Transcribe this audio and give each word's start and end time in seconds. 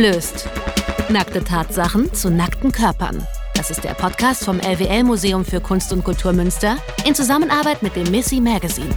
Entblößt. 0.00 0.48
Nackte 1.10 1.44
Tatsachen 1.44 2.14
zu 2.14 2.30
nackten 2.30 2.72
Körpern. 2.72 3.26
Das 3.54 3.70
ist 3.70 3.84
der 3.84 3.92
Podcast 3.92 4.46
vom 4.46 4.58
LWL 4.58 5.04
Museum 5.04 5.44
für 5.44 5.60
Kunst 5.60 5.92
und 5.92 6.04
Kultur 6.04 6.32
Münster 6.32 6.78
in 7.06 7.14
Zusammenarbeit 7.14 7.82
mit 7.82 7.94
dem 7.96 8.10
Missy 8.10 8.40
Magazine. 8.40 8.88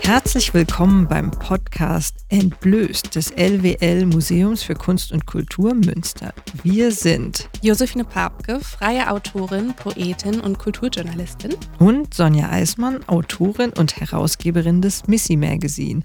Herzlich 0.00 0.54
willkommen 0.54 1.06
beim 1.06 1.30
Podcast 1.32 2.24
Entblößt 2.30 3.14
des 3.14 3.30
LWL 3.32 4.06
Museums 4.06 4.62
für 4.62 4.74
Kunst 4.74 5.12
und 5.12 5.26
Kultur 5.26 5.74
Münster. 5.74 6.32
Wir 6.62 6.92
sind 6.92 7.50
Josephine 7.60 8.04
Papke, 8.04 8.60
freie 8.60 9.10
Autorin, 9.10 9.74
Poetin 9.74 10.40
und 10.40 10.58
Kulturjournalistin. 10.58 11.54
Und 11.78 12.14
Sonja 12.14 12.48
Eismann, 12.48 13.06
Autorin 13.06 13.74
und 13.76 14.00
Herausgeberin 14.00 14.80
des 14.80 15.06
Missy 15.08 15.36
Magazine. 15.36 16.02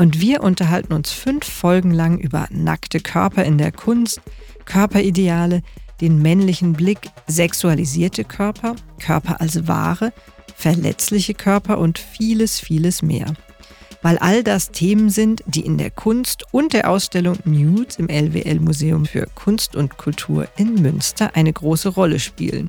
Und 0.00 0.18
wir 0.18 0.42
unterhalten 0.42 0.94
uns 0.94 1.12
fünf 1.12 1.44
Folgen 1.44 1.90
lang 1.90 2.16
über 2.16 2.48
nackte 2.50 3.00
Körper 3.00 3.44
in 3.44 3.58
der 3.58 3.70
Kunst, 3.70 4.22
Körperideale, 4.64 5.60
den 6.00 6.22
männlichen 6.22 6.72
Blick, 6.72 7.10
sexualisierte 7.26 8.24
Körper, 8.24 8.76
Körper 8.98 9.42
als 9.42 9.68
Ware, 9.68 10.14
verletzliche 10.56 11.34
Körper 11.34 11.76
und 11.76 11.98
vieles, 11.98 12.58
vieles 12.58 13.02
mehr. 13.02 13.34
Weil 14.00 14.16
all 14.16 14.42
das 14.42 14.70
Themen 14.70 15.10
sind, 15.10 15.44
die 15.46 15.66
in 15.66 15.76
der 15.76 15.90
Kunst 15.90 16.46
und 16.50 16.72
der 16.72 16.88
Ausstellung 16.88 17.36
Nudes 17.44 17.96
im 17.96 18.08
LWL 18.08 18.58
Museum 18.58 19.04
für 19.04 19.26
Kunst 19.34 19.76
und 19.76 19.98
Kultur 19.98 20.48
in 20.56 20.76
Münster 20.76 21.36
eine 21.36 21.52
große 21.52 21.90
Rolle 21.90 22.20
spielen, 22.20 22.68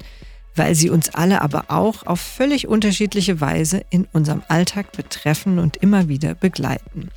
weil 0.58 0.76
sie 0.76 0.90
uns 0.90 1.16
alle 1.16 1.42
aber 1.42 1.64
auch 1.70 2.06
auf 2.06 2.20
völlig 2.20 2.68
unterschiedliche 2.68 3.40
Weise 3.40 3.86
in 3.90 4.06
unserem 4.12 4.44
Alltag 4.50 4.92
betreffen 4.92 5.60
und 5.60 5.78
immer 5.78 6.10
wieder 6.10 6.36
begleiten. 6.36 7.10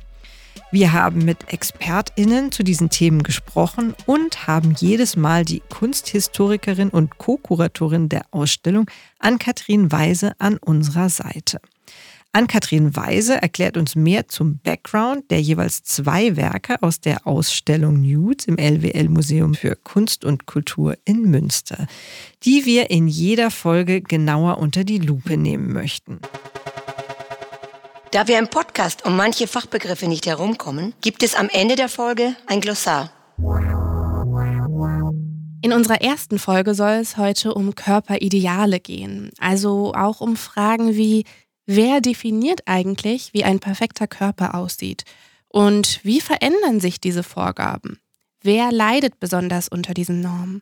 Wir 0.71 0.93
haben 0.93 1.23
mit 1.25 1.53
ExpertInnen 1.53 2.51
zu 2.51 2.63
diesen 2.63 2.89
Themen 2.89 3.23
gesprochen 3.23 3.95
und 4.05 4.47
haben 4.47 4.75
jedes 4.77 5.15
Mal 5.15 5.45
die 5.45 5.61
Kunsthistorikerin 5.69 6.89
und 6.89 7.17
Co-Kuratorin 7.17 8.09
der 8.09 8.25
Ausstellung 8.31 8.89
Ann-Kathrin 9.19 9.91
Weise 9.91 10.33
an 10.39 10.57
unserer 10.57 11.09
Seite. 11.09 11.59
Ann-Kathrin 12.35 12.97
Weise 12.97 13.41
erklärt 13.41 13.77
uns 13.77 13.95
mehr 13.95 14.27
zum 14.27 14.57
Background 14.57 15.31
der 15.31 15.41
jeweils 15.41 15.83
zwei 15.83 16.35
Werke 16.35 16.83
aus 16.83 16.99
der 16.99 17.25
Ausstellung 17.25 18.01
Nudes 18.01 18.45
im 18.45 18.57
LWL 18.57 19.07
Museum 19.07 19.53
für 19.53 19.77
Kunst 19.77 20.25
und 20.25 20.45
Kultur 20.45 20.97
in 21.05 21.31
Münster, 21.31 21.87
die 22.43 22.65
wir 22.65 22.89
in 22.89 23.07
jeder 23.07 23.51
Folge 23.51 24.01
genauer 24.01 24.57
unter 24.57 24.83
die 24.83 24.99
Lupe 24.99 25.37
nehmen 25.37 25.71
möchten. 25.71 26.19
Da 28.15 28.29
wir 28.29 28.39
im 28.39 28.47
Podcast 28.47 29.05
um 29.05 29.17
manche 29.17 29.45
Fachbegriffe 29.45 30.07
nicht 30.07 30.25
herumkommen, 30.25 30.93
gibt 31.01 31.21
es 31.21 31.35
am 31.35 31.49
Ende 31.49 31.75
der 31.75 31.89
Folge 31.89 32.33
ein 32.47 32.61
Glossar. 32.61 33.11
In 35.61 35.73
unserer 35.73 36.01
ersten 36.01 36.39
Folge 36.39 36.75
soll 36.75 36.93
es 36.93 37.17
heute 37.17 37.53
um 37.53 37.75
Körperideale 37.75 38.79
gehen, 38.79 39.31
also 39.37 39.93
auch 39.93 40.21
um 40.21 40.37
Fragen 40.37 40.95
wie, 40.95 41.25
wer 41.65 41.99
definiert 41.99 42.61
eigentlich, 42.67 43.33
wie 43.33 43.43
ein 43.43 43.59
perfekter 43.59 44.07
Körper 44.07 44.55
aussieht 44.55 45.03
und 45.49 45.99
wie 46.03 46.21
verändern 46.21 46.79
sich 46.79 47.01
diese 47.01 47.21
Vorgaben? 47.21 47.99
Wer 48.41 48.71
leidet 48.71 49.19
besonders 49.19 49.67
unter 49.67 49.93
diesen 49.93 50.21
Normen? 50.21 50.61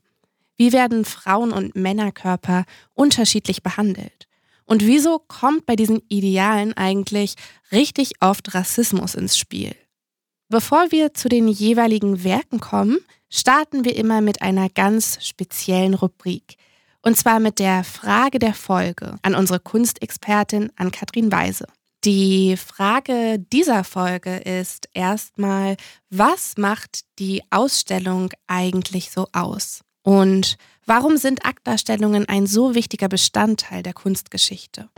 Wie 0.58 0.74
werden 0.74 1.06
Frauen- 1.06 1.54
und 1.54 1.76
Männerkörper 1.76 2.66
unterschiedlich 2.96 3.62
behandelt? 3.62 4.28
Und 4.66 4.86
wieso 4.86 5.20
kommt 5.20 5.66
bei 5.66 5.76
diesen 5.76 6.02
Idealen 6.10 6.74
eigentlich 6.74 7.36
richtig 7.72 8.14
oft 8.22 8.54
Rassismus 8.54 9.16
ins 9.16 9.38
Spiel? 9.38 9.76
Bevor 10.50 10.92
wir 10.92 11.14
zu 11.14 11.30
den 11.30 11.48
jeweiligen 11.48 12.24
Werken 12.24 12.60
kommen, 12.60 13.00
starten 13.30 13.86
wir 13.86 13.96
immer 13.96 14.22
mit 14.22 14.42
einer 14.42 14.70
ganz 14.70 15.18
speziellen 15.26 15.96
Rubrik. 15.96 16.58
Und 17.02 17.18
zwar 17.18 17.40
mit 17.40 17.60
der 17.60 17.84
Frage 17.84 18.40
der 18.40 18.54
Folge 18.54 19.16
an 19.24 19.36
unsere 19.36 19.60
Kunstexpertin, 19.60 20.72
an 20.76 20.92
Katrin 20.92 21.32
Weise. 21.32 21.66
Die 22.06 22.58
Frage 22.58 23.40
dieser 23.40 23.84
Folge 23.84 24.38
ist 24.38 24.90
erstmal, 24.94 25.78
was 26.10 26.58
macht 26.58 27.06
die 27.18 27.42
Ausstellung 27.50 28.30
eigentlich 28.46 29.10
so 29.10 29.28
aus? 29.32 29.83
Und 30.04 30.58
Warum 30.86 31.16
sind 31.16 31.46
Aktdarstellungen 31.46 32.28
ein 32.28 32.46
so 32.46 32.76
wichtiger 32.76 33.08
Bestandteil 33.08 33.84
der 33.84 33.94
Kunstgeschichte? 33.94 34.90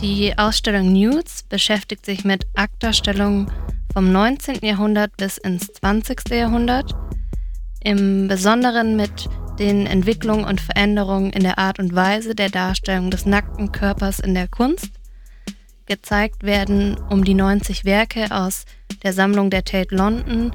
Die 0.00 0.36
Ausstellung 0.38 0.92
Nudes 0.92 1.42
beschäftigt 1.42 2.06
sich 2.06 2.24
mit 2.24 2.46
Aktdarstellungen 2.54 3.52
vom 3.92 4.10
19. 4.10 4.64
Jahrhundert 4.64 5.14
bis 5.18 5.36
ins 5.36 5.66
20. 5.66 6.30
Jahrhundert, 6.30 6.94
im 7.84 8.28
Besonderen 8.28 8.96
mit 8.96 9.28
den 9.58 9.86
Entwicklungen 9.86 10.46
und 10.46 10.62
Veränderungen 10.62 11.30
in 11.34 11.42
der 11.42 11.58
Art 11.58 11.78
und 11.78 11.94
Weise 11.94 12.34
der 12.34 12.48
Darstellung 12.48 13.10
des 13.10 13.26
nackten 13.26 13.72
Körpers 13.72 14.20
in 14.20 14.32
der 14.32 14.48
Kunst. 14.48 14.90
Gezeigt 15.84 16.44
werden 16.44 16.96
um 17.10 17.24
die 17.24 17.34
90 17.34 17.84
Werke 17.84 18.30
aus 18.30 18.64
der 19.02 19.12
Sammlung 19.12 19.50
der 19.50 19.64
Tate 19.64 19.94
London 19.94 20.52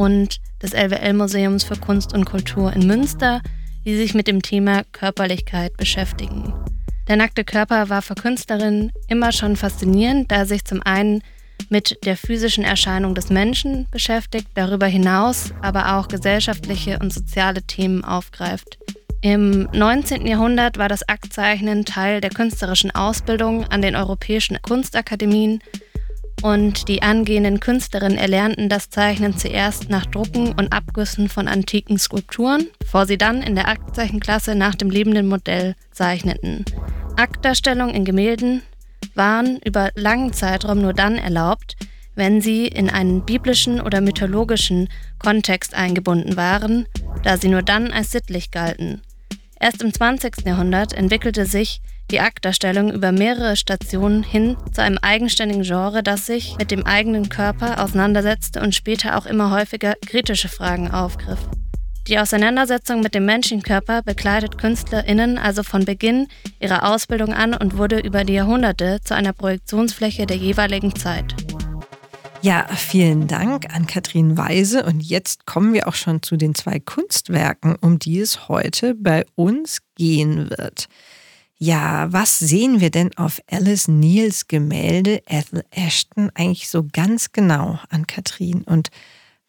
und 0.00 0.40
des 0.62 0.72
LWL-Museums 0.72 1.64
für 1.64 1.76
Kunst 1.76 2.14
und 2.14 2.24
Kultur 2.24 2.72
in 2.72 2.86
Münster, 2.86 3.42
die 3.84 3.96
sich 3.96 4.14
mit 4.14 4.26
dem 4.26 4.40
Thema 4.40 4.82
Körperlichkeit 4.92 5.76
beschäftigen. 5.76 6.54
Der 7.06 7.16
nackte 7.16 7.44
Körper 7.44 7.90
war 7.90 8.00
für 8.00 8.14
Künstlerinnen 8.14 8.92
immer 9.08 9.30
schon 9.32 9.56
faszinierend, 9.56 10.30
da 10.30 10.36
er 10.36 10.46
sich 10.46 10.64
zum 10.64 10.82
einen 10.82 11.22
mit 11.68 11.98
der 12.06 12.16
physischen 12.16 12.64
Erscheinung 12.64 13.14
des 13.14 13.28
Menschen 13.28 13.88
beschäftigt, 13.90 14.48
darüber 14.54 14.86
hinaus 14.86 15.52
aber 15.60 15.98
auch 15.98 16.08
gesellschaftliche 16.08 16.98
und 16.98 17.12
soziale 17.12 17.62
Themen 17.62 18.02
aufgreift. 18.02 18.78
Im 19.20 19.68
19. 19.74 20.26
Jahrhundert 20.26 20.78
war 20.78 20.88
das 20.88 21.06
Aktzeichnen 21.10 21.84
Teil 21.84 22.22
der 22.22 22.30
künstlerischen 22.30 22.90
Ausbildung 22.90 23.64
an 23.64 23.82
den 23.82 23.96
europäischen 23.96 24.56
Kunstakademien 24.62 25.60
und 26.42 26.88
die 26.88 27.02
angehenden 27.02 27.60
Künstlerinnen 27.60 28.18
erlernten 28.18 28.68
das 28.68 28.90
Zeichnen 28.90 29.36
zuerst 29.36 29.90
nach 29.90 30.06
Drucken 30.06 30.52
und 30.52 30.72
Abgüssen 30.72 31.28
von 31.28 31.48
antiken 31.48 31.98
Skulpturen, 31.98 32.68
bevor 32.78 33.06
sie 33.06 33.18
dann 33.18 33.42
in 33.42 33.54
der 33.54 33.68
Aktzeichenklasse 33.68 34.54
nach 34.54 34.74
dem 34.74 34.90
lebenden 34.90 35.26
Modell 35.28 35.74
zeichneten. 35.92 36.64
Aktdarstellungen 37.16 37.94
in 37.94 38.04
Gemälden 38.04 38.62
waren 39.14 39.58
über 39.64 39.90
langen 39.94 40.32
Zeitraum 40.32 40.80
nur 40.80 40.94
dann 40.94 41.16
erlaubt, 41.16 41.76
wenn 42.14 42.40
sie 42.40 42.66
in 42.66 42.90
einen 42.90 43.24
biblischen 43.24 43.80
oder 43.80 44.00
mythologischen 44.00 44.88
Kontext 45.18 45.74
eingebunden 45.74 46.36
waren, 46.36 46.86
da 47.22 47.36
sie 47.36 47.48
nur 47.48 47.62
dann 47.62 47.92
als 47.92 48.10
sittlich 48.10 48.50
galten. 48.50 49.02
Erst 49.58 49.82
im 49.82 49.92
20. 49.92 50.46
Jahrhundert 50.46 50.92
entwickelte 50.92 51.44
sich 51.44 51.80
die 52.10 52.20
Aktdarstellung 52.20 52.92
über 52.92 53.12
mehrere 53.12 53.56
Stationen 53.56 54.22
hin 54.22 54.56
zu 54.72 54.82
einem 54.82 54.98
eigenständigen 54.98 55.62
Genre, 55.62 56.02
das 56.02 56.26
sich 56.26 56.56
mit 56.58 56.70
dem 56.70 56.84
eigenen 56.84 57.28
Körper 57.28 57.82
auseinandersetzte 57.82 58.60
und 58.60 58.74
später 58.74 59.16
auch 59.16 59.26
immer 59.26 59.50
häufiger 59.50 59.94
kritische 60.04 60.48
Fragen 60.48 60.90
aufgriff. 60.90 61.38
Die 62.08 62.18
Auseinandersetzung 62.18 63.02
mit 63.02 63.14
dem 63.14 63.24
Menschenkörper 63.26 64.02
begleitet 64.02 64.58
KünstlerInnen 64.58 65.38
also 65.38 65.62
von 65.62 65.84
Beginn 65.84 66.26
ihrer 66.58 66.90
Ausbildung 66.90 67.32
an 67.32 67.54
und 67.54 67.76
wurde 67.76 68.00
über 68.00 68.24
die 68.24 68.32
Jahrhunderte 68.32 69.00
zu 69.04 69.14
einer 69.14 69.32
Projektionsfläche 69.32 70.26
der 70.26 70.36
jeweiligen 70.36 70.96
Zeit. 70.96 71.36
Ja, 72.42 72.66
vielen 72.74 73.28
Dank 73.28 73.72
an 73.74 73.86
Katrin 73.86 74.38
Weise. 74.38 74.84
Und 74.84 75.02
jetzt 75.02 75.44
kommen 75.44 75.74
wir 75.74 75.86
auch 75.86 75.94
schon 75.94 76.22
zu 76.22 76.38
den 76.38 76.54
zwei 76.54 76.80
Kunstwerken, 76.80 77.76
um 77.80 77.98
die 77.98 78.18
es 78.18 78.48
heute 78.48 78.94
bei 78.94 79.26
uns 79.34 79.80
gehen 79.94 80.48
wird. 80.48 80.88
Ja, 81.62 82.10
was 82.10 82.38
sehen 82.38 82.80
wir 82.80 82.90
denn 82.90 83.14
auf 83.18 83.42
Alice 83.50 83.86
Neils 83.86 84.48
Gemälde 84.48 85.22
Ethel 85.26 85.62
Ashton 85.70 86.30
eigentlich 86.32 86.70
so 86.70 86.86
ganz 86.90 87.32
genau 87.32 87.78
an 87.90 88.06
Katrin? 88.06 88.62
Und 88.62 88.88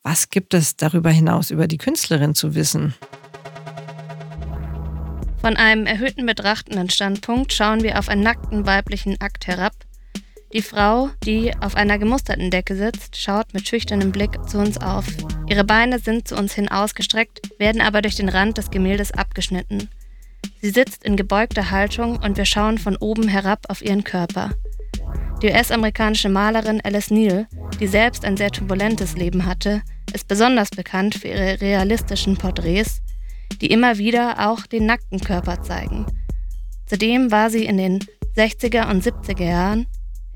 was 0.04 0.30
gibt 0.30 0.54
es 0.54 0.76
darüber 0.76 1.10
hinaus 1.10 1.52
über 1.52 1.68
die 1.68 1.78
Künstlerin 1.78 2.36
zu 2.36 2.54
wissen? 2.54 2.96
Von 5.40 5.56
einem 5.56 5.86
erhöhten 5.86 6.26
betrachtenden 6.26 6.90
Standpunkt 6.90 7.54
schauen 7.54 7.82
wir 7.82 7.98
auf 7.98 8.10
einen 8.10 8.24
nackten 8.24 8.66
weiblichen 8.66 9.22
Akt 9.22 9.48
herab. 9.48 9.74
Die 10.52 10.62
Frau, 10.62 11.12
die 11.24 11.54
auf 11.62 11.76
einer 11.76 11.98
gemusterten 11.98 12.52
Decke 12.52 12.76
sitzt, 12.76 13.16
schaut 13.16 13.54
mit 13.54 13.70
schüchternem 13.70 14.12
Blick 14.12 14.38
zu 14.50 14.58
uns 14.58 14.78
auf. 14.80 15.06
Ihre 15.48 15.64
Beine 15.64 15.98
sind 15.98 16.28
zu 16.28 16.36
uns 16.36 16.56
hin 16.56 16.68
ausgestreckt, 16.68 17.58
werden 17.58 17.80
aber 17.80 18.02
durch 18.02 18.16
den 18.16 18.28
Rand 18.28 18.58
des 18.58 18.70
Gemäldes 18.70 19.14
abgeschnitten. 19.14 19.88
Sie 20.62 20.70
sitzt 20.70 21.04
in 21.04 21.16
gebeugter 21.16 21.72
Haltung 21.72 22.18
und 22.18 22.38
wir 22.38 22.46
schauen 22.46 22.78
von 22.78 22.96
oben 22.96 23.28
herab 23.28 23.66
auf 23.68 23.82
ihren 23.82 24.04
Körper. 24.04 24.52
Die 25.42 25.48
US-amerikanische 25.48 26.30
Malerin 26.30 26.82
Alice 26.82 27.10
Neal, 27.10 27.48
die 27.80 27.88
selbst 27.88 28.24
ein 28.24 28.38
sehr 28.38 28.52
turbulentes 28.52 29.16
Leben 29.16 29.46
hatte, 29.46 29.82
ist 30.14 30.28
besonders 30.28 30.70
bekannt 30.70 31.16
für 31.16 31.30
ihre 31.30 31.60
realistischen 31.62 32.38
Porträts, 32.38 33.02
die 33.60 33.72
immer 33.72 33.98
wieder 33.98 34.50
auch 34.52 34.68
den 34.68 34.86
nackten 34.86 35.20
Körper 35.20 35.64
zeigen. 35.64 36.06
Zudem 36.86 37.32
war 37.32 37.50
sie 37.50 37.66
in 37.66 37.78
den 37.78 38.00
60er 38.36 38.88
und 38.92 39.04
70er 39.04 39.44
Jahren 39.44 39.88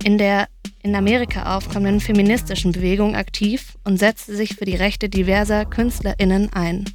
in 0.04 0.18
der 0.18 0.48
in 0.82 0.96
Amerika 0.96 1.56
aufkommenden 1.56 2.00
feministischen 2.00 2.72
Bewegung 2.72 3.16
aktiv 3.16 3.78
und 3.84 3.98
setzte 3.98 4.36
sich 4.36 4.56
für 4.56 4.66
die 4.66 4.76
Rechte 4.76 5.08
diverser 5.08 5.66
KünstlerInnen 5.66 6.52
ein. 6.54 6.86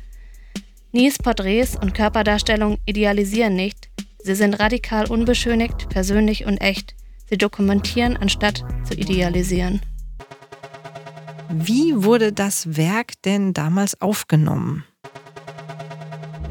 Nies 0.92 1.18
Porträts 1.18 1.76
und 1.76 1.94
Körperdarstellung 1.94 2.78
idealisieren 2.84 3.54
nicht, 3.54 3.90
sie 4.18 4.34
sind 4.34 4.54
radikal 4.54 5.06
unbeschönigt, 5.06 5.88
persönlich 5.88 6.46
und 6.46 6.58
echt. 6.58 6.96
Sie 7.28 7.38
dokumentieren, 7.38 8.16
anstatt 8.16 8.64
zu 8.82 8.94
idealisieren. 8.94 9.80
Wie 11.48 12.02
wurde 12.02 12.32
das 12.32 12.76
Werk 12.76 13.12
denn 13.24 13.54
damals 13.54 14.00
aufgenommen? 14.00 14.84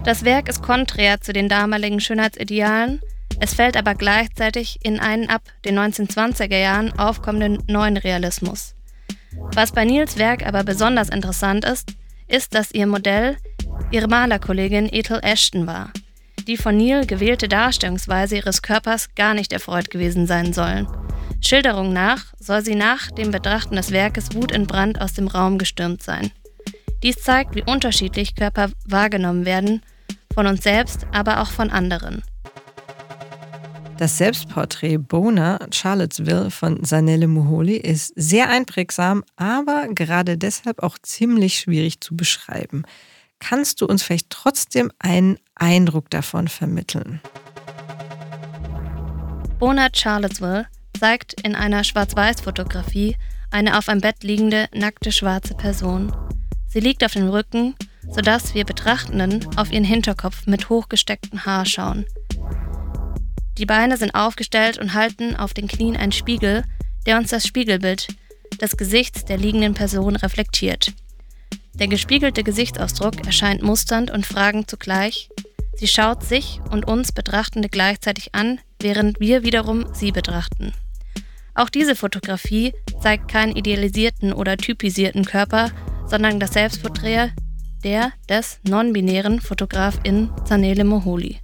Das 0.06 0.24
Werk 0.24 0.48
ist 0.48 0.62
konträr 0.62 1.20
zu 1.20 1.34
den 1.34 1.50
damaligen 1.50 2.00
Schönheitsidealen, 2.00 3.02
es 3.42 3.54
fällt 3.54 3.76
aber 3.76 3.96
gleichzeitig 3.96 4.80
in 4.84 5.00
einen 5.00 5.30
ab 5.30 5.42
den 5.66 5.78
1920er 5.78 6.58
Jahren 6.58 6.98
aufkommenden 6.98 7.64
neuen 7.68 7.98
Realismus. 7.98 8.76
Was 9.54 9.74
bei 9.74 9.84
Nils 9.86 10.18
Werk 10.18 10.46
aber 10.46 10.64
besonders 10.64 11.10
interessant 11.10 11.66
ist, 11.66 11.94
ist, 12.28 12.54
dass 12.54 12.72
ihr 12.72 12.88
Modell 12.88 13.38
ihre 13.92 14.08
Malerkollegin 14.08 14.90
Ethel 14.92 15.20
Ashton 15.22 15.68
war. 15.68 15.92
Die 16.48 16.58
von 16.58 16.78
Neil 16.78 17.06
gewählte 17.06 17.48
Darstellungsweise 17.48 18.38
ihres 18.38 18.62
Körpers 18.62 19.14
gar 19.16 19.34
nicht 19.34 19.54
erfreut 19.54 19.90
gewesen 19.90 20.28
sein 20.28 20.54
sollen. 20.54 20.88
Schilderung 21.42 21.94
nach 21.94 22.26
soll 22.40 22.64
sie 22.64 22.76
nach 22.76 23.12
dem 23.12 23.32
Betrachten 23.32 23.76
des 23.76 23.92
Werkes 23.92 24.34
wutentbrannt 24.34 25.00
aus 25.00 25.14
dem 25.14 25.28
Raum 25.28 25.58
gestürmt 25.58 26.02
sein. 26.02 26.32
Dies 27.04 27.18
zeigt, 27.18 27.56
wie 27.56 27.64
unterschiedlich 27.64 28.36
Körper 28.36 28.72
wahrgenommen 28.86 29.46
werden, 29.46 29.82
von 30.34 30.48
uns 30.48 30.64
selbst, 30.64 31.06
aber 31.12 31.42
auch 31.42 31.50
von 31.50 31.70
anderen. 31.70 32.24
Das 33.98 34.18
Selbstporträt 34.18 34.98
Bona 34.98 35.60
Charlottesville 35.72 36.52
von 36.52 36.84
Sanelle 36.86 37.28
Muholi 37.28 37.76
ist 37.76 38.14
sehr 38.16 38.50
einprägsam, 38.50 39.26
aber 39.36 39.88
gerade 39.90 40.38
deshalb 40.38 40.82
auch 40.82 40.98
ziemlich 40.98 41.60
schwierig 41.60 42.00
zu 42.00 42.16
beschreiben. 42.16 42.84
Kannst 43.40 43.82
du 43.82 43.86
uns 43.86 44.04
vielleicht 44.04 44.30
trotzdem 44.30 44.92
einen 45.00 45.38
Eindruck 45.56 46.10
davon 46.10 46.48
vermitteln? 46.48 47.22
Bona 49.58 49.90
Charlottesville 49.94 50.68
zeigt 50.98 51.42
in 51.42 51.56
einer 51.56 51.84
Schwarz-Weiß-Fotografie 51.84 53.16
eine 53.52 53.78
auf 53.78 53.90
einem 53.90 54.02
Bett 54.02 54.24
liegende, 54.24 54.68
nackte 54.74 55.12
schwarze 55.12 55.56
Person. 55.56 56.16
Sie 56.68 56.80
liegt 56.80 57.04
auf 57.04 57.14
dem 57.14 57.30
Rücken, 57.30 57.76
sodass 58.08 58.54
wir 58.54 58.66
Betrachtenden 58.66 59.46
auf 59.58 59.72
ihren 59.72 59.84
Hinterkopf 59.84 60.46
mit 60.46 60.70
hochgestecktem 60.70 61.46
Haar 61.46 61.66
schauen. 61.66 62.06
Die 63.58 63.66
Beine 63.66 63.98
sind 63.98 64.16
aufgestellt 64.16 64.78
und 64.78 64.94
halten 64.94 65.36
auf 65.36 65.54
den 65.54 65.68
Knien 65.68 65.98
einen 65.98 66.12
Spiegel, 66.12 66.64
der 67.06 67.18
uns 67.18 67.30
das 67.30 67.46
Spiegelbild 67.46 68.08
des 68.62 68.78
Gesichts 68.78 69.26
der 69.26 69.38
liegenden 69.38 69.74
Person 69.74 70.16
reflektiert. 70.16 70.94
Der 71.80 71.88
gespiegelte 71.88 72.44
Gesichtsausdruck 72.44 73.26
erscheint 73.26 73.64
musternd 73.64 74.12
und 74.12 74.26
fragend 74.26 74.70
zugleich. 74.70 75.30
Sie 75.76 75.88
schaut 75.88 76.24
sich 76.24 76.60
und 76.72 76.86
uns 76.86 77.14
Betrachtende 77.14 77.70
gleichzeitig 77.70 78.36
an, 78.36 78.60
während 78.82 79.22
wir 79.22 79.44
wiederum 79.44 79.86
sie 79.94 80.12
betrachten. 80.12 80.74
Auch 81.56 81.70
diese 81.70 81.96
Fotografie 81.96 82.74
zeigt 83.02 83.30
keinen 83.30 83.56
idealisierten 83.56 84.34
oder 84.34 84.58
typisierten 84.58 85.24
Körper, 85.24 85.72
sondern 86.06 86.40
das 86.40 86.54
Selbstporträt 86.54 87.32
der 87.84 88.12
des 88.28 88.60
non-binären 88.64 89.40
Fotografin 89.40 90.30
Zanele 90.46 90.84
Moholi. 90.84 91.40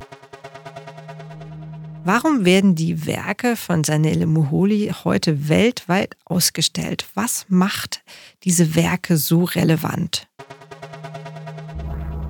Warum 2.08 2.46
werden 2.46 2.76
die 2.76 3.08
Werke 3.08 3.56
von 3.56 3.84
Sanele 3.84 4.28
Muholi 4.28 4.94
heute 5.04 5.50
weltweit 5.50 6.16
ausgestellt? 6.26 7.08
Was 7.16 7.48
macht 7.50 8.04
diese 8.44 8.76
Werke 8.76 9.18
so 9.18 9.44
relevant? 9.44 10.28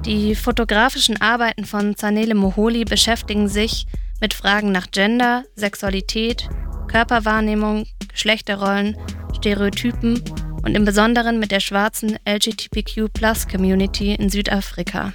Die 0.06 0.33
fotografischen 0.33 1.19
Arbeiten 1.19 1.66
von 1.66 1.98
Zanele 1.98 2.36
Moholi 2.36 2.86
beschäftigen 2.86 3.50
sich 3.50 3.86
mit 4.22 4.33
Fragen 4.33 4.72
nach 4.72 4.92
Gender, 4.92 5.44
Sexualität, 5.57 6.48
Körperwahrnehmung, 6.88 7.86
Geschlechterrollen, 8.07 8.95
Stereotypen 9.36 10.24
und 10.63 10.74
im 10.74 10.86
Besonderen 10.86 11.38
mit 11.38 11.51
der 11.51 11.60
schwarzen 11.60 12.18
LGBTQ-Plus-Community 12.25 14.16
in 14.16 14.30
Südafrika. 14.30 15.12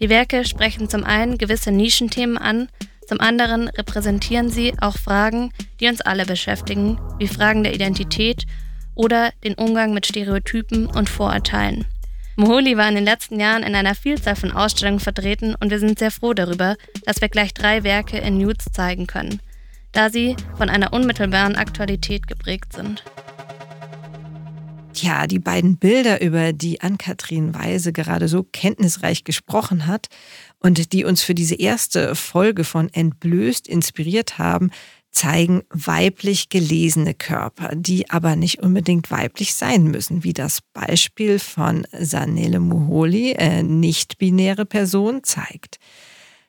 Die 0.00 0.08
Werke 0.08 0.44
sprechen 0.44 0.88
zum 0.88 1.04
einen 1.04 1.38
gewisse 1.38 1.70
Nischenthemen 1.70 2.38
an, 2.38 2.68
zum 3.06 3.20
anderen 3.20 3.68
repräsentieren 3.68 4.50
sie 4.50 4.74
auch 4.80 4.96
Fragen, 4.96 5.52
die 5.80 5.88
uns 5.88 6.00
alle 6.00 6.24
beschäftigen, 6.24 6.98
wie 7.18 7.28
Fragen 7.28 7.64
der 7.64 7.74
Identität 7.74 8.44
oder 8.94 9.32
den 9.44 9.54
Umgang 9.54 9.94
mit 9.94 10.06
Stereotypen 10.06 10.86
und 10.86 11.08
Vorurteilen. 11.08 11.84
Moholi 12.36 12.76
war 12.76 12.88
in 12.88 12.94
den 12.94 13.04
letzten 13.04 13.38
Jahren 13.38 13.62
in 13.62 13.74
einer 13.74 13.94
Vielzahl 13.94 14.36
von 14.36 14.52
Ausstellungen 14.52 15.00
vertreten 15.00 15.54
und 15.54 15.70
wir 15.70 15.78
sind 15.78 15.98
sehr 15.98 16.10
froh 16.10 16.32
darüber, 16.32 16.76
dass 17.04 17.20
wir 17.20 17.28
gleich 17.28 17.52
drei 17.52 17.82
Werke 17.82 18.18
in 18.18 18.38
Nudes 18.38 18.66
zeigen 18.72 19.06
können, 19.06 19.40
da 19.92 20.08
sie 20.08 20.36
von 20.56 20.70
einer 20.70 20.92
unmittelbaren 20.92 21.56
Aktualität 21.56 22.26
geprägt 22.26 22.72
sind. 22.72 23.04
Tja, 24.94 25.26
die 25.26 25.38
beiden 25.38 25.78
Bilder, 25.78 26.20
über 26.20 26.52
die 26.52 26.80
Ann-Kathrin 26.80 27.54
Weise 27.54 27.92
gerade 27.92 28.28
so 28.28 28.42
kenntnisreich 28.42 29.24
gesprochen 29.24 29.86
hat 29.86 30.08
und 30.62 30.92
die 30.92 31.04
uns 31.04 31.22
für 31.22 31.34
diese 31.34 31.56
erste 31.56 32.14
Folge 32.14 32.64
von 32.64 32.88
Entblößt 32.92 33.66
inspiriert 33.66 34.38
haben, 34.38 34.70
zeigen 35.10 35.62
weiblich 35.70 36.48
gelesene 36.48 37.14
Körper, 37.14 37.70
die 37.74 38.08
aber 38.10 38.34
nicht 38.34 38.60
unbedingt 38.60 39.10
weiblich 39.10 39.54
sein 39.54 39.84
müssen, 39.84 40.24
wie 40.24 40.32
das 40.32 40.60
Beispiel 40.72 41.38
von 41.38 41.86
Sanele 41.92 42.60
Muholi, 42.60 43.32
äh, 43.32 43.62
nicht-binäre 43.62 44.64
Person, 44.64 45.22
zeigt. 45.22 45.78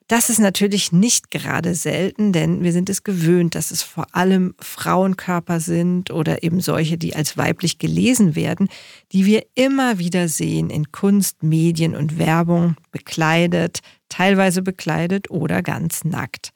Das 0.08 0.30
ist 0.30 0.40
natürlich 0.40 0.92
nicht 0.92 1.32
gerade 1.32 1.76
selten, 1.76 2.34
denn 2.34 2.62
wir 2.62 2.74
sind 2.74 2.90
es 2.90 3.04
gewöhnt, 3.04 3.56
dass 3.56 3.72
es 3.72 3.82
vor 3.82 4.06
allem 4.12 4.54
Frauenkörper 4.60 5.60
sind 5.60 6.12
oder 6.12 6.44
eben 6.44 6.60
solche, 6.60 6.98
die 6.98 7.16
als 7.16 7.38
weiblich 7.38 7.78
gelesen 7.78 8.36
werden, 8.36 8.68
die 9.12 9.26
wir 9.26 9.46
immer 9.56 10.00
wieder 10.00 10.28
sehen 10.28 10.70
in 10.70 10.92
Kunst, 10.92 11.42
Medien 11.42 11.96
und 11.96 12.18
Werbung, 12.18 12.76
bekleidet, 12.92 13.80
teilweise 14.14 14.62
bekleidet 14.62 15.32
oder 15.32 15.64
ganz 15.64 16.06
nackt. 16.06 16.54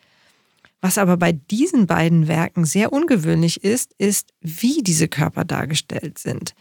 Was 0.79 0.99
aber 0.99 1.17
bei 1.17 1.31
diesen 1.31 1.87
beiden 1.87 2.27
Werken 2.27 2.65
sehr 2.65 2.93
ungewöhnlich 2.93 3.63
ist, 3.63 3.95
ist, 3.97 4.29
wie 4.41 4.83
diese 4.83 5.07
Körper 5.07 5.43
dargestellt 5.43 6.19
sind. 6.19 6.53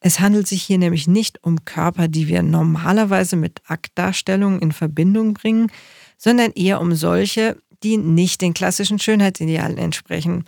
Es 0.00 0.18
handelt 0.18 0.48
sich 0.48 0.64
hier 0.64 0.78
nämlich 0.78 1.06
nicht 1.06 1.44
um 1.44 1.64
Körper, 1.64 2.08
die 2.08 2.26
wir 2.26 2.42
normalerweise 2.42 3.36
mit 3.36 3.60
Aktdarstellungen 3.68 4.58
in 4.60 4.72
Verbindung 4.72 5.34
bringen, 5.34 5.70
sondern 6.18 6.50
eher 6.50 6.80
um 6.80 6.92
solche, 6.96 7.56
die 7.84 7.98
nicht 7.98 8.40
den 8.40 8.52
klassischen 8.52 8.98
Schönheitsidealen 8.98 9.78
entsprechen. 9.78 10.44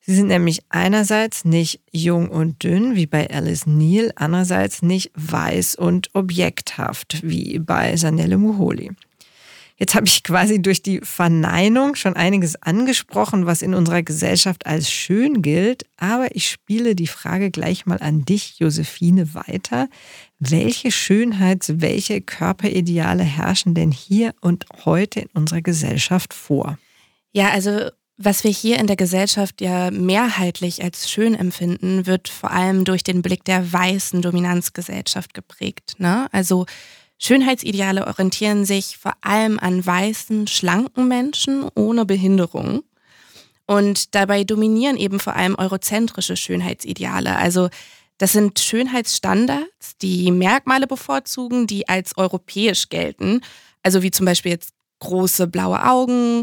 Sie 0.00 0.14
sind 0.14 0.28
nämlich 0.28 0.60
einerseits 0.68 1.44
nicht 1.44 1.80
jung 1.90 2.28
und 2.28 2.62
dünn 2.62 2.94
wie 2.94 3.06
bei 3.06 3.28
Alice 3.28 3.66
Neal, 3.66 4.12
andererseits 4.14 4.82
nicht 4.82 5.10
weiß 5.14 5.74
und 5.74 6.10
objekthaft 6.12 7.22
wie 7.24 7.58
bei 7.58 7.96
Sanelle 7.96 8.38
Muholi. 8.38 8.92
Jetzt 9.76 9.94
habe 9.94 10.06
ich 10.06 10.22
quasi 10.22 10.60
durch 10.60 10.82
die 10.82 11.00
Verneinung 11.02 11.94
schon 11.94 12.14
einiges 12.14 12.60
angesprochen, 12.62 13.46
was 13.46 13.62
in 13.62 13.74
unserer 13.74 14.02
Gesellschaft 14.02 14.66
als 14.66 14.90
schön 14.90 15.42
gilt. 15.42 15.86
Aber 15.96 16.34
ich 16.36 16.48
spiele 16.48 16.94
die 16.94 17.06
Frage 17.06 17.50
gleich 17.50 17.86
mal 17.86 17.98
an 17.98 18.24
dich, 18.24 18.58
Josephine, 18.58 19.34
weiter. 19.34 19.88
Welche 20.38 20.90
Schönheits-, 20.90 21.80
welche 21.80 22.20
Körperideale 22.20 23.24
herrschen 23.24 23.74
denn 23.74 23.92
hier 23.92 24.34
und 24.40 24.66
heute 24.84 25.20
in 25.20 25.28
unserer 25.34 25.62
Gesellschaft 25.62 26.34
vor? 26.34 26.78
Ja, 27.32 27.50
also 27.50 27.90
was 28.24 28.44
wir 28.44 28.50
hier 28.50 28.78
in 28.78 28.86
der 28.86 28.96
Gesellschaft 28.96 29.60
ja 29.60 29.90
mehrheitlich 29.90 30.82
als 30.82 31.10
schön 31.10 31.34
empfinden, 31.34 32.06
wird 32.06 32.28
vor 32.28 32.50
allem 32.50 32.84
durch 32.84 33.02
den 33.02 33.22
Blick 33.22 33.44
der 33.44 33.72
weißen 33.72 34.22
Dominanzgesellschaft 34.22 35.34
geprägt. 35.34 35.94
Ne? 35.98 36.28
Also 36.30 36.66
Schönheitsideale 37.24 38.08
orientieren 38.08 38.64
sich 38.64 38.98
vor 38.98 39.12
allem 39.20 39.60
an 39.60 39.86
weißen, 39.86 40.48
schlanken 40.48 41.06
Menschen 41.06 41.68
ohne 41.76 42.04
Behinderung. 42.04 42.82
Und 43.64 44.16
dabei 44.16 44.42
dominieren 44.42 44.96
eben 44.96 45.20
vor 45.20 45.36
allem 45.36 45.54
eurozentrische 45.54 46.36
Schönheitsideale. 46.36 47.36
Also 47.36 47.68
das 48.18 48.32
sind 48.32 48.58
Schönheitsstandards, 48.58 49.96
die 50.02 50.32
Merkmale 50.32 50.88
bevorzugen, 50.88 51.68
die 51.68 51.88
als 51.88 52.18
europäisch 52.18 52.88
gelten. 52.88 53.40
Also 53.84 54.02
wie 54.02 54.10
zum 54.10 54.26
Beispiel 54.26 54.50
jetzt 54.50 54.74
große 54.98 55.46
blaue 55.46 55.88
Augen 55.88 56.42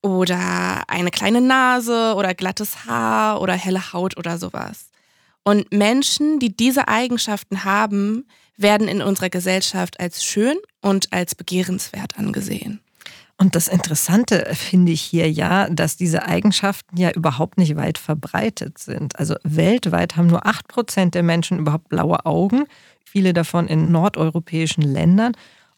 oder 0.00 0.84
eine 0.86 1.10
kleine 1.10 1.40
Nase 1.40 2.14
oder 2.16 2.34
glattes 2.34 2.86
Haar 2.86 3.42
oder 3.42 3.54
helle 3.54 3.92
Haut 3.92 4.16
oder 4.16 4.38
sowas. 4.38 4.89
Und 5.50 5.72
Menschen, 5.72 6.38
die 6.38 6.56
diese 6.56 6.86
Eigenschaften 6.86 7.64
haben, 7.64 8.24
werden 8.56 8.86
in 8.86 9.02
unserer 9.02 9.30
Gesellschaft 9.30 9.98
als 9.98 10.24
schön 10.24 10.56
und 10.80 11.12
als 11.12 11.34
begehrenswert 11.34 12.20
angesehen. 12.20 12.78
Und 13.36 13.56
das 13.56 13.66
Interessante 13.66 14.48
finde 14.52 14.92
ich 14.92 15.02
hier 15.02 15.28
ja, 15.28 15.68
dass 15.68 15.96
diese 15.96 16.24
Eigenschaften 16.24 16.96
ja 16.96 17.10
überhaupt 17.10 17.58
nicht 17.58 17.74
weit 17.74 17.98
verbreitet 17.98 18.78
sind. 18.78 19.18
Also 19.18 19.34
weltweit 19.42 20.14
haben 20.16 20.28
nur 20.28 20.46
8% 20.46 21.10
der 21.10 21.24
Menschen 21.24 21.58
überhaupt 21.58 21.88
blaue 21.88 22.24
Augen, 22.26 22.66
viele 23.04 23.32
davon 23.32 23.66
in 23.66 23.90
nordeuropäischen 23.90 24.84
Ländern. 24.84 25.32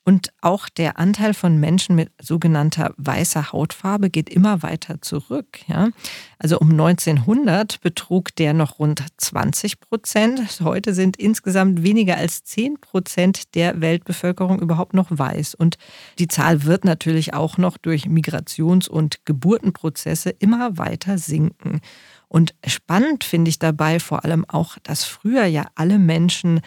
Und 0.04 0.32
auch 0.40 0.68
der 0.68 0.98
Anteil 0.98 1.32
von 1.32 1.60
Menschen 1.60 1.94
mit 1.94 2.10
sogenannter 2.20 2.92
weißer 2.96 3.52
Hautfarbe 3.52 4.10
geht 4.10 4.28
immer 4.28 4.62
weiter 4.64 5.00
zurück. 5.00 5.60
Ja? 5.68 5.90
Also 6.38 6.58
um 6.58 6.70
1900 6.72 7.80
betrug 7.80 8.34
der 8.34 8.52
noch 8.52 8.80
rund 8.80 9.04
20 9.16 9.78
Prozent. 9.78 10.60
Heute 10.60 10.92
sind 10.92 11.16
insgesamt 11.18 11.84
weniger 11.84 12.16
als 12.16 12.42
10 12.42 12.80
Prozent 12.80 13.54
der 13.54 13.80
Weltbevölkerung 13.80 14.60
überhaupt 14.60 14.92
noch 14.94 15.06
weiß. 15.10 15.54
Und 15.54 15.78
die 16.18 16.26
Zahl 16.26 16.64
wird 16.64 16.84
natürlich 16.84 17.34
auch 17.34 17.56
noch 17.56 17.78
durch 17.78 18.06
Migrations- 18.06 18.88
und 18.88 19.24
Geburtenprozesse 19.24 20.30
immer 20.30 20.78
weiter 20.78 21.16
sinken. 21.16 21.80
Und 22.26 22.54
spannend 22.66 23.22
finde 23.22 23.50
ich 23.50 23.60
dabei 23.60 24.00
vor 24.00 24.24
allem 24.24 24.44
auch, 24.48 24.78
dass 24.82 25.04
früher 25.04 25.44
ja 25.44 25.66
alle 25.76 25.98
Menschen 25.98 26.60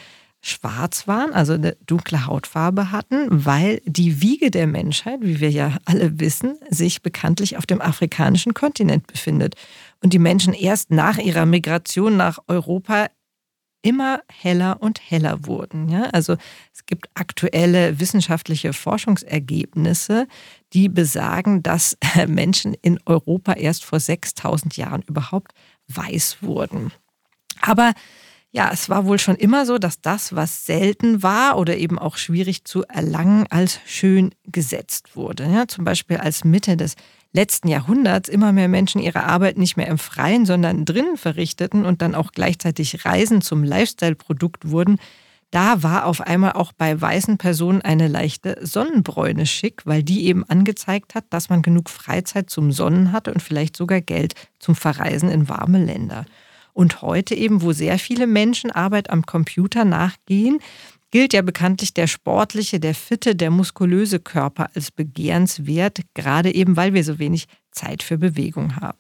schwarz 0.46 1.08
waren, 1.08 1.34
also 1.34 1.54
eine 1.54 1.76
dunkle 1.88 2.28
Hautfarbe 2.28 2.92
hatten, 2.92 3.28
weil 3.30 3.82
die 3.86 4.22
Wiege 4.22 4.52
der 4.52 4.68
Menschheit, 4.68 5.20
wie 5.22 5.40
wir 5.40 5.50
ja 5.50 5.78
alle 5.86 6.20
wissen, 6.20 6.56
sich 6.70 7.02
bekanntlich 7.02 7.58
auf 7.58 7.66
dem 7.66 7.82
afrikanischen 7.82 8.54
Kontinent 8.54 9.08
befindet. 9.08 9.56
Und 10.04 10.14
die 10.14 10.20
Menschen 10.20 10.54
erst 10.54 10.92
nach 10.92 11.18
ihrer 11.18 11.48
Migration 11.48 12.16
nach 12.16 12.38
Europa 12.48 13.08
immer 13.82 14.22
heller 14.32 14.78
und 14.82 15.00
heller 15.10 15.48
wurden. 15.48 15.90
Ja? 15.90 16.04
Also 16.12 16.38
es 16.74 16.86
gibt 16.86 17.10
aktuelle 17.16 18.00
wissenschaftliche 18.00 18.74
Forschungsergebnisse, 18.74 20.28
die 20.74 20.90
besagen, 20.90 21.64
dass 21.64 21.98
Menschen 22.28 22.76
in 22.84 23.00
Europa 23.08 23.54
erst 23.54 23.84
vor 23.84 24.00
6000 24.00 24.78
Jahren 24.78 25.02
überhaupt 25.02 25.54
weiß 25.88 26.38
wurden. 26.42 26.92
Aber 27.62 27.94
ja, 28.56 28.70
es 28.72 28.88
war 28.88 29.06
wohl 29.06 29.20
schon 29.20 29.36
immer 29.36 29.66
so, 29.66 29.78
dass 29.78 30.00
das, 30.00 30.34
was 30.34 30.66
selten 30.66 31.22
war 31.22 31.58
oder 31.58 31.76
eben 31.76 32.00
auch 32.00 32.16
schwierig 32.16 32.64
zu 32.64 32.84
erlangen, 32.84 33.46
als 33.50 33.82
schön 33.86 34.34
gesetzt 34.46 35.18
wurde. 35.18 35.46
Ja, 35.46 35.68
zum 35.68 35.84
Beispiel 35.84 36.16
als 36.18 36.46
Mitte 36.46 36.78
des 36.78 36.96
letzten 37.34 37.68
Jahrhunderts 37.68 38.30
immer 38.30 38.54
mehr 38.54 38.70
Menschen 38.70 39.02
ihre 39.02 39.26
Arbeit 39.26 39.58
nicht 39.58 39.76
mehr 39.76 39.88
im 39.88 39.98
Freien, 39.98 40.46
sondern 40.46 40.86
drinnen 40.86 41.18
verrichteten 41.18 41.86
und 41.86 42.02
dann 42.02 42.16
auch 42.16 42.32
gleichzeitig 42.32 43.04
Reisen 43.04 43.42
zum 43.42 43.62
Lifestyle-Produkt 43.62 44.70
wurden, 44.72 45.00
da 45.52 45.84
war 45.84 46.06
auf 46.06 46.22
einmal 46.22 46.54
auch 46.54 46.72
bei 46.72 47.00
weißen 47.00 47.38
Personen 47.38 47.82
eine 47.82 48.08
leichte 48.08 48.58
Sonnenbräune 48.62 49.46
schick, 49.46 49.86
weil 49.86 50.02
die 50.02 50.28
eben 50.28 50.46
angezeigt 50.46 51.14
hat, 51.14 51.26
dass 51.30 51.50
man 51.50 51.62
genug 51.62 51.90
Freizeit 51.90 52.50
zum 52.50 52.72
Sonnen 52.72 53.12
hatte 53.12 53.34
und 53.34 53.44
vielleicht 53.44 53.76
sogar 53.76 54.00
Geld 54.00 54.34
zum 54.60 54.76
Verreisen 54.76 55.30
in 55.30 55.50
warme 55.50 55.84
Länder. 55.84 56.26
Und 56.76 57.02
heute 57.02 57.36
eben, 57.36 57.62
wo 57.62 57.72
sehr 57.72 57.98
viele 57.98 58.28
Menschen 58.28 58.70
Arbeit 58.70 59.10
am 59.10 59.26
Computer 59.26 59.86
nachgehen, 59.86 60.60
gilt 61.10 61.32
ja 61.32 61.42
bekanntlich 61.42 61.94
der 61.94 62.08
sportliche, 62.08 62.82
der 62.82 62.94
fitte, 62.94 63.34
der 63.34 63.50
muskulöse 63.50 64.20
Körper 64.20 64.70
als 64.76 64.92
begehrenswert, 64.92 66.02
gerade 66.16 66.54
eben 66.54 66.76
weil 66.76 66.94
wir 66.94 67.06
so 67.06 67.18
wenig 67.18 67.48
Zeit 67.72 68.04
für 68.04 68.18
Bewegung 68.18 68.76
haben. 68.76 69.00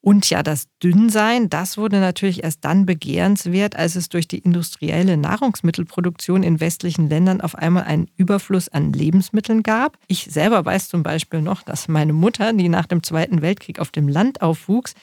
Und 0.00 0.28
ja, 0.30 0.42
das 0.42 0.66
Dünnsein, 0.82 1.48
das 1.48 1.78
wurde 1.78 2.00
natürlich 2.00 2.42
erst 2.42 2.64
dann 2.64 2.86
begehrenswert, 2.86 3.76
als 3.76 3.94
es 3.94 4.08
durch 4.08 4.26
die 4.26 4.38
industrielle 4.38 5.16
Nahrungsmittelproduktion 5.16 6.42
in 6.42 6.58
westlichen 6.58 7.08
Ländern 7.08 7.40
auf 7.40 7.54
einmal 7.54 7.84
einen 7.84 8.08
Überfluss 8.16 8.68
an 8.68 8.92
Lebensmitteln 8.92 9.62
gab. 9.62 9.96
Ich 10.08 10.28
selber 10.30 10.64
weiß 10.64 10.88
zum 10.88 11.04
Beispiel 11.04 11.40
noch, 11.40 11.62
dass 11.62 11.86
meine 11.86 12.12
Mutter, 12.12 12.52
die 12.52 12.68
nach 12.68 12.86
dem 12.86 13.04
Zweiten 13.04 13.42
Weltkrieg 13.42 13.78
auf 13.78 13.92
dem 13.92 14.08
Land 14.08 14.42
aufwuchs, 14.42 14.94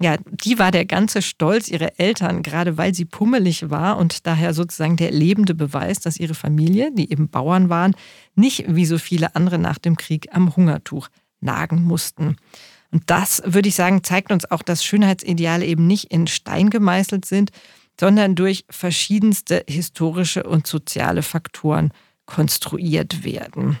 ja, 0.00 0.16
die 0.26 0.58
war 0.58 0.70
der 0.70 0.84
ganze 0.84 1.22
Stolz 1.22 1.68
ihrer 1.68 1.98
Eltern, 1.98 2.42
gerade 2.42 2.76
weil 2.76 2.94
sie 2.94 3.04
pummelig 3.04 3.70
war 3.70 3.98
und 3.98 4.26
daher 4.26 4.54
sozusagen 4.54 4.96
der 4.96 5.10
lebende 5.10 5.54
Beweis, 5.54 6.00
dass 6.00 6.18
ihre 6.18 6.34
Familie, 6.34 6.90
die 6.92 7.10
eben 7.10 7.28
Bauern 7.28 7.68
waren, 7.68 7.94
nicht 8.34 8.64
wie 8.68 8.86
so 8.86 8.98
viele 8.98 9.36
andere 9.36 9.58
nach 9.58 9.78
dem 9.78 9.96
Krieg 9.96 10.28
am 10.32 10.56
Hungertuch 10.56 11.08
nagen 11.40 11.82
mussten. 11.84 12.36
Und 12.90 13.04
das, 13.06 13.42
würde 13.44 13.68
ich 13.68 13.74
sagen, 13.74 14.04
zeigt 14.04 14.32
uns 14.32 14.50
auch, 14.50 14.62
dass 14.62 14.84
Schönheitsideale 14.84 15.64
eben 15.64 15.86
nicht 15.86 16.12
in 16.12 16.26
Stein 16.26 16.68
gemeißelt 16.68 17.24
sind, 17.24 17.50
sondern 17.98 18.34
durch 18.34 18.64
verschiedenste 18.68 19.64
historische 19.68 20.42
und 20.42 20.66
soziale 20.66 21.22
Faktoren 21.22 21.92
konstruiert 22.26 23.24
werden. 23.24 23.78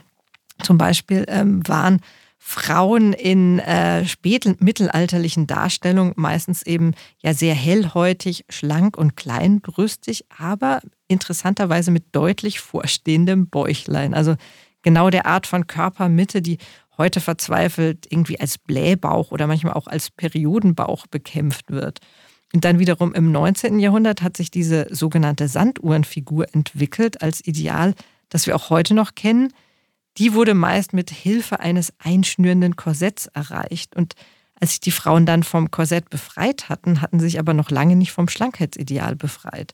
Zum 0.62 0.78
Beispiel 0.78 1.24
ähm, 1.28 1.66
waren 1.66 2.00
Frauen 2.44 3.12
in 3.12 3.60
äh, 3.60 4.04
spätmittelalterlichen 4.04 5.46
Darstellungen 5.46 6.12
meistens 6.16 6.64
eben 6.64 6.92
ja 7.22 7.34
sehr 7.34 7.54
hellhäutig, 7.54 8.44
schlank 8.50 8.98
und 8.98 9.16
kleinbrüstig, 9.16 10.24
aber 10.36 10.80
interessanterweise 11.06 11.92
mit 11.92 12.06
deutlich 12.10 12.58
vorstehendem 12.58 13.46
Bäuchlein. 13.46 14.12
Also 14.12 14.34
genau 14.82 15.08
der 15.08 15.26
Art 15.26 15.46
von 15.46 15.68
Körpermitte, 15.68 16.42
die 16.42 16.58
heute 16.98 17.20
verzweifelt 17.20 18.08
irgendwie 18.10 18.40
als 18.40 18.58
Blähbauch 18.58 19.30
oder 19.30 19.46
manchmal 19.46 19.74
auch 19.74 19.86
als 19.86 20.10
Periodenbauch 20.10 21.06
bekämpft 21.06 21.70
wird. 21.70 22.00
Und 22.52 22.64
dann 22.64 22.80
wiederum 22.80 23.14
im 23.14 23.30
19. 23.30 23.78
Jahrhundert 23.78 24.20
hat 24.20 24.36
sich 24.36 24.50
diese 24.50 24.88
sogenannte 24.90 25.46
Sanduhrenfigur 25.46 26.52
entwickelt 26.52 27.22
als 27.22 27.40
Ideal, 27.46 27.94
das 28.30 28.48
wir 28.48 28.56
auch 28.56 28.68
heute 28.68 28.94
noch 28.94 29.14
kennen 29.14 29.52
die 30.18 30.34
wurde 30.34 30.54
meist 30.54 30.92
mit 30.92 31.10
Hilfe 31.10 31.60
eines 31.60 31.92
einschnürenden 31.98 32.76
Korsetts 32.76 33.26
erreicht. 33.28 33.96
Und 33.96 34.14
als 34.60 34.70
sich 34.70 34.80
die 34.80 34.90
Frauen 34.90 35.26
dann 35.26 35.42
vom 35.42 35.70
Korsett 35.70 36.10
befreit 36.10 36.68
hatten, 36.68 37.00
hatten 37.00 37.18
sie 37.18 37.26
sich 37.26 37.38
aber 37.38 37.54
noch 37.54 37.70
lange 37.70 37.96
nicht 37.96 38.12
vom 38.12 38.28
Schlankheitsideal 38.28 39.16
befreit. 39.16 39.72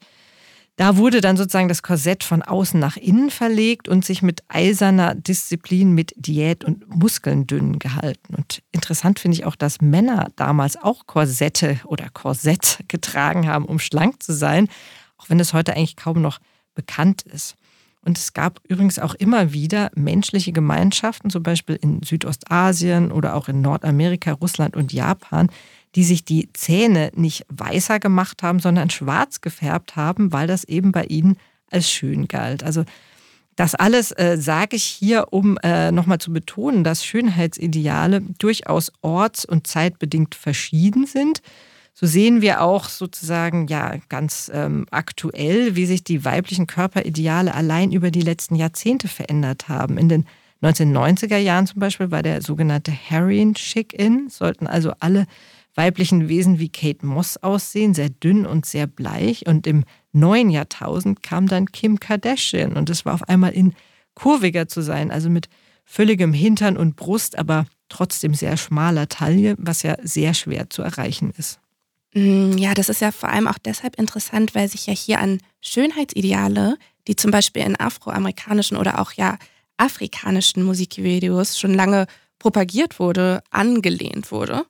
Da 0.79 0.97
wurde 0.97 1.21
dann 1.21 1.37
sozusagen 1.37 1.67
das 1.67 1.83
Korsett 1.83 2.23
von 2.23 2.41
außen 2.41 2.79
nach 2.79 2.97
innen 2.97 3.31
verlegt 3.31 3.89
und 3.89 4.05
sich 4.05 4.23
mit 4.23 4.45
eiserner 4.47 5.17
Disziplin 5.17 5.93
mit 5.93 6.15
Diät 6.17 6.63
und 6.63 6.89
Muskeln 6.89 7.49
dünn 7.49 7.81
gehalten. 7.81 8.37
Und 8.37 8.63
interessant 8.71 9.19
finde 9.19 9.37
ich 9.37 9.45
auch, 9.45 9.57
dass 9.57 9.81
Männer 9.81 10.31
damals 10.37 10.77
auch 10.77 11.09
Korsette 11.09 11.81
oder 11.85 12.09
Korsett 12.11 12.85
getragen 12.89 13.49
haben, 13.49 13.65
um 13.65 13.81
schlank 13.81 14.23
zu 14.23 14.33
sein, 14.33 14.69
auch 15.17 15.29
wenn 15.29 15.41
es 15.41 15.53
heute 15.53 15.75
eigentlich 15.75 15.97
kaum 15.97 16.23
noch 16.23 16.39
bekannt 16.77 17.23
ist. 17.23 17.57
Und 18.03 18.19
es 18.19 18.33
gab 18.33 18.61
übrigens 18.69 18.99
auch 18.99 19.15
immer 19.15 19.53
wieder 19.53 19.91
menschliche 19.95 20.53
Gemeinschaften, 20.53 21.31
zum 21.31 21.43
Beispiel 21.43 21.77
in 21.77 22.03
Südostasien 22.03 23.13
oder 23.13 23.35
auch 23.35 23.49
in 23.49 23.61
Nordamerika, 23.61 24.33
Russland 24.33 24.77
und 24.77 24.93
Japan, 24.93 25.51
die 25.95 26.05
sich 26.05 26.25
die 26.25 26.49
Zähne 26.53 27.11
nicht 27.15 27.45
weißer 27.49 27.99
gemacht 27.99 28.43
haben, 28.43 28.61
sondern 28.61 28.91
schwarz 28.91 29.41
gefärbt 29.41 29.97
haben, 29.97 30.33
weil 30.33 30.47
das 30.47 30.65
eben 30.65 30.93
bei 30.93 31.05
ihnen 31.05 31.37
als 31.71 31.91
schön 31.91 32.29
galt. 32.29 32.63
Also 32.63 32.85
das 33.57 33.75
alles 33.75 34.13
äh, 34.13 34.37
sage 34.39 34.77
ich 34.77 34.85
hier, 34.85 35.33
um 35.33 35.59
äh, 35.65 35.91
nochmal 35.91 36.19
zu 36.19 36.33
betonen, 36.33 36.85
dass 36.85 37.05
Schönheitsideale 37.05 38.21
durchaus 38.39 38.93
orts- 39.03 39.45
und 39.45 39.67
zeitbedingt 39.67 40.37
verschieden 40.37 41.07
sind 41.07 41.43
so 42.01 42.07
sehen 42.07 42.43
wir 42.43 42.61
auch 42.61 42.89
sozusagen 42.89 43.67
ja 43.67 43.97
ganz 44.09 44.49
ähm, 44.55 44.87
aktuell, 44.93 45.75
wie 45.75 45.85
sich 45.85 46.05
die 46.05 46.25
weiblichen 46.25 46.69
Körperideale 46.69 47.53
allein 47.53 47.91
über 47.91 48.13
die 48.13 48.21
letzten 48.21 48.55
Jahrzehnte 48.55 49.09
verändert 49.09 49.69
haben. 49.69 49.99
In 49.99 50.09
den 50.09 50.25
1990er 50.63 51.39
Jahren 51.39 51.67
zum 51.67 51.81
Beispiel 51.81 52.13
war 52.13 52.23
der 52.23 52.41
sogenannte 52.41 52.93
Harrian 52.93 53.55
Chic 53.55 53.93
in, 53.93 54.29
sollten 54.31 54.69
also 54.69 54.93
alle 55.01 55.27
weiblichen 55.75 56.29
Wesen 56.29 56.61
wie 56.61 56.69
Kate 56.69 57.05
Moss 57.05 57.37
aussehen, 57.39 57.95
sehr 57.95 58.11
dünn 58.11 58.47
und 58.47 58.65
sehr 58.65 58.87
bleich. 58.87 59.49
Und 59.49 59.67
im 59.67 59.83
neuen 60.13 60.51
Jahrtausend 60.51 61.25
kam 61.25 61.49
dann 61.49 61.67
Kim 61.67 61.99
Kardashian 61.99 62.77
und 62.77 62.91
es 62.91 63.07
war 63.07 63.15
auf 63.15 63.29
einmal 63.29 63.55
in 63.55 63.75
kurviger 64.15 64.69
zu 64.69 64.83
sein, 64.83 65.11
also 65.11 65.31
mit 65.31 65.49
völligem 65.85 66.33
Hintern 66.33 66.77
und 66.77 66.95
Brust, 66.95 67.37
aber 67.37 67.67
trotzdem 67.89 68.35
sehr 68.35 68.57
schmaler 68.57 69.09
Taille, 69.09 69.57
was 69.59 69.83
ja 69.83 69.97
sehr 70.01 70.33
schwer 70.33 70.71
zu 70.71 70.83
erreichen 70.83 71.33
ist. 71.37 71.59
Mm, 72.19 72.59
ja, 72.59 72.75
das 72.75 72.89
ist 72.89 73.01
ja 73.01 73.13
vor 73.13 73.29
allem 73.29 73.47
auch 73.47 73.59
deshalb 73.59 73.97
interessant, 73.97 74.55
weil 74.55 74.69
sich 74.69 74.87
ja 74.87 74.93
hier 74.93 75.21
an 75.21 75.41
Schönheitsideale, 75.61 76.77
die 77.07 77.15
zum 77.15 77.31
Beispiel 77.31 77.63
in 77.63 77.79
afroamerikanischen 77.79 78.77
oder 78.77 79.01
auch 79.01 79.13
ja 79.13 79.39
afrikanischen 79.77 80.65
Musikvideos 80.65 81.59
schon 81.59 81.75
lange 81.75 82.07
propagiert 82.41 82.99
wurde, 82.99 83.43
angelehnt 83.51 84.33
wurde. 84.33 84.67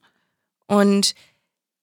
Und 0.66 1.14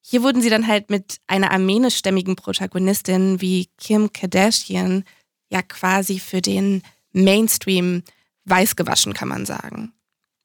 hier 0.01 0.21
wurden 0.21 0.41
sie 0.41 0.51
dann 0.51 0.67
halt 0.67 0.91
mit 0.91 1.17
einer 1.25 1.51
armenischstämmigen 1.51 2.35
Protagonistin 2.35 3.41
wie 3.41 3.69
Kim 3.79 4.13
Kardashian 4.13 5.03
ja 5.49 5.63
quasi 5.63 6.19
für 6.19 6.41
den 6.41 6.83
Mainstream 7.11 8.03
weiß 8.43 8.75
gewaschen, 8.75 9.13
kann 9.13 9.29
man 9.29 9.47
sagen. 9.47 9.93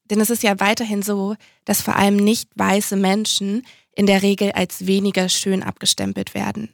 Denn 0.05 0.21
es 0.21 0.31
ist 0.31 0.43
ja 0.43 0.59
weiterhin 0.61 1.03
so, 1.03 1.37
dass 1.67 1.83
vor 1.83 1.97
allem 1.97 2.17
nicht 2.17 2.49
weiße 2.55 2.97
Menschen 2.97 3.67
in 4.01 4.07
der 4.07 4.23
Regel 4.23 4.53
als 4.53 4.87
weniger 4.87 5.29
schön 5.29 5.63
abgestempelt 5.63 6.33
werden. 6.33 6.73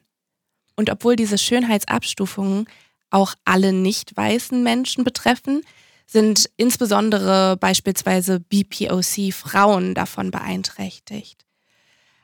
Und 0.76 0.90
obwohl 0.90 1.16
diese 1.16 1.38
Schönheitsabstufungen 1.38 2.68
auch 3.10 3.34
alle 3.44 3.72
nicht 3.72 4.16
weißen 4.16 4.62
Menschen 4.62 5.02
betreffen, 5.02 5.62
sind 6.06 6.48
insbesondere 6.56 7.56
beispielsweise 7.56 8.38
BPOC-Frauen 8.38 9.94
davon 9.94 10.30
beeinträchtigt. 10.30 11.44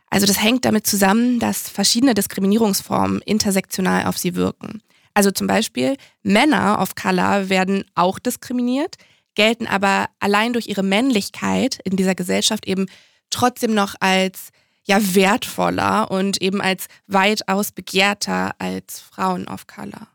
Also 0.09 0.25
das 0.25 0.41
hängt 0.41 0.65
damit 0.65 0.87
zusammen, 0.87 1.41
dass 1.41 1.69
verschiedene 1.69 2.15
Diskriminierungsformen 2.15 3.23
intersektional 3.23 4.07
auf 4.07 4.19
sie 4.19 4.37
wirken. 4.37 4.83
Also 5.15 5.33
zum 5.33 5.49
Beispiel 5.49 5.97
Männer 6.23 6.81
of 6.81 6.95
Color 6.95 7.49
werden 7.49 7.85
auch 7.97 8.21
diskriminiert, 8.21 8.99
gelten 9.35 9.67
aber 9.67 10.11
allein 10.21 10.53
durch 10.53 10.69
ihre 10.69 10.85
Männlichkeit 10.85 11.81
in 11.83 11.97
dieser 11.97 12.15
Gesellschaft 12.15 12.69
eben 12.69 12.87
trotzdem 13.31 13.75
noch 13.75 13.97
als 13.99 14.53
ja 14.85 15.15
wertvoller 15.15 16.11
und 16.11 16.41
eben 16.43 16.61
als 16.61 16.87
weitaus 17.07 17.73
begehrter 17.73 18.55
als 18.59 19.01
Frauen 19.01 19.47
of 19.49 19.67
Color. 19.67 20.09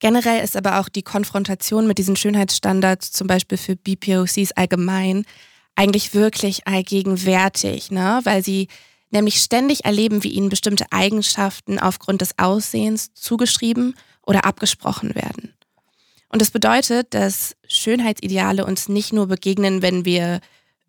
Generell 0.00 0.42
ist 0.42 0.56
aber 0.56 0.80
auch 0.80 0.88
die 0.88 1.02
Konfrontation 1.02 1.86
mit 1.86 1.98
diesen 1.98 2.16
Schönheitsstandards, 2.16 3.12
zum 3.12 3.26
Beispiel 3.26 3.58
für 3.58 3.76
BPOCs 3.76 4.52
allgemein, 4.52 5.24
eigentlich 5.76 6.14
wirklich 6.14 6.66
allgegenwärtig, 6.66 7.90
ne? 7.90 8.20
weil 8.24 8.42
sie 8.42 8.68
nämlich 9.10 9.36
ständig 9.36 9.84
erleben, 9.84 10.22
wie 10.22 10.30
ihnen 10.30 10.48
bestimmte 10.48 10.86
Eigenschaften 10.90 11.78
aufgrund 11.78 12.22
des 12.22 12.38
Aussehens 12.38 13.12
zugeschrieben 13.14 13.94
oder 14.26 14.44
abgesprochen 14.44 15.14
werden. 15.14 15.54
Und 16.28 16.40
das 16.40 16.50
bedeutet, 16.50 17.12
dass 17.12 17.56
Schönheitsideale 17.66 18.64
uns 18.64 18.88
nicht 18.88 19.12
nur 19.12 19.26
begegnen, 19.26 19.82
wenn 19.82 20.04
wir 20.04 20.40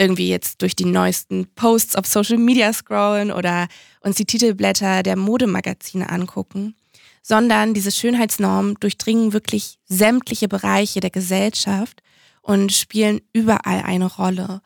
irgendwie 0.01 0.29
jetzt 0.29 0.63
durch 0.63 0.75
die 0.75 0.85
neuesten 0.85 1.45
Posts 1.53 1.95
auf 1.95 2.07
Social 2.07 2.39
Media 2.39 2.73
scrollen 2.73 3.31
oder 3.31 3.67
uns 4.01 4.15
die 4.15 4.25
Titelblätter 4.25 5.03
der 5.03 5.15
Modemagazine 5.15 6.09
angucken, 6.09 6.75
sondern 7.21 7.75
diese 7.75 7.91
Schönheitsnormen 7.91 8.75
durchdringen 8.79 9.31
wirklich 9.31 9.77
sämtliche 9.85 10.47
Bereiche 10.47 11.01
der 11.01 11.11
Gesellschaft 11.11 12.01
und 12.41 12.73
spielen 12.73 13.21
überall 13.31 13.83
eine 13.83 14.07
Rolle. 14.07 14.61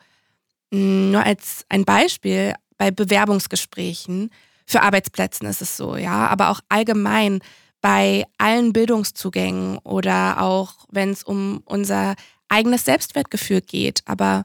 Hm, 0.72 1.10
nur 1.10 1.22
als 1.22 1.66
ein 1.68 1.84
Beispiel, 1.84 2.54
bei 2.78 2.90
Bewerbungsgesprächen, 2.90 4.30
für 4.66 4.82
Arbeitsplätzen 4.82 5.46
ist 5.46 5.60
es 5.60 5.76
so, 5.76 5.96
ja, 5.96 6.28
aber 6.28 6.48
auch 6.48 6.60
allgemein 6.70 7.40
bei 7.82 8.24
allen 8.38 8.72
Bildungszugängen 8.72 9.78
oder 9.78 10.40
auch 10.40 10.86
wenn 10.90 11.10
es 11.10 11.22
um 11.22 11.62
unser 11.66 12.14
eigenes 12.48 12.86
Selbstwertgefühl 12.86 13.60
geht, 13.60 14.00
aber 14.06 14.44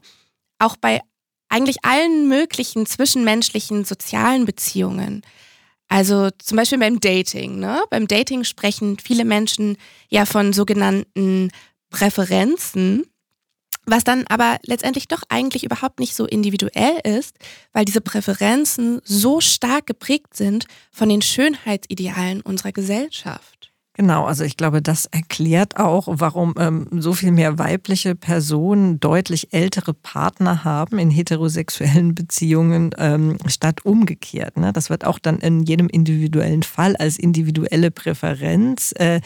auch 0.62 0.76
bei 0.76 1.00
eigentlich 1.48 1.84
allen 1.84 2.28
möglichen 2.28 2.86
zwischenmenschlichen 2.86 3.84
sozialen 3.84 4.46
Beziehungen. 4.46 5.22
Also 5.88 6.30
zum 6.38 6.56
Beispiel 6.56 6.78
beim 6.78 7.00
Dating. 7.00 7.58
Ne? 7.58 7.82
Beim 7.90 8.06
Dating 8.08 8.44
sprechen 8.44 8.96
viele 8.98 9.26
Menschen 9.26 9.76
ja 10.08 10.24
von 10.24 10.54
sogenannten 10.54 11.50
Präferenzen, 11.90 13.04
was 13.84 14.04
dann 14.04 14.24
aber 14.28 14.58
letztendlich 14.62 15.08
doch 15.08 15.22
eigentlich 15.28 15.64
überhaupt 15.64 16.00
nicht 16.00 16.14
so 16.14 16.24
individuell 16.24 17.00
ist, 17.04 17.36
weil 17.72 17.84
diese 17.84 18.00
Präferenzen 18.00 19.02
so 19.04 19.40
stark 19.42 19.86
geprägt 19.86 20.34
sind 20.34 20.66
von 20.90 21.10
den 21.10 21.20
Schönheitsidealen 21.20 22.40
unserer 22.40 22.72
Gesellschaft. 22.72 23.71
Genau, 23.94 24.24
also 24.24 24.42
ich 24.44 24.56
glaube, 24.56 24.80
das 24.80 25.04
erklärt 25.04 25.76
auch, 25.76 26.08
warum 26.08 26.54
ähm, 26.58 26.86
so 26.92 27.12
viel 27.12 27.30
mehr 27.30 27.58
weibliche 27.58 28.14
Personen 28.14 29.00
deutlich 29.00 29.52
ältere 29.52 29.92
Partner 29.92 30.64
haben 30.64 30.98
in 30.98 31.10
heterosexuellen 31.10 32.14
Beziehungen 32.14 32.94
ähm, 32.96 33.36
statt 33.48 33.84
umgekehrt. 33.84 34.56
Ne? 34.56 34.72
Das 34.72 34.88
wird 34.88 35.04
auch 35.04 35.18
dann 35.18 35.40
in 35.40 35.64
jedem 35.64 35.88
individuellen 35.88 36.62
Fall 36.62 36.96
als 36.96 37.18
individuelle 37.18 37.90
Präferenz 37.90 38.92
äh, 38.92 39.20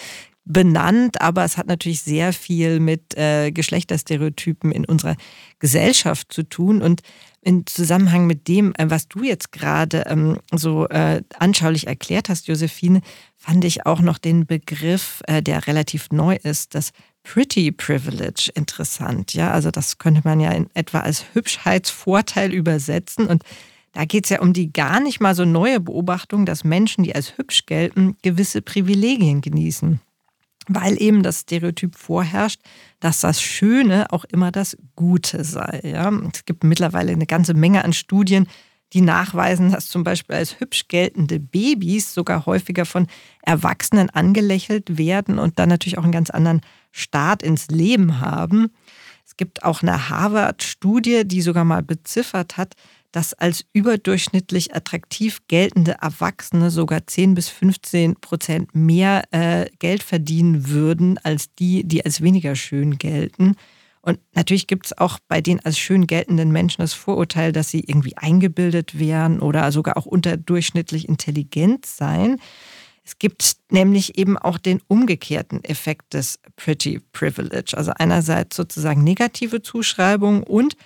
benannt, 0.45 1.21
aber 1.21 1.45
es 1.45 1.59
hat 1.59 1.67
natürlich 1.67 2.03
sehr 2.03 2.33
viel 2.33 2.81
mit 2.81 3.17
äh, 3.17 3.53
Geschlechterstereotypen 3.53 4.73
in 4.73 4.85
unserer 4.85 5.17
Gesellschaft 5.61 6.33
zu 6.33 6.43
tun. 6.43 6.83
Und 6.83 7.03
im 7.47 7.65
Zusammenhang 7.65 8.27
mit 8.27 8.49
dem, 8.49 8.75
äh, 8.77 8.91
was 8.91 9.07
du 9.07 9.23
jetzt 9.23 9.53
gerade 9.53 10.05
ähm, 10.09 10.39
so 10.53 10.89
äh, 10.89 11.23
anschaulich 11.39 11.87
erklärt 11.87 12.29
hast, 12.29 12.49
Josephine, 12.49 13.03
fand 13.37 13.65
ich 13.65 13.87
auch 13.87 14.01
noch 14.01 14.19
den 14.19 14.47
Begriff, 14.47 15.23
äh, 15.29 15.43
der 15.43 15.69
relativ 15.69 16.11
neu 16.11 16.37
ist, 16.43 16.75
das 16.75 16.91
Pretty 17.23 17.71
Privilege 17.71 18.51
interessant. 18.55 19.33
Ja, 19.33 19.53
also 19.53 19.71
das 19.71 19.99
könnte 19.99 20.23
man 20.25 20.41
ja 20.41 20.51
in 20.51 20.69
etwa 20.75 21.01
als 21.01 21.25
Hübschheitsvorteil 21.35 22.53
übersetzen 22.53 23.27
und 23.27 23.45
da 23.93 24.05
geht 24.05 24.25
es 24.25 24.31
ja 24.31 24.41
um 24.41 24.53
die 24.53 24.73
gar 24.73 25.01
nicht 25.01 25.21
mal 25.21 25.35
so 25.35 25.45
neue 25.45 25.81
Beobachtung, 25.81 26.47
dass 26.47 26.65
Menschen, 26.65 27.05
die 27.05 27.15
als 27.15 27.39
hübsch 27.39 27.65
gelten, 27.65 28.17
gewisse 28.23 28.61
Privilegien 28.61 29.41
genießen 29.41 30.01
weil 30.69 31.01
eben 31.01 31.23
das 31.23 31.41
Stereotyp 31.41 31.97
vorherrscht, 31.97 32.61
dass 33.01 33.21
das 33.21 33.41
Schöne 33.41 34.13
auch 34.13 34.25
immer 34.25 34.51
das 34.51 34.77
Gute 34.95 35.45
sei. 35.45 35.81
Ja? 35.85 36.11
Es 36.33 36.45
gibt 36.45 36.65
mittlerweile 36.65 37.13
eine 37.13 37.27
ganze 37.27 37.55
Menge 37.55 37.85
an 37.85 37.93
Studien, 37.93 38.47
die 38.93 39.01
nachweisen, 39.01 39.73
dass 39.73 39.89
zum 39.89 40.05
Beispiel 40.05 40.37
als 40.37 40.61
hübsch 40.61 40.89
geltende 40.89 41.41
Babys 41.41 42.15
sogar 42.15 42.47
häufiger 42.47 42.87
von 42.87 43.09
Erwachsenen 43.43 44.11
angelächelt 44.11 44.97
werden 44.97 45.39
und 45.39 45.59
dann 45.59 45.69
natürlich 45.69 45.99
auch 45.99 46.05
einen 46.05 46.13
ganz 46.13 46.31
anderen 46.31 46.61
Start 46.93 47.43
ins 47.43 47.69
Leben 47.69 48.21
haben. 48.21 48.71
Es 49.25 49.37
gibt 49.37 49.65
auch 49.65 49.83
eine 49.83 50.09
Harvard-Studie, 50.09 51.27
die 51.27 51.43
sogar 51.43 51.65
mal 51.65 51.83
beziffert 51.83 52.57
hat, 52.57 52.75
dass 53.17 53.33
als 53.33 53.65
überdurchschnittlich 53.73 54.75
attraktiv 54.75 55.41
geltende 55.49 55.97
Erwachsene 56.03 56.71
sogar 56.71 57.07
10 57.07 57.35
bis 57.35 57.49
15 57.49 58.17
Prozent 58.17 58.75
mehr 58.75 59.23
äh, 59.31 59.71
Geld 59.79 60.03
verdienen 60.03 60.69
würden 60.69 61.17
als 61.23 61.55
die, 61.55 61.85
die 61.85 62.05
als 62.05 62.21
weniger 62.21 62.55
schön 62.55 62.99
gelten. 62.99 63.55
Und 64.03 64.19
natürlich 64.35 64.67
gibt 64.67 64.85
es 64.85 64.99
auch 64.99 65.19
bei 65.29 65.41
den 65.41 65.65
als 65.65 65.79
schön 65.79 66.07
geltenden 66.07 66.53
Menschen 66.53 66.83
das 66.83 66.93
Vorurteil, 66.93 67.53
dass 67.53 67.71
sie 67.71 67.81
irgendwie 67.81 68.19
eingebildet 68.19 68.99
wären 68.99 69.41
oder 69.41 69.73
sogar 69.73 69.97
auch 69.97 70.05
unterdurchschnittlich 70.05 71.09
intelligent 71.09 71.87
seien. 71.87 72.39
Es 73.03 73.19
gibt 73.19 73.57
nämlich 73.71 74.19
eben 74.19 74.37
auch 74.37 74.59
den 74.59 74.83
umgekehrten 74.89 75.65
Effekt 75.65 76.13
des 76.13 76.39
Pretty 76.57 77.01
Privilege. 77.13 77.79
Also 77.79 77.93
einerseits 77.97 78.57
sozusagen 78.57 79.03
negative 79.03 79.63
Zuschreibungen 79.63 80.43
und 80.43 80.77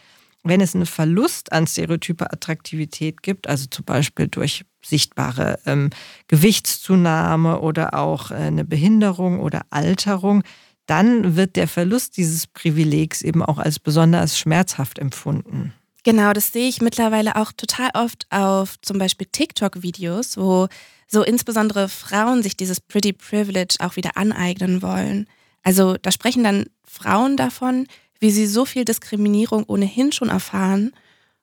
wenn 0.42 0.60
es 0.60 0.74
einen 0.74 0.86
Verlust 0.86 1.52
an 1.52 1.66
stereotyper 1.66 2.32
Attraktivität 2.32 3.22
gibt, 3.22 3.48
also 3.48 3.66
zum 3.70 3.84
Beispiel 3.84 4.28
durch 4.28 4.64
sichtbare 4.82 5.58
ähm, 5.66 5.90
Gewichtszunahme 6.28 7.60
oder 7.60 7.94
auch 7.94 8.30
äh, 8.30 8.34
eine 8.34 8.64
Behinderung 8.64 9.40
oder 9.40 9.62
Alterung, 9.70 10.42
dann 10.86 11.36
wird 11.36 11.56
der 11.56 11.68
Verlust 11.68 12.16
dieses 12.16 12.46
Privilegs 12.46 13.22
eben 13.22 13.42
auch 13.42 13.58
als 13.58 13.78
besonders 13.78 14.38
schmerzhaft 14.38 14.98
empfunden. 14.98 15.72
Genau, 16.02 16.32
das 16.32 16.52
sehe 16.52 16.68
ich 16.68 16.80
mittlerweile 16.80 17.36
auch 17.36 17.52
total 17.52 17.90
oft 17.94 18.26
auf 18.30 18.80
zum 18.80 18.98
Beispiel 18.98 19.28
TikTok-Videos, 19.30 20.38
wo 20.38 20.68
so 21.06 21.22
insbesondere 21.22 21.88
Frauen 21.88 22.42
sich 22.42 22.56
dieses 22.56 22.80
Pretty 22.80 23.12
Privilege 23.12 23.76
auch 23.80 23.96
wieder 23.96 24.16
aneignen 24.16 24.80
wollen. 24.80 25.26
Also 25.62 25.96
da 26.00 26.10
sprechen 26.10 26.42
dann 26.42 26.66
Frauen 26.84 27.36
davon, 27.36 27.86
wie 28.20 28.30
sie 28.30 28.46
so 28.46 28.64
viel 28.64 28.84
Diskriminierung 28.84 29.64
ohnehin 29.64 30.12
schon 30.12 30.28
erfahren 30.28 30.92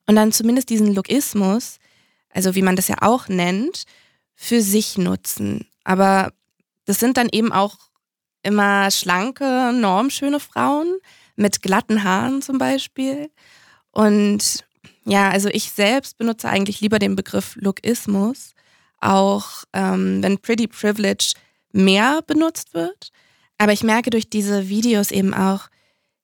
und 0.05 0.15
dann 0.15 0.31
zumindest 0.31 0.69
diesen 0.69 0.93
Lookismus, 0.93 1.79
also 2.29 2.55
wie 2.55 2.61
man 2.61 2.75
das 2.75 2.87
ja 2.87 2.97
auch 3.01 3.27
nennt, 3.27 3.83
für 4.35 4.61
sich 4.61 4.97
nutzen. 4.97 5.67
Aber 5.83 6.31
das 6.85 6.99
sind 6.99 7.17
dann 7.17 7.29
eben 7.31 7.51
auch 7.51 7.77
immer 8.43 8.91
schlanke, 8.91 9.73
normschöne 9.73 10.39
Frauen 10.39 10.95
mit 11.35 11.61
glatten 11.61 12.03
Haaren 12.03 12.41
zum 12.41 12.57
Beispiel. 12.57 13.29
Und 13.91 14.63
ja, 15.05 15.29
also 15.29 15.49
ich 15.49 15.71
selbst 15.71 16.17
benutze 16.17 16.47
eigentlich 16.47 16.79
lieber 16.79 16.99
den 16.99 17.15
Begriff 17.15 17.55
Lookismus, 17.55 18.53
auch 18.99 19.63
ähm, 19.73 20.21
wenn 20.21 20.37
Pretty 20.37 20.67
Privilege 20.67 21.33
mehr 21.71 22.21
benutzt 22.21 22.73
wird. 22.73 23.11
Aber 23.57 23.73
ich 23.73 23.83
merke 23.83 24.09
durch 24.09 24.29
diese 24.29 24.69
Videos 24.69 25.11
eben 25.11 25.33
auch, 25.33 25.69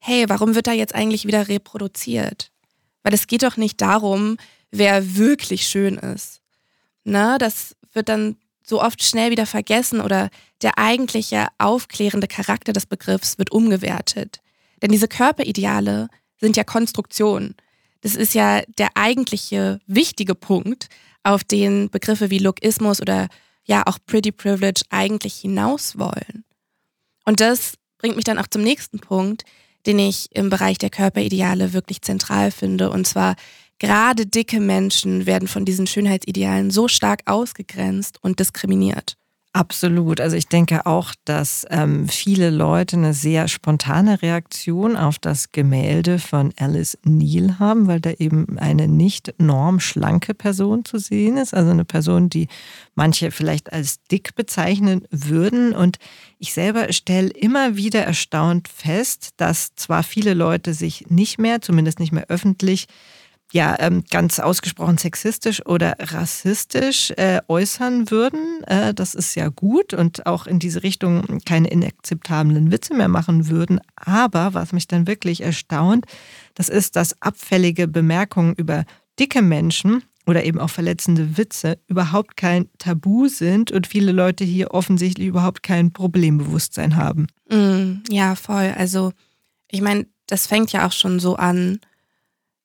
hey, 0.05 0.25
warum 0.27 0.53
wird 0.53 0.67
da 0.67 0.73
jetzt 0.73 0.93
eigentlich 0.93 1.25
wieder 1.25 1.47
reproduziert? 1.47 2.51
Weil 3.03 3.13
es 3.13 3.25
geht 3.25 3.43
doch 3.43 3.55
nicht 3.55 3.79
darum, 3.79 4.35
wer 4.69 5.15
wirklich 5.15 5.65
schön 5.65 5.97
ist. 5.97 6.41
Na, 7.05 7.37
das 7.37 7.77
wird 7.93 8.09
dann 8.09 8.35
so 8.65 8.81
oft 8.81 9.01
schnell 9.01 9.31
wieder 9.31 9.45
vergessen 9.45 10.01
oder 10.01 10.29
der 10.61 10.77
eigentliche 10.77 11.47
aufklärende 11.57 12.27
Charakter 12.27 12.73
des 12.73 12.85
Begriffs 12.85 13.37
wird 13.37 13.53
umgewertet. 13.53 14.41
Denn 14.81 14.91
diese 14.91 15.07
Körperideale 15.07 16.09
sind 16.37 16.57
ja 16.57 16.65
Konstruktion. 16.65 17.55
Das 18.01 18.15
ist 18.15 18.33
ja 18.33 18.61
der 18.77 18.89
eigentliche 18.95 19.79
wichtige 19.87 20.35
Punkt, 20.35 20.89
auf 21.23 21.45
den 21.45 21.89
Begriffe 21.89 22.29
wie 22.29 22.39
Lookismus 22.39 22.99
oder 22.99 23.29
ja 23.63 23.83
auch 23.85 23.99
Pretty 24.05 24.33
Privilege 24.33 24.81
eigentlich 24.89 25.35
hinaus 25.35 25.97
wollen. 25.97 26.43
Und 27.23 27.39
das 27.39 27.75
bringt 27.97 28.17
mich 28.17 28.25
dann 28.25 28.37
auch 28.37 28.47
zum 28.47 28.63
nächsten 28.63 28.99
Punkt, 28.99 29.45
den 29.85 29.99
ich 29.99 30.27
im 30.31 30.49
Bereich 30.49 30.77
der 30.77 30.89
Körperideale 30.89 31.73
wirklich 31.73 32.01
zentral 32.01 32.51
finde. 32.51 32.89
Und 32.89 33.07
zwar 33.07 33.35
gerade 33.79 34.25
dicke 34.25 34.59
Menschen 34.59 35.25
werden 35.25 35.47
von 35.47 35.65
diesen 35.65 35.87
Schönheitsidealen 35.87 36.71
so 36.71 36.87
stark 36.87 37.21
ausgegrenzt 37.25 38.17
und 38.21 38.39
diskriminiert. 38.39 39.17
Absolut. 39.55 40.19
Also 40.19 40.35
ich 40.35 40.47
denke 40.47 40.87
auch, 40.87 41.13
dass 41.25 41.63
ähm, 41.69 42.07
viele 42.07 42.49
Leute 42.49 42.97
eine 42.97 43.13
sehr 43.13 43.47
spontane 43.47 44.23
Reaktion 44.23 44.97
auf 44.97 45.19
das 45.19 45.51
Gemälde 45.51 46.17
von 46.17 46.51
Alice 46.57 46.97
Neal 47.03 47.59
haben, 47.59 47.85
weil 47.85 47.99
da 47.99 48.09
eben 48.17 48.57
eine 48.57 48.87
nicht 48.87 49.35
normschlanke 49.37 50.33
Person 50.33 50.85
zu 50.85 50.97
sehen 50.97 51.37
ist. 51.37 51.53
Also 51.53 51.69
eine 51.69 51.85
Person, 51.85 52.29
die 52.29 52.47
manche 52.95 53.29
vielleicht 53.29 53.71
als 53.71 54.01
dick 54.05 54.33
bezeichnen 54.33 55.07
würden. 55.11 55.75
Und 55.75 55.99
ich 56.39 56.51
selber 56.55 56.91
stelle 56.91 57.29
immer 57.29 57.75
wieder 57.75 58.01
erstaunt 58.01 58.67
fest, 58.67 59.35
dass 59.37 59.75
zwar 59.75 60.01
viele 60.01 60.33
Leute 60.33 60.73
sich 60.73 61.11
nicht 61.11 61.37
mehr, 61.37 61.61
zumindest 61.61 61.99
nicht 61.99 62.11
mehr 62.11 62.25
öffentlich, 62.27 62.87
ja 63.53 63.75
ähm, 63.79 64.03
ganz 64.09 64.39
ausgesprochen 64.39 64.97
sexistisch 64.97 65.65
oder 65.65 65.95
rassistisch 65.99 67.11
äh, 67.11 67.39
äußern 67.47 68.09
würden. 68.09 68.63
Äh, 68.63 68.93
das 68.93 69.13
ist 69.13 69.35
ja 69.35 69.49
gut 69.49 69.93
und 69.93 70.25
auch 70.25 70.47
in 70.47 70.59
diese 70.59 70.83
Richtung 70.83 71.39
keine 71.45 71.69
inakzeptablen 71.69 72.71
Witze 72.71 72.95
mehr 72.95 73.07
machen 73.07 73.47
würden. 73.49 73.79
Aber 73.95 74.53
was 74.53 74.73
mich 74.73 74.87
dann 74.87 75.07
wirklich 75.07 75.41
erstaunt, 75.41 76.05
das 76.55 76.67
ist, 76.67 76.95
dass 76.95 77.21
abfällige 77.21 77.87
Bemerkungen 77.87 78.55
über 78.55 78.85
dicke 79.19 79.41
Menschen 79.41 80.03
oder 80.25 80.43
eben 80.43 80.59
auch 80.59 80.69
verletzende 80.69 81.37
Witze 81.37 81.77
überhaupt 81.87 82.37
kein 82.37 82.69
Tabu 82.79 83.27
sind 83.27 83.71
und 83.71 83.87
viele 83.87 84.11
Leute 84.11 84.43
hier 84.43 84.71
offensichtlich 84.71 85.27
überhaupt 85.27 85.61
kein 85.61 85.91
Problembewusstsein 85.91 86.95
haben. 86.95 87.27
Mm, 87.49 88.03
ja, 88.09 88.35
voll. 88.35 88.73
Also 88.75 89.13
ich 89.69 89.81
meine, 89.81 90.07
das 90.27 90.47
fängt 90.47 90.71
ja 90.71 90.87
auch 90.87 90.91
schon 90.91 91.19
so 91.19 91.35
an, 91.35 91.79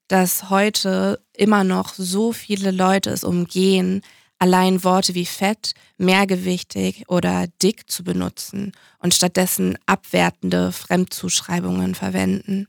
dass 0.09 0.51
heute 0.51 1.23
immer 1.35 1.65
noch 1.65 1.95
so 1.95 2.33
viele 2.33 2.71
Leute 2.71 3.11
es 3.11 3.25
umgehen, 3.25 4.03
allein 4.39 4.85
Worte 4.85 5.15
wie 5.15 5.27
fett, 5.27 5.75
mehrgewichtig 5.99 7.05
oder 7.09 7.47
dick 7.63 7.91
zu 7.91 8.05
benutzen 8.05 8.73
und 8.99 9.15
stattdessen 9.15 9.77
abwertende 9.87 10.73
Fremdzuschreibungen 10.73 11.95
verwenden. 11.95 12.69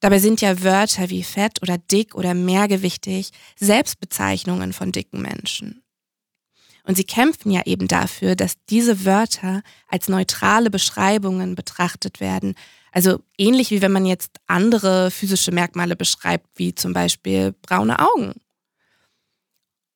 Dabei 0.00 0.18
sind 0.18 0.40
ja 0.40 0.62
Wörter 0.62 1.10
wie 1.10 1.24
fett 1.24 1.60
oder 1.62 1.78
dick 1.78 2.14
oder 2.14 2.34
mehrgewichtig 2.34 3.30
Selbstbezeichnungen 3.56 4.72
von 4.72 4.92
dicken 4.92 5.20
Menschen. 5.22 5.82
Und 6.84 6.96
sie 6.96 7.04
kämpfen 7.04 7.50
ja 7.50 7.62
eben 7.66 7.86
dafür, 7.86 8.34
dass 8.34 8.54
diese 8.70 9.04
Wörter 9.04 9.62
als 9.88 10.08
neutrale 10.08 10.70
Beschreibungen 10.70 11.54
betrachtet 11.54 12.20
werden, 12.20 12.54
also 12.92 13.20
ähnlich 13.36 13.70
wie 13.70 13.82
wenn 13.82 13.92
man 13.92 14.06
jetzt 14.06 14.38
andere 14.46 15.10
physische 15.10 15.52
Merkmale 15.52 15.96
beschreibt, 15.96 16.46
wie 16.56 16.74
zum 16.74 16.92
Beispiel 16.92 17.54
braune 17.62 17.98
Augen. 17.98 18.34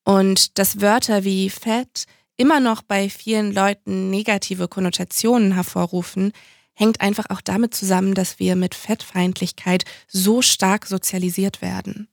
Und 0.04 0.58
dass 0.58 0.80
Wörter 0.80 1.24
wie 1.24 1.50
fett 1.50 2.06
immer 2.36 2.60
noch 2.60 2.82
bei 2.82 3.08
vielen 3.08 3.52
Leuten 3.52 4.10
negative 4.10 4.68
Konnotationen 4.68 5.52
hervorrufen, 5.52 6.32
hängt 6.74 7.00
einfach 7.00 7.26
auch 7.30 7.40
damit 7.40 7.74
zusammen, 7.74 8.14
dass 8.14 8.38
wir 8.38 8.56
mit 8.56 8.74
Fettfeindlichkeit 8.74 9.84
so 10.08 10.42
stark 10.42 10.86
sozialisiert 10.86 11.62
werden. 11.62 12.08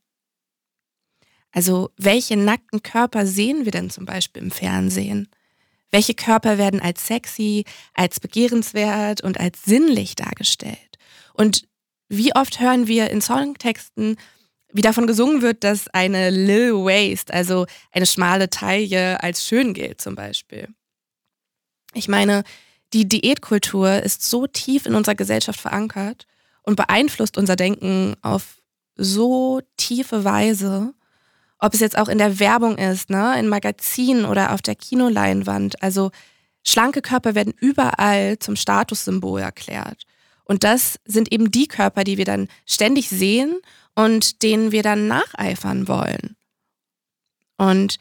Also 1.51 1.89
welche 1.97 2.37
nackten 2.37 2.83
Körper 2.83 3.25
sehen 3.25 3.65
wir 3.65 3.71
denn 3.71 3.89
zum 3.89 4.05
Beispiel 4.05 4.43
im 4.43 4.51
Fernsehen? 4.51 5.29
Welche 5.91 6.13
Körper 6.13 6.57
werden 6.57 6.79
als 6.79 7.07
sexy, 7.07 7.65
als 7.93 8.19
begehrenswert 8.19 9.21
und 9.21 9.39
als 9.39 9.63
sinnlich 9.63 10.15
dargestellt? 10.15 10.97
Und 11.33 11.67
wie 12.09 12.35
oft 12.35 12.59
hören 12.59 12.87
wir 12.87 13.09
in 13.09 13.21
Songtexten, 13.21 14.17
wie 14.71 14.81
davon 14.81 15.07
gesungen 15.07 15.41
wird, 15.41 15.63
dass 15.63 15.87
eine 15.87 16.29
Lil 16.29 16.73
Waist, 16.73 17.33
also 17.33 17.65
eine 17.91 18.05
schmale 18.05 18.49
Taille, 18.49 19.21
als 19.23 19.45
schön 19.45 19.73
gilt 19.73 19.99
zum 20.01 20.15
Beispiel. 20.15 20.67
Ich 21.93 22.07
meine, 22.07 22.43
die 22.93 23.07
Diätkultur 23.07 24.03
ist 24.03 24.23
so 24.23 24.47
tief 24.47 24.85
in 24.85 24.95
unserer 24.95 25.15
Gesellschaft 25.15 25.59
verankert 25.59 26.27
und 26.63 26.75
beeinflusst 26.75 27.37
unser 27.37 27.55
Denken 27.55 28.15
auf 28.21 28.61
so 28.95 29.61
tiefe 29.77 30.23
Weise, 30.23 30.93
ob 31.59 31.73
es 31.73 31.79
jetzt 31.79 31.97
auch 31.97 32.07
in 32.07 32.17
der 32.17 32.39
Werbung 32.39 32.77
ist, 32.77 33.09
ne, 33.09 33.37
in 33.39 33.47
Magazinen 33.47 34.25
oder 34.25 34.53
auf 34.53 34.61
der 34.61 34.75
Kinoleinwand. 34.75 35.81
Also 35.83 36.11
schlanke 36.65 37.01
Körper 37.01 37.35
werden 37.35 37.53
überall 37.57 38.39
zum 38.39 38.55
Statussymbol 38.55 39.41
erklärt. 39.41 40.03
Und 40.45 40.63
das 40.63 40.99
sind 41.05 41.31
eben 41.31 41.51
die 41.51 41.67
Körper, 41.67 42.03
die 42.03 42.17
wir 42.17 42.25
dann 42.25 42.47
ständig 42.65 43.09
sehen 43.09 43.59
und 43.93 44.41
denen 44.41 44.71
wir 44.71 44.81
dann 44.81 45.07
nacheifern 45.07 45.87
wollen. 45.87 46.35
Und 47.57 47.97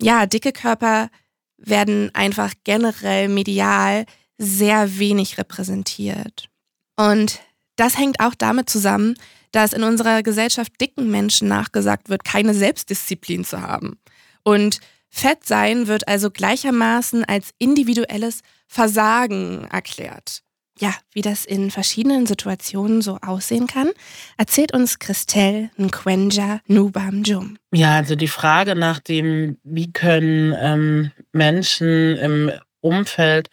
ja, 0.00 0.26
dicke 0.26 0.52
Körper 0.52 1.10
werden 1.56 2.10
einfach 2.14 2.52
generell 2.64 3.28
medial 3.28 4.06
sehr 4.38 4.98
wenig 4.98 5.38
repräsentiert. 5.38 6.48
Und 6.96 7.40
das 7.76 7.98
hängt 7.98 8.20
auch 8.20 8.34
damit 8.34 8.68
zusammen, 8.70 9.14
dass 9.54 9.72
in 9.72 9.84
unserer 9.84 10.22
Gesellschaft 10.22 10.72
dicken 10.80 11.10
Menschen 11.10 11.48
nachgesagt 11.48 12.08
wird, 12.08 12.24
keine 12.24 12.54
Selbstdisziplin 12.54 13.44
zu 13.44 13.62
haben. 13.62 13.98
Und 14.42 14.80
Fett 15.10 15.46
sein 15.46 15.86
wird 15.86 16.08
also 16.08 16.30
gleichermaßen 16.30 17.24
als 17.24 17.50
individuelles 17.58 18.40
Versagen 18.66 19.68
erklärt. 19.70 20.40
Ja, 20.80 20.92
wie 21.12 21.22
das 21.22 21.44
in 21.44 21.70
verschiedenen 21.70 22.26
Situationen 22.26 23.00
so 23.00 23.18
aussehen 23.22 23.68
kann, 23.68 23.90
erzählt 24.36 24.74
uns 24.74 24.98
Christelle 24.98 25.70
Nkwenja 25.78 26.60
Nubam 26.66 27.22
Jum. 27.22 27.56
Ja, 27.72 27.94
also 27.94 28.16
die 28.16 28.26
Frage 28.26 28.74
nach 28.74 28.98
dem, 28.98 29.58
wie 29.62 29.92
können 29.92 30.52
ähm, 30.58 31.12
Menschen 31.30 32.16
im 32.16 32.50
Umfeld 32.80 33.50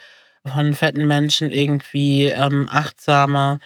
von 0.47 0.73
fetten 0.73 1.05
Menschen 1.05 1.51
irgendwie 1.51 2.25
ähm, 2.25 2.67
achtsamer 2.71 3.59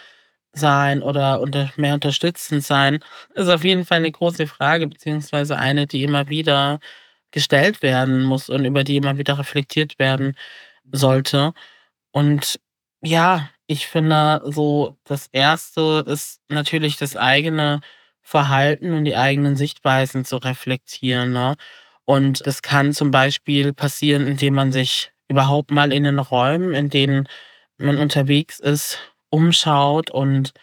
sein 0.55 1.01
oder 1.03 1.41
unter, 1.41 1.71
mehr 1.77 1.93
unterstützend 1.95 2.63
sein, 2.63 2.99
ist 3.35 3.49
auf 3.49 3.63
jeden 3.63 3.85
Fall 3.85 3.99
eine 3.99 4.11
große 4.11 4.47
Frage, 4.47 4.87
beziehungsweise 4.87 5.57
eine, 5.57 5.87
die 5.87 6.03
immer 6.03 6.29
wieder 6.29 6.79
gestellt 7.31 7.81
werden 7.81 8.23
muss 8.23 8.49
und 8.49 8.65
über 8.65 8.83
die 8.83 8.97
immer 8.97 9.17
wieder 9.17 9.37
reflektiert 9.37 9.99
werden 9.99 10.35
sollte. 10.91 11.53
Und 12.11 12.59
ja, 13.03 13.49
ich 13.67 13.87
finde 13.87 14.41
so, 14.45 14.97
das 15.05 15.27
erste 15.31 16.03
ist 16.07 16.41
natürlich 16.49 16.97
das 16.97 17.17
eigene 17.17 17.81
Verhalten 18.21 18.93
und 18.93 19.05
die 19.05 19.15
eigenen 19.15 19.55
Sichtweisen 19.55 20.25
zu 20.25 20.37
reflektieren. 20.37 21.33
Ne? 21.33 21.55
Und 22.05 22.45
das 22.47 22.61
kann 22.61 22.93
zum 22.93 23.11
Beispiel 23.11 23.73
passieren, 23.73 24.27
indem 24.27 24.55
man 24.55 24.71
sich 24.71 25.11
überhaupt 25.27 25.71
mal 25.71 25.91
in 25.91 26.03
den 26.03 26.19
Räumen, 26.19 26.73
in 26.73 26.89
denen 26.89 27.27
man 27.77 27.97
unterwegs 27.97 28.59
ist, 28.59 28.99
umschaut 29.29 30.11
und 30.11 30.53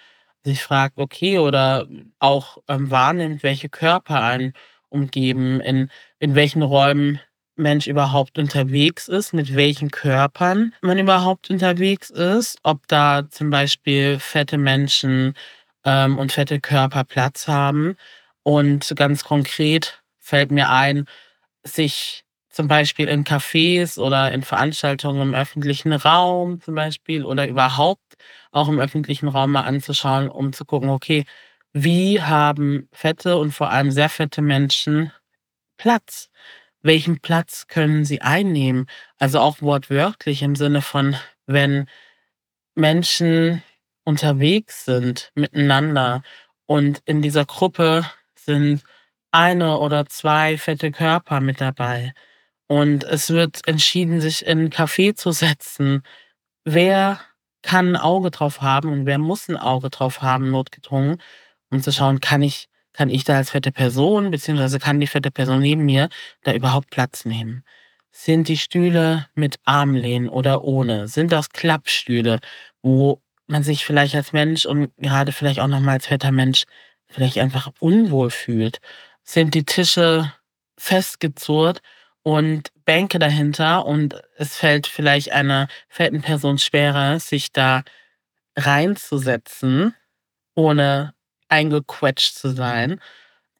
sich 0.45 0.63
fragt, 0.63 0.99
okay, 0.99 1.39
oder 1.39 1.87
auch 2.19 2.59
ähm, 2.69 2.91
wahrnimmt, 2.91 3.43
welche 3.43 3.69
Körper 3.69 4.23
einen 4.23 4.55
umgeben, 4.89 5.61
in, 5.61 5.91
in 6.19 6.35
welchen 6.35 6.63
Räumen 6.63 7.21
Mensch 7.57 7.87
überhaupt 7.87 8.39
unterwegs 8.39 9.09
ist, 9.09 9.35
mit 9.35 9.55
welchen 9.55 9.91
Körpern 9.91 10.75
man 10.81 10.99
überhaupt 10.99 11.51
unterwegs 11.51 12.11
ist, 12.11 12.59
ob 12.63 12.89
da 12.89 13.29
zum 13.31 13.51
Beispiel 13.51 14.19
fette 14.19 14.59
Menschen 14.59 15.35
ähm, 15.85 16.19
und 16.19 16.33
fette 16.33 16.61
Körper 16.61 17.05
Platz 17.05 17.49
haben. 17.49 17.97
Und 18.43 18.93
ganz 18.97 19.25
konkret 19.25 20.03
fällt 20.19 20.51
mir 20.51 20.71
ein, 20.71 21.07
sich 21.63 22.25
zum 22.49 22.69
Beispiel 22.69 23.09
in 23.09 23.25
Cafés 23.25 23.99
oder 23.99 24.33
in 24.33 24.43
Veranstaltungen 24.43 25.23
im 25.23 25.35
öffentlichen 25.35 25.93
Raum 25.93 26.61
zum 26.61 26.75
Beispiel 26.75 27.25
oder 27.25 27.49
überhaupt 27.49 28.12
auch 28.53 28.69
im 28.69 28.81
öffentlichen 28.81 29.29
Raum 29.29 29.53
mal 29.53 29.63
anzuschauen, 29.63 30.29
um 30.29 30.53
zu 30.53 30.65
gucken, 30.65 30.91
okay, 30.91 31.25
wie 31.73 32.21
haben 32.23 32.89
fette 32.93 33.37
und 33.39 33.53
vor 33.53 33.71
allem 33.71 33.91
sehr 33.91 34.09
fette 34.09 34.43
Menschen 34.43 35.13
Platz? 35.79 36.31
Welchen 36.83 37.21
Platz 37.21 37.67
können 37.69 38.05
sie 38.05 38.23
einnehmen? 38.23 38.87
Also 39.19 39.41
auch 39.41 39.63
wortwörtlich 39.63 40.43
im 40.43 40.57
Sinne 40.57 40.83
von, 40.83 41.17
wenn 41.47 41.87
Menschen 42.75 43.63
unterwegs 44.05 44.85
sind 44.85 45.33
miteinander 45.35 46.23
und 46.67 47.03
in 47.07 47.23
dieser 47.23 47.45
Gruppe 47.47 48.05
sind 48.35 48.83
eine 49.33 49.79
oder 49.79 50.07
zwei 50.07 50.59
fette 50.59 50.91
Körper 50.93 51.41
mit 51.41 51.61
dabei 51.61 52.13
und 52.69 53.05
es 53.05 53.31
wird 53.31 53.67
entschieden, 53.69 54.21
sich 54.21 54.47
in 54.47 54.61
ein 54.67 54.71
Café 54.71 55.15
zu 55.15 55.33
setzen. 55.33 56.03
Wer 56.65 57.21
kann 57.63 57.95
ein 57.95 57.97
Auge 57.97 58.31
drauf 58.31 58.61
haben 58.63 58.91
und 58.93 59.07
wer 59.07 59.19
muss 59.19 59.49
ein 59.49 59.57
Auge 59.57 59.91
drauf 59.91 60.23
haben, 60.23 60.51
notgedrungen, 60.51 61.19
um 61.71 61.83
zu 61.83 61.93
schauen, 61.93 62.21
kann 62.21 62.43
ich, 62.43 62.69
kann 62.93 63.09
ich 63.11 63.25
da 63.25 63.37
als 63.37 63.51
fette 63.51 63.73
Person, 63.73 64.31
beziehungsweise 64.31 64.79
kann 64.79 65.01
die 65.01 65.07
fette 65.07 65.31
Person 65.31 65.61
neben 65.61 65.85
mir 65.85 66.09
da 66.43 66.53
überhaupt 66.53 66.91
Platz 66.91 67.25
nehmen? 67.25 67.65
Sind 68.11 68.49
die 68.49 68.59
Stühle 68.59 69.27
mit 69.35 69.59
Armlehnen 69.65 70.29
oder 70.29 70.65
ohne? 70.65 71.09
Sind 71.09 71.33
das 71.33 71.51
Klappstühle, 71.51 72.41
wo 72.83 73.23
man 73.47 73.63
sich 73.63 73.85
vielleicht 73.87 74.15
als 74.15 74.33
Mensch 74.33 74.67
und 74.67 74.93
gerade 74.99 75.33
vielleicht 75.33 75.61
auch 75.61 75.69
nochmal 75.69 75.95
als 75.95 76.07
fetter 76.09 76.33
Mensch 76.33 76.65
vielleicht 77.09 77.39
einfach 77.39 77.73
unwohl 77.81 78.31
fühlt? 78.31 78.81
Sind 79.25 79.55
die 79.55 79.65
Tische 79.65 80.33
festgezurrt 80.79 81.81
und 82.23 82.71
Bänke 82.85 83.19
dahinter 83.19 83.87
und 83.87 84.21
es 84.37 84.57
fällt 84.57 84.87
vielleicht 84.87 85.33
einer 85.33 85.69
fetten 85.89 86.23
Person 86.23 86.59
schwerer, 86.59 87.19
sich 87.21 87.53
da 87.53 87.83
reinzusetzen, 88.57 89.95
ohne 90.55 91.15
eingequetscht 91.49 92.35
zu 92.35 92.51
sein. 92.51 93.01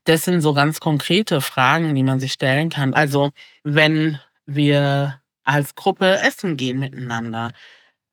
Das 0.05 0.25
sind 0.25 0.41
so 0.41 0.55
ganz 0.55 0.81
konkrete 0.81 1.41
Fragen, 1.41 1.95
die 1.95 2.03
man 2.03 2.21
sich 2.21 2.33
stellen 2.33 2.71
kann. 2.71 2.95
Also 2.95 3.31
wenn 3.63 4.19
wir 4.47 5.21
als 5.45 5.75
Gruppe 5.75 6.19
essen 6.21 6.57
gehen 6.57 6.79
miteinander, 6.79 7.53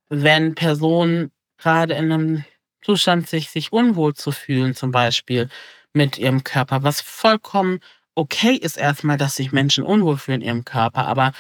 wenn 0.10 0.56
Personen 0.56 1.32
gerade 1.58 1.94
in 1.94 2.12
einem 2.12 2.46
Zustand 2.82 3.28
sich, 3.28 3.50
sich 3.50 3.72
unwohl 3.72 4.14
zu 4.14 4.32
fühlen, 4.32 4.76
zum 4.76 4.92
Beispiel 4.92 5.50
mit 5.94 6.18
ihrem 6.18 6.44
Körper, 6.44 6.84
was 6.84 7.02
vollkommen 7.02 7.80
okay 8.20 8.56
ist 8.56 8.78
erstmal, 8.78 9.18
dass 9.18 9.36
sich 9.36 9.52
Menschen 9.52 9.84
unwohl 9.84 10.18
fühlen 10.18 10.42
in 10.42 10.48
ihrem 10.48 10.66
Körper, 10.66 11.08
aber 11.08 11.32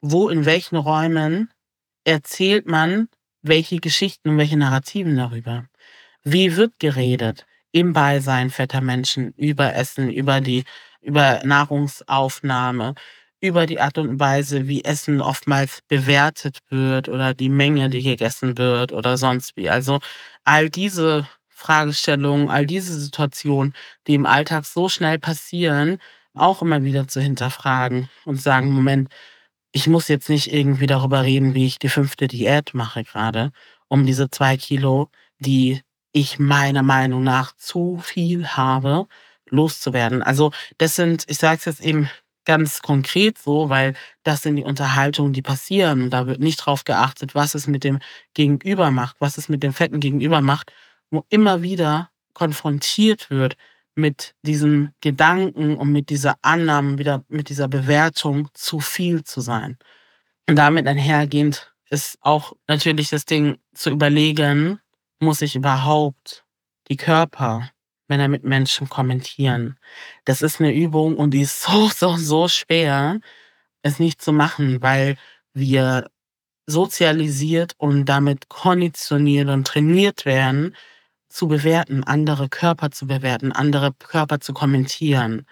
wo, 0.00 0.28
in 0.28 0.44
welchen 0.44 0.76
Räumen 0.76 1.50
erzählt 2.04 2.66
man 2.66 3.08
welche 3.42 3.78
Geschichten 3.78 4.30
und 4.30 4.38
welche 4.38 4.56
Narrativen 4.56 5.16
darüber? 5.16 5.66
Wie 6.22 6.56
wird 6.56 6.78
geredet 6.78 7.46
im 7.72 7.92
Beisein 7.92 8.50
fetter 8.50 8.80
Menschen 8.80 9.32
über 9.36 9.74
Essen, 9.74 10.10
über 10.10 10.40
die, 10.40 10.64
über 11.00 11.40
Nahrungsaufnahme, 11.44 12.94
über 13.40 13.66
die 13.66 13.80
Art 13.80 13.98
und 13.98 14.18
Weise, 14.18 14.66
wie 14.68 14.84
Essen 14.84 15.20
oftmals 15.20 15.80
bewertet 15.88 16.58
wird 16.70 17.08
oder 17.08 17.34
die 17.34 17.48
Menge, 17.48 17.90
die 17.90 18.02
gegessen 18.02 18.58
wird 18.58 18.92
oder 18.92 19.16
sonst 19.16 19.56
wie. 19.56 19.70
Also 19.70 20.00
all 20.44 20.70
diese 20.70 21.28
Fragestellungen, 21.48 22.50
all 22.50 22.66
diese 22.66 22.98
Situationen, 22.98 23.74
die 24.06 24.14
im 24.14 24.26
Alltag 24.26 24.64
so 24.64 24.88
schnell 24.88 25.18
passieren, 25.18 25.98
auch 26.40 26.62
immer 26.62 26.84
wieder 26.84 27.08
zu 27.08 27.20
hinterfragen 27.20 28.08
und 28.24 28.40
sagen, 28.40 28.72
Moment, 28.72 29.08
ich 29.72 29.86
muss 29.86 30.08
jetzt 30.08 30.28
nicht 30.28 30.52
irgendwie 30.52 30.86
darüber 30.86 31.22
reden, 31.22 31.54
wie 31.54 31.66
ich 31.66 31.78
die 31.78 31.88
fünfte 31.88 32.28
Diät 32.28 32.74
mache 32.74 33.04
gerade, 33.04 33.52
um 33.88 34.06
diese 34.06 34.30
zwei 34.30 34.56
Kilo, 34.56 35.10
die 35.38 35.82
ich 36.12 36.38
meiner 36.38 36.82
Meinung 36.82 37.22
nach 37.22 37.54
zu 37.56 37.98
viel 38.02 38.48
habe, 38.48 39.06
loszuwerden. 39.50 40.22
Also 40.22 40.52
das 40.78 40.96
sind, 40.96 41.24
ich 41.28 41.38
sage 41.38 41.58
es 41.58 41.64
jetzt 41.66 41.80
eben 41.80 42.10
ganz 42.44 42.80
konkret 42.80 43.38
so, 43.38 43.68
weil 43.68 43.94
das 44.22 44.42
sind 44.42 44.56
die 44.56 44.64
Unterhaltungen, 44.64 45.34
die 45.34 45.42
passieren. 45.42 46.08
Da 46.10 46.26
wird 46.26 46.40
nicht 46.40 46.56
drauf 46.56 46.84
geachtet, 46.84 47.34
was 47.34 47.54
es 47.54 47.66
mit 47.66 47.84
dem 47.84 47.98
Gegenüber 48.34 48.90
macht, 48.90 49.16
was 49.20 49.36
es 49.36 49.48
mit 49.50 49.62
dem 49.62 49.74
fetten 49.74 50.00
Gegenüber 50.00 50.40
macht, 50.40 50.72
wo 51.10 51.24
immer 51.28 51.62
wieder 51.62 52.10
konfrontiert 52.32 53.30
wird 53.30 53.56
mit 53.98 54.34
diesem 54.42 54.92
Gedanken 55.00 55.76
und 55.76 55.92
mit 55.92 56.08
dieser 56.10 56.36
Annahme, 56.42 56.98
wieder 56.98 57.24
mit 57.28 57.48
dieser 57.48 57.68
Bewertung, 57.68 58.48
zu 58.54 58.80
viel 58.80 59.24
zu 59.24 59.40
sein. 59.40 59.76
Und 60.48 60.56
damit 60.56 60.86
einhergehend 60.86 61.74
ist 61.90 62.18
auch 62.20 62.54
natürlich 62.66 63.10
das 63.10 63.24
Ding 63.24 63.58
zu 63.74 63.90
überlegen, 63.90 64.80
muss 65.20 65.42
ich 65.42 65.56
überhaupt 65.56 66.44
die 66.88 66.96
Körper 66.96 67.70
wenn 68.08 68.20
er 68.20 68.28
mit 68.28 68.42
Menschen 68.42 68.88
kommentieren. 68.88 69.78
Das 70.24 70.42
ist 70.42 70.60
eine 70.60 70.74
Übung 70.74 71.16
und 71.16 71.32
die 71.32 71.42
ist 71.42 71.62
so, 71.62 71.88
so, 71.88 72.16
so 72.16 72.48
schwer, 72.48 73.20
es 73.82 74.00
nicht 74.00 74.20
zu 74.20 74.32
machen, 74.32 74.82
weil 74.82 75.16
wir 75.54 76.10
sozialisiert 76.66 77.74
und 77.78 78.06
damit 78.06 78.48
konditioniert 78.48 79.48
und 79.48 79.66
trainiert 79.66 80.26
werden, 80.26 80.74
zu 81.28 81.48
bewerten, 81.48 82.04
andere 82.04 82.48
Körper 82.48 82.90
zu 82.90 83.06
bewerten, 83.06 83.52
andere 83.52 83.92
Körper 83.92 84.40
zu 84.40 84.52
kommentieren. 84.52 85.46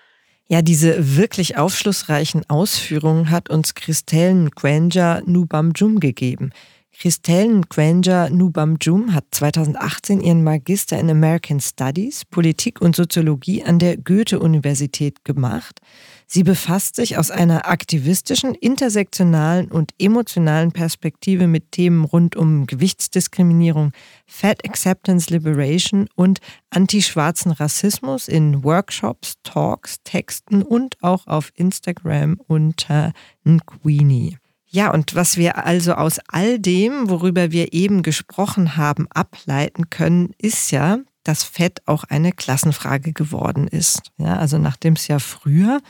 Ja, 0.49 0.63
diese 0.63 1.17
wirklich 1.17 1.59
aufschlussreichen 1.59 2.49
Ausführungen 2.49 3.31
hat 3.31 3.51
uns 3.51 3.75
Christelle 3.75 4.49
Granger 4.51 5.23
Nubamjum 5.27 5.99
gegeben. 5.99 6.51
Christelle 6.99 7.61
Granger 7.69 8.31
Nubamjum 8.31 9.13
hat 9.13 9.25
2018 9.33 10.21
ihren 10.21 10.45
Magister 10.45 10.99
in 10.99 11.11
American 11.11 11.61
Studies, 11.61 12.25
Politik 12.25 12.81
und 12.81 12.97
Soziologie 12.97 13.65
an 13.65 13.79
der 13.79 13.99
Goethe-Universität 13.99 15.25
gemacht. 15.25 15.81
Sie 16.29 16.43
befasst 16.43 16.97
sich 16.97 17.19
aus 17.19 17.31
einer 17.31 17.69
aktivistischen, 17.69 18.55
intersektionalen 18.55 19.71
und 19.71 19.93
emotionalen 19.99 20.73
Perspektive 20.73 21.47
mit 21.47 21.71
Themen 21.71 22.05
rund 22.05 22.35
um 22.35 22.67
Gewichtsdiskriminierung, 22.67 23.93
Fat 24.27 24.65
Acceptance 24.65 25.33
Liberation 25.33 26.09
und 26.17 26.41
antischwarzen 26.71 27.53
Rassismus 27.53 28.27
in 28.27 28.65
Workshops, 28.65 29.35
Talks, 29.45 29.99
Texten 30.03 30.63
und 30.63 30.97
auch 31.01 31.29
auf 31.29 31.53
Instagram 31.55 32.41
unter 32.49 33.13
Nqueenie. 33.45 34.37
Ja, 34.69 34.93
und 34.93 35.15
was 35.15 35.37
wir 35.37 35.65
also 35.65 35.95
aus 35.95 36.19
all 36.27 36.59
dem, 36.59 37.09
worüber 37.09 37.53
wir 37.53 37.73
eben 37.73 38.03
gesprochen 38.03 38.77
haben, 38.77 39.07
ableiten 39.11 39.91
können, 39.91 40.35
ist 40.39 40.73
ja, 40.73 40.99
dass 41.23 41.45
Fett 41.45 41.83
auch 41.87 42.03
eine 42.05 42.33
Klassenfrage 42.33 43.13
geworden 43.13 43.69
ist. 43.69 44.11
Ja, 44.19 44.37
also 44.37 44.59
nachdem 44.59 44.95
es 44.95 45.07
ja 45.07 45.21
früher, 45.21 45.81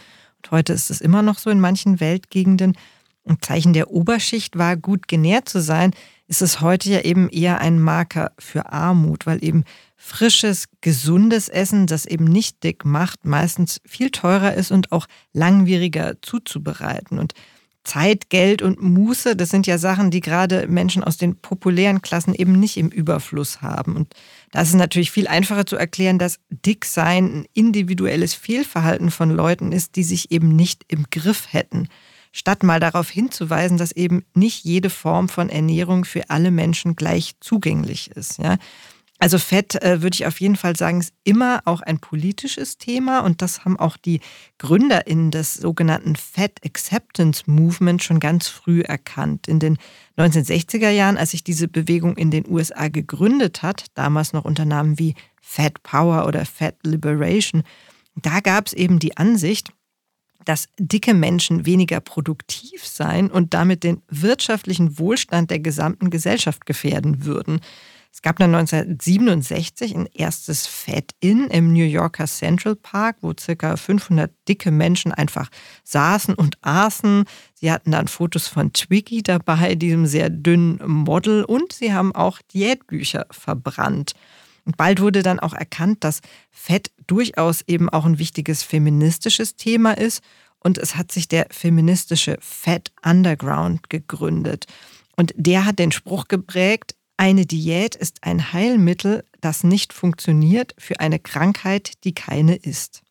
heute 0.51 0.73
ist 0.73 0.91
es 0.91 1.01
immer 1.01 1.23
noch 1.23 1.39
so 1.39 1.51
in 1.51 1.61
manchen 1.61 2.01
Weltgegenden, 2.01 2.77
ein 3.29 3.39
Zeichen 3.41 3.73
der 3.73 3.91
Oberschicht 3.91 4.57
war, 4.57 4.77
gut 4.77 5.09
genährt 5.09 5.49
zu 5.49 5.61
sein, 5.61 5.93
ist 6.29 6.43
es 6.43 6.61
heute 6.61 6.91
ja 6.91 7.01
eben 7.01 7.29
eher 7.29 7.61
ein 7.61 7.81
Marker 7.81 8.33
für 8.39 8.73
Armut, 8.73 9.27
weil 9.27 9.43
eben 9.43 9.65
frisches, 9.97 10.67
gesundes 10.81 11.49
Essen, 11.49 11.87
das 11.87 12.07
eben 12.07 12.25
nicht 12.25 12.63
dick 12.63 12.85
macht, 12.85 13.25
meistens 13.25 13.81
viel 13.85 14.11
teurer 14.11 14.55
ist 14.55 14.71
und 14.71 14.93
auch 14.93 15.07
langwieriger 15.33 16.21
zuzubereiten. 16.23 17.19
Und 17.19 17.35
Zeit, 17.87 18.29
Geld 18.29 18.61
und 18.61 18.83
Muße, 18.83 19.37
das 19.37 19.49
sind 19.49 19.67
ja 19.67 19.79
Sachen, 19.79 20.11
die 20.11 20.21
gerade 20.21 20.67
Menschen 20.67 21.03
aus 21.03 21.17
den 21.17 21.37
populären 21.37 22.03
Klassen 22.03 22.35
eben 22.35 22.53
nicht 22.53 22.77
im 22.77 22.89
Überfluss 22.89 23.63
haben. 23.63 23.97
Und 23.97 24.15
da 24.53 24.61
ist 24.61 24.69
es 24.69 24.75
natürlich 24.75 25.11
viel 25.11 25.29
einfacher 25.29 25.65
zu 25.65 25.77
erklären, 25.77 26.19
dass 26.19 26.39
Dicksein 26.51 27.25
ein 27.25 27.47
individuelles 27.55 28.35
Fehlverhalten 28.35 29.11
von 29.11 29.31
Leuten 29.31 29.73
ist, 29.73 29.97
die 29.97 30.05
sich 30.05 30.31
eben 30.31 30.55
nicht 30.55 30.85
im 30.89 31.07
Griff 31.11 31.53
hätten. 31.53 31.89
Statt 32.33 32.63
mal 32.63 32.81
darauf 32.81 33.09
hinzuweisen, 33.09 33.79
dass 33.79 33.93
eben 33.93 34.25
nicht 34.35 34.65
jede 34.65 34.91
Form 34.91 35.29
von 35.31 35.49
Ernährung 35.49 36.05
für 36.05 36.29
alle 36.29 36.51
Menschen 36.51 36.95
gleich 36.95 37.35
zugänglich 37.41 38.11
ist. 38.11 38.39
Ja? 38.39 38.59
Also 39.19 39.39
Fett, 39.39 39.83
äh, 39.83 40.03
würde 40.03 40.15
ich 40.15 40.27
auf 40.27 40.41
jeden 40.41 40.57
Fall 40.57 40.77
sagen, 40.77 41.01
ist 41.01 41.15
immer 41.25 41.63
auch 41.65 41.81
ein 41.81 41.99
politisches 41.99 42.77
Thema 42.77 43.21
und 43.21 43.41
das 43.41 43.65
haben 43.65 43.79
auch 43.79 43.97
die 43.97 44.21
GründerInnen 44.59 45.31
des 45.31 45.55
sogenannten 45.55 46.17
Fat 46.17 46.61
Acceptance 46.65 47.45
Movement 47.47 48.03
schon 48.03 48.21
ganz 48.21 48.49
früh 48.49 48.83
erkannt. 48.83 49.49
In 49.49 49.59
den 49.59 49.79
1960er 50.19 50.91
Jahren, 50.91 51.17
als 51.17 51.31
sich 51.31 51.45
diese 51.45 51.67
Bewegung 51.67 52.17
in 52.17 52.31
den 52.31 52.47
USA 52.47 52.89
gegründet 52.89 53.63
hat, 53.63 53.87
damals 53.95 54.35
noch 54.35 54.45
unter 54.45 54.67
Namen 54.67 54.99
wie 54.99 55.15
Fat 55.41 55.83
Power 55.83 56.27
oder 56.27 56.45
Fat 56.45 56.77
Liberation, 56.85 57.63
da 58.17 58.41
gab 58.41 58.67
es 58.67 58.75
eben 58.75 58.99
die 58.99 59.17
Ansicht, 59.17 59.71
dass 60.45 60.69
dicke 60.79 61.15
Menschen 61.15 61.67
weniger 61.67 62.01
produktiv 62.01 62.87
seien 62.87 63.31
und 63.31 63.55
damit 63.55 63.83
den 63.83 64.03
wirtschaftlichen 64.09 64.99
Wohlstand 64.99 65.51
der 65.51 65.59
gesamten 65.59 66.11
Gesellschaft 66.11 66.67
gefährden 66.67 67.25
würden. 67.25 67.61
Es 68.17 68.23
gab 68.23 68.39
dann 68.39 68.55
1967 68.55 69.95
ein 69.95 70.09
erstes 70.15 70.67
Fat-In 70.67 71.49
im 71.49 71.75
New 71.75 71.85
Yorker 71.85 72.25
Central 72.25 72.75
Park, 72.75 73.19
wo 73.21 73.35
circa 73.39 73.77
500 73.77 74.33
dicke 74.49 74.71
Menschen 74.71 75.13
einfach 75.13 75.51
saßen 75.85 76.35
und 76.35 76.57
aßen. 76.63 77.25
Sie 77.53 77.71
hatten 77.71 77.91
dann 77.91 78.09
Fotos 78.09 78.49
von 78.49 78.73
Twiggy 78.73 79.23
dabei, 79.23 79.75
diesem 79.75 80.07
sehr 80.07 80.31
dünnen 80.31 80.81
Model, 80.87 81.45
und 81.45 81.75
sie 81.75 81.93
haben 81.93 82.15
auch 82.15 82.41
Diätbücher 82.55 83.27
verbrannt. 83.31 84.15
Und 84.65 84.79
bald 84.79 85.03
wurde 85.03 85.23
dann 85.23 85.39
auch 85.39 85.53
erkannt, 85.53 86.03
dass 86.03 86.21
Fett 86.51 86.93
durchaus 87.07 87.61
eben 87.67 87.91
auch 87.91 88.07
ein 88.07 88.19
wichtiges 88.19 88.63
feministisches 88.63 89.57
Thema 89.57 89.93
ist. 89.93 90.23
Und 90.61 90.79
es 90.79 90.97
hat 90.97 91.13
sich 91.13 91.29
der 91.29 91.49
feministische 91.51 92.39
Fat 92.41 92.93
Underground 93.05 93.91
gegründet. 93.91 94.65
Und 95.17 95.35
der 95.37 95.67
hat 95.67 95.79
den 95.79 95.93
Spruch 95.93 96.29
geprägt, 96.29 96.96
eine 97.17 97.47
Diät 97.47 97.95
ist 97.95 98.23
ein 98.23 98.53
Heilmittel, 98.53 99.25
das 99.41 99.65
nicht 99.65 99.93
funktioniert 99.93 100.75
für 100.79 101.01
eine 101.01 101.19
Krankheit, 101.19 101.93
die 102.05 102.15
keine 102.15 102.57
ist. 102.57 103.03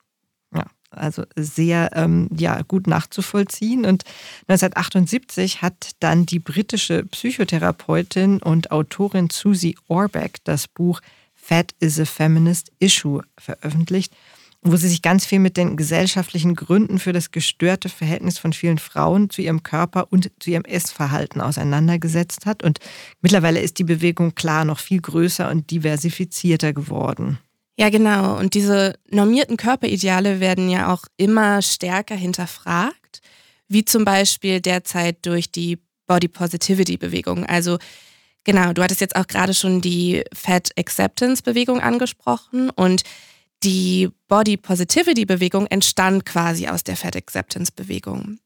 Ja, 0.53 0.65
also 0.91 1.23
sehr 1.35 1.91
ähm, 1.93 2.29
ja, 2.35 2.61
gut 2.61 2.87
nachzuvollziehen. 2.87 3.85
Und 3.85 4.03
1978 4.47 5.61
hat 5.61 5.91
dann 5.99 6.25
die 6.25 6.39
britische 6.39 7.03
Psychotherapeutin 7.05 8.41
und 8.41 8.71
Autorin 8.71 9.29
Susie 9.31 9.77
Orbeck 9.87 10.43
das 10.43 10.67
Buch 10.67 11.01
Fat 11.33 11.75
is 11.79 11.99
a 11.99 12.05
Feminist 12.05 12.71
Issue 12.79 13.21
veröffentlicht 13.37 14.13
wo 14.67 14.75
sie 14.78 14.88
sich 14.88 15.04
ganz 15.04 15.25
viel 15.25 15.39
mit 15.39 15.58
den 15.58 15.78
gesellschaftlichen 15.78 16.56
Gründen 16.56 16.97
für 16.97 17.13
das 17.13 17.30
gestörte 17.30 17.88
Verhältnis 17.88 18.39
von 18.39 18.51
vielen 18.51 18.80
Frauen 18.80 19.30
zu 19.30 19.43
ihrem 19.43 19.62
Körper 19.62 20.08
und 20.12 20.32
zu 20.39 20.49
ihrem 20.49 20.65
Essverhalten 20.65 21.39
auseinandergesetzt 21.39 22.47
hat. 22.47 22.63
Und 22.63 22.80
mittlerweile 23.21 23.60
ist 23.60 23.78
die 23.78 23.84
Bewegung 23.84 24.34
klar 24.34 24.65
noch 24.65 24.80
viel 24.80 25.01
größer 25.01 25.51
und 25.51 25.69
diversifizierter 25.69 26.73
geworden. 26.73 27.38
Ja, 27.78 27.89
genau. 27.89 28.39
Und 28.39 28.56
diese 28.56 28.95
normierten 29.12 29.58
Körperideale 29.58 30.39
werden 30.39 30.67
ja 30.69 30.91
auch 30.91 31.04
immer 31.17 31.62
stärker 31.62 32.15
hinterfragt. 32.15 33.21
wie 33.67 33.84
zum 33.84 34.06
Beispiel 34.06 34.62
derzeit 34.62 35.25
durch 35.25 35.51
die 35.51 35.80
Body 36.06 36.28
Positivity 36.28 36.97
Bewegung. 36.97 37.45
Also 37.45 37.80
genau, 38.43 38.73
du 38.73 38.84
hattest 38.84 39.01
jetzt 39.01 39.15
auch 39.15 39.25
gerade 39.28 39.56
schon 39.56 39.82
die 39.82 40.23
Fat 40.34 40.69
Acceptance 40.78 41.41
Bewegung 41.41 41.80
angesprochen 41.80 42.69
und 42.69 43.01
die 43.65 44.10
Body 44.28 44.58
Positivity 44.58 45.25
Bewegung 45.25 45.65
entstand 45.67 46.25
quasi 46.25 46.67
aus 46.67 46.84
der 46.84 46.95
Fat 46.95 47.15
Acceptance 47.15 47.71
Bewegung. 47.75 48.38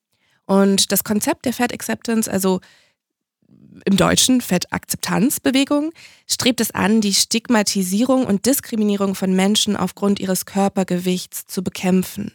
Und 0.46 0.92
das 0.94 1.04
Konzept 1.04 1.46
der 1.46 1.54
Fat 1.54 1.74
Acceptance, 1.74 2.32
also 2.32 2.62
im 3.86 3.98
Deutschen 3.98 4.40
Fettakzeptanzbewegung, 4.40 5.92
strebt 6.26 6.62
es 6.62 6.72
an, 6.72 7.02
die 7.02 7.14
Stigmatisierung 7.14 8.26
und 8.26 8.46
Diskriminierung 8.46 9.14
von 9.14 9.36
Menschen 9.36 9.76
aufgrund 9.76 10.20
ihres 10.20 10.46
Körpergewichts 10.46 11.46
zu 11.48 11.64
bekämpfen. 11.64 12.32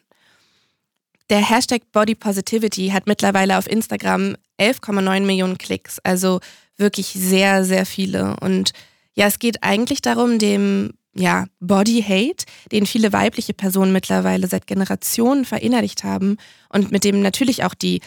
Der 1.30 1.38
Hashtag 1.38 1.90
Body 1.90 2.14
Positivity 2.14 2.88
hat 2.88 3.06
mittlerweile 3.06 3.56
auf 3.56 3.66
Instagram 3.66 4.36
11,9 4.60 5.20
Millionen 5.22 5.56
Klicks, 5.56 5.98
also 6.00 6.40
wirklich 6.76 7.06
sehr, 7.06 7.64
sehr 7.64 7.86
viele. 7.86 8.36
Und 8.40 8.72
ja, 9.14 9.26
es 9.26 9.38
geht 9.38 9.62
eigentlich 9.62 10.02
darum, 10.02 10.38
dem 10.38 10.92
ja, 11.14 11.46
Body 11.60 12.02
Hate, 12.02 12.44
den 12.72 12.86
viele 12.86 13.12
weibliche 13.12 13.54
Personen 13.54 13.92
mittlerweile 13.92 14.46
seit 14.48 14.66
Generationen 14.66 15.44
verinnerlicht 15.44 16.04
haben 16.04 16.36
und 16.68 16.90
mit 16.90 17.04
dem 17.04 17.22
natürlich 17.22 17.64
auch 17.64 17.74
die, 17.74 18.00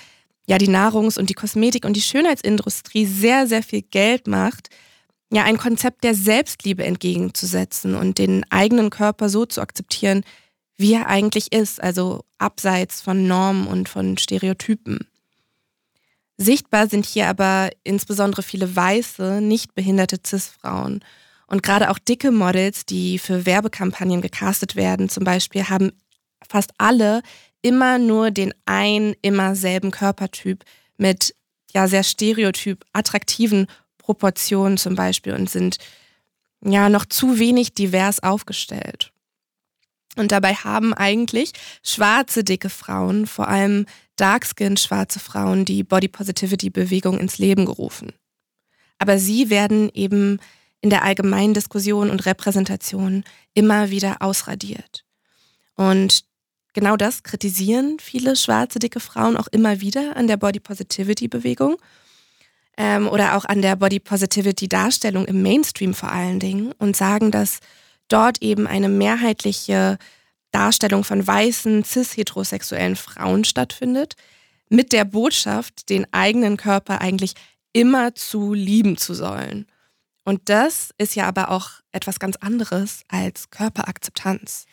ja, 0.45 0.57
die 0.57 0.67
Nahrungs- 0.67 1.17
und 1.17 1.29
die 1.29 1.33
Kosmetik- 1.33 1.85
und 1.85 1.93
die 1.93 2.01
Schönheitsindustrie 2.01 3.05
sehr, 3.05 3.47
sehr 3.47 3.63
viel 3.63 3.81
Geld 3.81 4.27
macht, 4.27 4.69
ja, 5.31 5.43
ein 5.43 5.57
Konzept 5.57 6.03
der 6.03 6.15
Selbstliebe 6.15 6.83
entgegenzusetzen 6.83 7.95
und 7.95 8.17
den 8.17 8.45
eigenen 8.49 8.89
Körper 8.89 9.29
so 9.29 9.45
zu 9.45 9.61
akzeptieren, 9.61 10.23
wie 10.77 10.93
er 10.93 11.07
eigentlich 11.07 11.51
ist, 11.51 11.81
also 11.81 12.23
abseits 12.37 13.01
von 13.01 13.27
Normen 13.27 13.67
und 13.67 13.89
von 13.89 14.17
Stereotypen. 14.17 15.07
Sichtbar 16.37 16.87
sind 16.87 17.05
hier 17.05 17.27
aber 17.27 17.71
insbesondere 17.83 18.43
viele 18.43 18.75
weiße, 18.75 19.41
nicht 19.41 19.73
behinderte 19.73 20.19
CIS-Frauen. 20.23 21.03
Und 21.47 21.63
gerade 21.63 21.89
auch 21.89 21.97
dicke 21.97 22.31
Models, 22.31 22.85
die 22.85 23.19
für 23.19 23.45
Werbekampagnen 23.45 24.21
gecastet 24.21 24.75
werden, 24.75 25.09
zum 25.09 25.23
Beispiel, 25.23 25.69
haben 25.69 25.93
fast 26.47 26.71
alle 26.77 27.21
immer 27.61 27.97
nur 27.97 28.31
den 28.31 28.53
einen, 28.65 29.15
immer 29.21 29.55
selben 29.55 29.91
Körpertyp 29.91 30.63
mit 30.97 31.33
ja 31.73 31.87
sehr 31.87 32.03
stereotyp 32.03 32.85
attraktiven 32.93 33.67
Proportionen 33.97 34.77
zum 34.77 34.95
Beispiel 34.95 35.33
und 35.33 35.49
sind 35.49 35.77
ja 36.63 36.89
noch 36.89 37.05
zu 37.05 37.39
wenig 37.39 37.73
divers 37.73 38.21
aufgestellt. 38.23 39.11
Und 40.15 40.31
dabei 40.31 40.55
haben 40.55 40.93
eigentlich 40.93 41.51
schwarze, 41.83 42.43
dicke 42.43 42.69
Frauen, 42.69 43.27
vor 43.27 43.47
allem 43.47 43.85
dark-skin 44.15 44.77
schwarze 44.77 45.19
Frauen, 45.19 45.63
die 45.63 45.83
Body 45.83 46.07
Positivity 46.07 46.69
Bewegung 46.69 47.19
ins 47.19 47.37
Leben 47.37 47.65
gerufen. 47.65 48.13
Aber 48.97 49.19
sie 49.19 49.51
werden 49.51 49.91
eben 49.93 50.39
in 50.81 50.89
der 50.89 51.03
allgemeinen 51.03 51.53
Diskussion 51.53 52.09
und 52.09 52.25
Repräsentation 52.25 53.23
immer 53.53 53.89
wieder 53.89 54.21
ausradiert. 54.21 55.03
Und 55.75 56.23
genau 56.73 56.97
das 56.97 57.23
kritisieren 57.23 57.97
viele 57.99 58.35
schwarze, 58.35 58.79
dicke 58.79 58.99
Frauen 58.99 59.37
auch 59.37 59.47
immer 59.47 59.81
wieder 59.81 60.15
an 60.15 60.27
der 60.27 60.37
Body 60.37 60.59
Positivity 60.59 61.27
Bewegung 61.27 61.77
ähm, 62.77 63.07
oder 63.07 63.35
auch 63.35 63.45
an 63.45 63.61
der 63.61 63.75
Body 63.75 63.99
Positivity 63.99 64.67
Darstellung 64.67 65.25
im 65.25 65.41
Mainstream 65.41 65.93
vor 65.93 66.11
allen 66.11 66.39
Dingen 66.39 66.71
und 66.77 66.95
sagen, 66.95 67.31
dass 67.31 67.59
dort 68.07 68.41
eben 68.41 68.67
eine 68.67 68.89
mehrheitliche 68.89 69.97
Darstellung 70.51 71.03
von 71.03 71.25
weißen, 71.25 71.83
cis-heterosexuellen 71.83 72.95
Frauen 72.95 73.43
stattfindet, 73.43 74.15
mit 74.69 74.91
der 74.93 75.05
Botschaft, 75.05 75.89
den 75.89 76.11
eigenen 76.13 76.57
Körper 76.57 77.01
eigentlich 77.01 77.33
immer 77.73 78.15
zu 78.15 78.53
lieben 78.53 78.97
zu 78.97 79.13
sollen. 79.13 79.65
Und 80.27 80.41
das 80.49 80.89
ist 80.97 81.15
ja 81.15 81.25
aber 81.25 81.51
auch 81.51 81.69
etwas 81.93 82.19
ganz 82.19 82.35
anderes 82.35 83.03
als 83.07 83.49
Körperakzeptanz. 83.49 84.65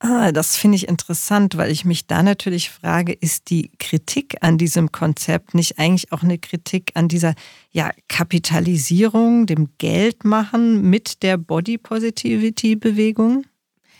Ah, 0.00 0.32
das 0.32 0.56
finde 0.56 0.74
ich 0.74 0.88
interessant, 0.88 1.56
weil 1.56 1.70
ich 1.70 1.84
mich 1.84 2.08
da 2.08 2.24
natürlich 2.24 2.70
frage, 2.70 3.12
ist 3.12 3.48
die 3.50 3.70
Kritik 3.78 4.38
an 4.40 4.58
diesem 4.58 4.90
Konzept 4.90 5.54
nicht 5.54 5.78
eigentlich 5.78 6.10
auch 6.10 6.24
eine 6.24 6.36
Kritik 6.36 6.90
an 6.94 7.06
dieser 7.06 7.36
ja, 7.70 7.92
Kapitalisierung, 8.08 9.46
dem 9.46 9.68
Geldmachen 9.78 10.90
mit 10.90 11.22
der 11.22 11.36
Body 11.36 11.78
Positivity 11.78 12.74
Bewegung? 12.74 13.44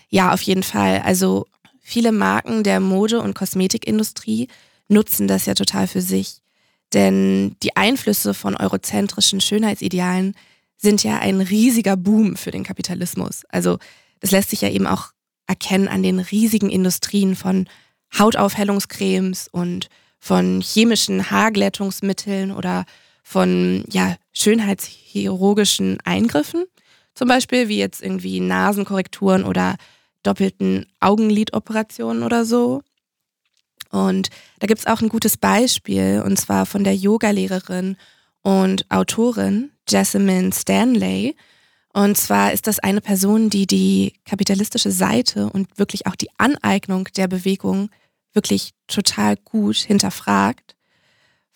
Ja, 0.09 0.35
auf 0.35 0.43
jeden 0.43 0.65
Fall. 0.65 1.03
Also 1.03 1.47
viele 1.81 2.11
Marken 2.11 2.65
der 2.65 2.81
Mode- 2.81 3.21
und 3.21 3.37
Kosmetikindustrie 3.37 4.49
nutzen 4.89 5.29
das 5.29 5.47
ja 5.47 5.55
total 5.55 5.87
für 5.87 6.03
sich. 6.03 6.41
Denn 6.93 7.55
die 7.63 7.77
Einflüsse 7.77 8.35
von 8.35 8.57
eurozentrischen 8.57 9.41
Schönheitsidealen 9.41 10.35
sind 10.79 11.03
ja 11.05 11.19
ein 11.19 11.41
riesiger 11.41 11.97
Boom 11.97 12.37
für 12.37 12.51
den 12.51 12.65
Kapitalismus. 12.65 13.45
Also 13.51 13.79
das 14.21 14.31
lässt 14.31 14.51
sich 14.51 14.63
ja 14.63 14.71
eben 14.71 14.87
auch 14.87 15.11
erkennen 15.47 15.89
an 15.89 16.03
den 16.03 16.21
riesigen 16.21 16.71
Industrien 16.71 17.37
von 17.37 17.69
Hautaufhellungscremes 18.17 19.49
und 19.49 19.89
von 20.19 20.61
chemischen 20.61 21.31
Haarglättungsmitteln 21.31 22.53
oder 22.53 22.85
von 23.23 23.85
ja, 23.91 24.17
schönheitschirurgischen 24.33 25.99
Eingriffen. 26.05 26.65
Zum 27.15 27.29
Beispiel 27.29 27.69
wie 27.69 27.79
jetzt 27.79 28.03
irgendwie 28.03 28.41
Nasenkorrekturen 28.41 29.45
oder 29.45 29.77
doppelten 30.23 30.87
Augenlidoperationen 31.01 32.23
oder 32.23 32.45
so. 32.45 32.83
Und 33.91 34.29
da 34.61 34.67
gibt 34.67 34.81
es 34.81 34.87
auch 34.87 35.01
ein 35.01 35.09
gutes 35.09 35.37
Beispiel, 35.37 36.23
und 36.25 36.39
zwar 36.39 36.67
von 36.67 36.85
der 36.85 36.95
Yogalehrerin 36.95 37.97
und 38.49 38.91
Autorin 38.91 39.73
Jessamine 39.87 40.55
Stanley. 40.55 41.37
Und 41.93 42.17
zwar 42.17 42.55
ist 42.55 42.67
das 42.67 42.79
eine 42.79 43.03
Person, 43.03 43.51
die 43.51 43.67
die 43.67 44.15
kapitalistische 44.25 44.91
Seite 44.91 45.51
und 45.51 45.77
wirklich 45.77 46.07
auch 46.07 46.17
die 46.17 46.31
Aneignung 46.39 47.09
der 47.15 47.29
Bewegung 47.29 47.91
wirklich 48.33 48.73
total 48.87 49.37
gut 49.37 49.77
hinterfragt, 49.77 50.77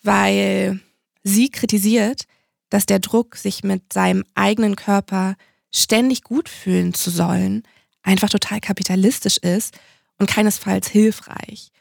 weil 0.03 0.81
sie 1.23 1.49
kritisiert, 1.49 2.25
dass 2.69 2.85
der 2.85 2.99
Druck, 2.99 3.37
sich 3.37 3.63
mit 3.63 3.91
seinem 3.91 4.23
eigenen 4.35 4.75
Körper 4.75 5.35
ständig 5.73 6.21
gut 6.21 6.47
fühlen 6.47 6.93
zu 6.93 7.09
sollen, 7.09 7.63
einfach 8.03 8.29
total 8.29 8.59
kapitalistisch 8.59 9.37
ist 9.37 9.79
und 10.19 10.29
keinesfalls 10.29 10.89
hilfreich. 10.89 11.71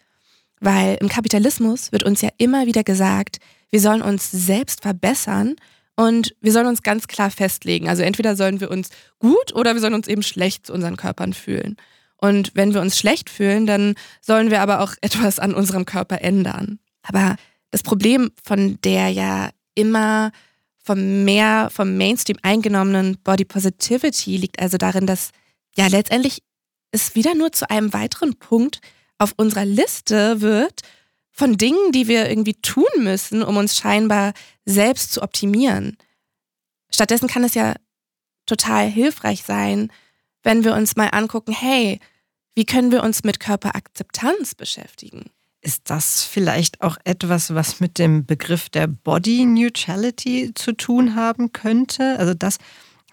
Weil 0.58 0.96
im 1.02 1.10
Kapitalismus 1.10 1.92
wird 1.92 2.02
uns 2.02 2.22
ja 2.22 2.30
immer 2.38 2.64
wieder 2.64 2.82
gesagt, 2.82 3.40
wir 3.72 3.80
sollen 3.80 4.02
uns 4.02 4.30
selbst 4.30 4.82
verbessern 4.82 5.56
und 5.96 6.36
wir 6.40 6.52
sollen 6.52 6.66
uns 6.66 6.82
ganz 6.82 7.08
klar 7.08 7.30
festlegen. 7.30 7.88
Also 7.88 8.02
entweder 8.02 8.36
sollen 8.36 8.60
wir 8.60 8.70
uns 8.70 8.90
gut 9.18 9.54
oder 9.54 9.74
wir 9.74 9.80
sollen 9.80 9.94
uns 9.94 10.08
eben 10.08 10.22
schlecht 10.22 10.66
zu 10.66 10.72
unseren 10.72 10.96
Körpern 10.96 11.32
fühlen. 11.32 11.76
Und 12.18 12.52
wenn 12.54 12.74
wir 12.74 12.80
uns 12.80 12.98
schlecht 12.98 13.30
fühlen, 13.30 13.66
dann 13.66 13.94
sollen 14.20 14.50
wir 14.50 14.60
aber 14.60 14.80
auch 14.80 14.94
etwas 15.00 15.38
an 15.38 15.54
unserem 15.54 15.86
Körper 15.86 16.20
ändern. 16.20 16.78
Aber 17.02 17.36
das 17.70 17.82
Problem 17.82 18.30
von 18.44 18.78
der 18.84 19.08
ja 19.08 19.50
immer 19.74 20.30
vom 20.84 21.24
mehr 21.24 21.70
vom 21.72 21.96
Mainstream 21.96 22.38
eingenommenen 22.42 23.16
Body 23.24 23.44
Positivity 23.44 24.36
liegt 24.36 24.60
also 24.60 24.76
darin, 24.76 25.06
dass 25.06 25.30
ja 25.76 25.86
letztendlich 25.86 26.42
es 26.90 27.14
wieder 27.14 27.34
nur 27.34 27.52
zu 27.52 27.70
einem 27.70 27.92
weiteren 27.92 28.34
Punkt 28.34 28.80
auf 29.18 29.32
unserer 29.36 29.64
Liste 29.64 30.40
wird 30.40 30.82
von 31.32 31.56
Dingen, 31.56 31.92
die 31.92 32.08
wir 32.08 32.28
irgendwie 32.28 32.54
tun 32.54 32.84
müssen, 32.98 33.42
um 33.42 33.56
uns 33.56 33.76
scheinbar 33.76 34.34
selbst 34.64 35.12
zu 35.12 35.22
optimieren. 35.22 35.96
Stattdessen 36.90 37.26
kann 37.26 37.42
es 37.42 37.54
ja 37.54 37.74
total 38.46 38.88
hilfreich 38.88 39.42
sein, 39.42 39.90
wenn 40.42 40.64
wir 40.64 40.74
uns 40.74 40.96
mal 40.96 41.08
angucken, 41.08 41.52
hey, 41.52 42.00
wie 42.54 42.66
können 42.66 42.92
wir 42.92 43.02
uns 43.02 43.24
mit 43.24 43.40
Körperakzeptanz 43.40 44.54
beschäftigen? 44.54 45.30
Ist 45.62 45.90
das 45.90 46.24
vielleicht 46.24 46.82
auch 46.82 46.96
etwas, 47.04 47.54
was 47.54 47.80
mit 47.80 47.98
dem 47.98 48.26
Begriff 48.26 48.68
der 48.68 48.88
Body 48.88 49.46
Neutrality 49.46 50.52
zu 50.54 50.72
tun 50.72 51.14
haben 51.14 51.52
könnte? 51.52 52.18
Also 52.18 52.34
das 52.34 52.58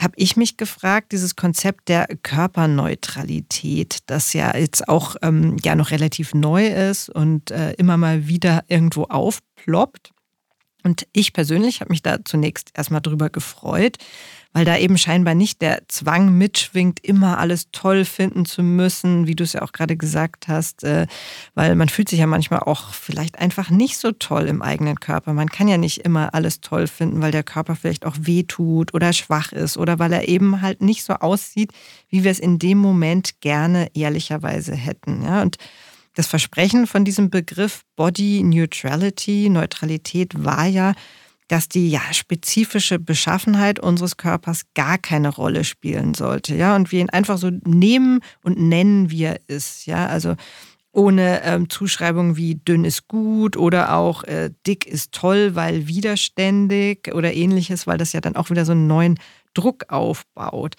habe 0.01 0.13
ich 0.15 0.37
mich 0.37 0.55
gefragt, 0.57 1.11
dieses 1.11 1.35
Konzept 1.35 1.89
der 1.89 2.07
Körperneutralität, 2.23 3.99
das 4.05 4.33
ja 4.33 4.55
jetzt 4.55 4.87
auch 4.87 5.17
ähm, 5.21 5.57
ja 5.63 5.75
noch 5.75 5.91
relativ 5.91 6.33
neu 6.33 6.67
ist 6.67 7.09
und 7.09 7.51
äh, 7.51 7.73
immer 7.73 7.97
mal 7.97 8.27
wieder 8.27 8.63
irgendwo 8.67 9.03
aufploppt. 9.03 10.11
Und 10.83 11.05
ich 11.11 11.33
persönlich 11.33 11.81
habe 11.81 11.91
mich 11.91 12.01
da 12.01 12.23
zunächst 12.23 12.71
erstmal 12.73 13.01
drüber 13.01 13.29
gefreut, 13.29 13.97
weil 14.51 14.65
da 14.65 14.77
eben 14.77 14.97
scheinbar 14.97 15.35
nicht 15.35 15.61
der 15.61 15.83
Zwang 15.87 16.35
mitschwingt, 16.35 16.99
immer 17.03 17.37
alles 17.37 17.69
toll 17.71 18.03
finden 18.03 18.45
zu 18.45 18.63
müssen, 18.63 19.27
wie 19.27 19.35
du 19.35 19.43
es 19.43 19.53
ja 19.53 19.61
auch 19.61 19.71
gerade 19.71 19.95
gesagt 19.95 20.47
hast, 20.47 20.83
äh, 20.83 21.05
weil 21.53 21.75
man 21.75 21.87
fühlt 21.87 22.09
sich 22.09 22.19
ja 22.19 22.25
manchmal 22.25 22.61
auch 22.61 22.93
vielleicht 22.93 23.37
einfach 23.37 23.69
nicht 23.69 23.97
so 23.97 24.11
toll 24.11 24.47
im 24.47 24.63
eigenen 24.63 24.99
Körper. 24.99 25.33
Man 25.33 25.49
kann 25.49 25.67
ja 25.67 25.77
nicht 25.77 25.99
immer 25.99 26.33
alles 26.33 26.61
toll 26.61 26.87
finden, 26.87 27.21
weil 27.21 27.31
der 27.31 27.43
Körper 27.43 27.75
vielleicht 27.75 28.05
auch 28.05 28.15
wehtut 28.21 28.93
oder 28.95 29.13
schwach 29.13 29.51
ist 29.51 29.77
oder 29.77 29.99
weil 29.99 30.13
er 30.13 30.27
eben 30.27 30.61
halt 30.61 30.81
nicht 30.81 31.03
so 31.03 31.13
aussieht, 31.13 31.71
wie 32.09 32.23
wir 32.23 32.31
es 32.31 32.39
in 32.39 32.57
dem 32.57 32.79
Moment 32.79 33.41
gerne 33.41 33.89
ehrlicherweise 33.93 34.73
hätten. 34.73 35.23
Ja? 35.23 35.43
Und 35.43 35.57
Das 36.15 36.25
Versprechen 36.27 36.87
von 36.87 37.05
diesem 37.05 37.29
Begriff 37.29 37.83
Body 37.95 38.41
Neutrality, 38.43 39.47
Neutralität 39.49 40.43
war 40.43 40.65
ja, 40.65 40.93
dass 41.49 41.67
die 41.67 41.89
ja 41.89 42.01
spezifische 42.11 42.99
Beschaffenheit 42.99 43.79
unseres 43.79 44.17
Körpers 44.17 44.61
gar 44.75 44.97
keine 44.97 45.29
Rolle 45.29 45.65
spielen 45.65 46.13
sollte, 46.13 46.55
ja, 46.55 46.75
und 46.75 46.91
wir 46.91 47.01
ihn 47.01 47.09
einfach 47.09 47.37
so 47.37 47.51
nehmen 47.65 48.21
und 48.43 48.57
nennen, 48.57 49.09
wie 49.09 49.23
er 49.23 49.41
ist, 49.47 49.85
ja, 49.85 50.07
also 50.07 50.35
ohne 50.91 51.43
ähm, 51.43 51.69
Zuschreibungen 51.69 52.37
wie 52.37 52.55
dünn 52.55 52.85
ist 52.85 53.07
gut 53.07 53.57
oder 53.57 53.95
auch 53.95 54.23
äh, 54.23 54.51
dick 54.65 54.85
ist 54.85 55.11
toll, 55.11 55.55
weil 55.55 55.87
widerständig 55.87 57.13
oder 57.13 57.33
ähnliches, 57.33 57.87
weil 57.87 57.97
das 57.97 58.13
ja 58.13 58.21
dann 58.21 58.35
auch 58.35 58.49
wieder 58.49 58.65
so 58.65 58.71
einen 58.71 58.87
neuen 58.87 59.19
Druck 59.53 59.85
aufbaut. 59.89 60.75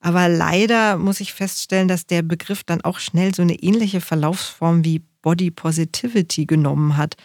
Aber 0.00 0.28
leider 0.28 0.98
muss 0.98 1.20
ich 1.20 1.32
feststellen, 1.32 1.88
dass 1.88 2.06
der 2.06 2.22
Begriff 2.22 2.64
dann 2.64 2.82
auch 2.82 2.98
schnell 2.98 3.34
so 3.34 3.42
eine 3.42 3.54
ähnliche 3.54 4.00
Verlaufsform 4.00 4.84
wie 4.84 5.02
Body 5.22 5.50
Positivity 5.50 6.46
genommen 6.46 6.96
hat 6.96 7.16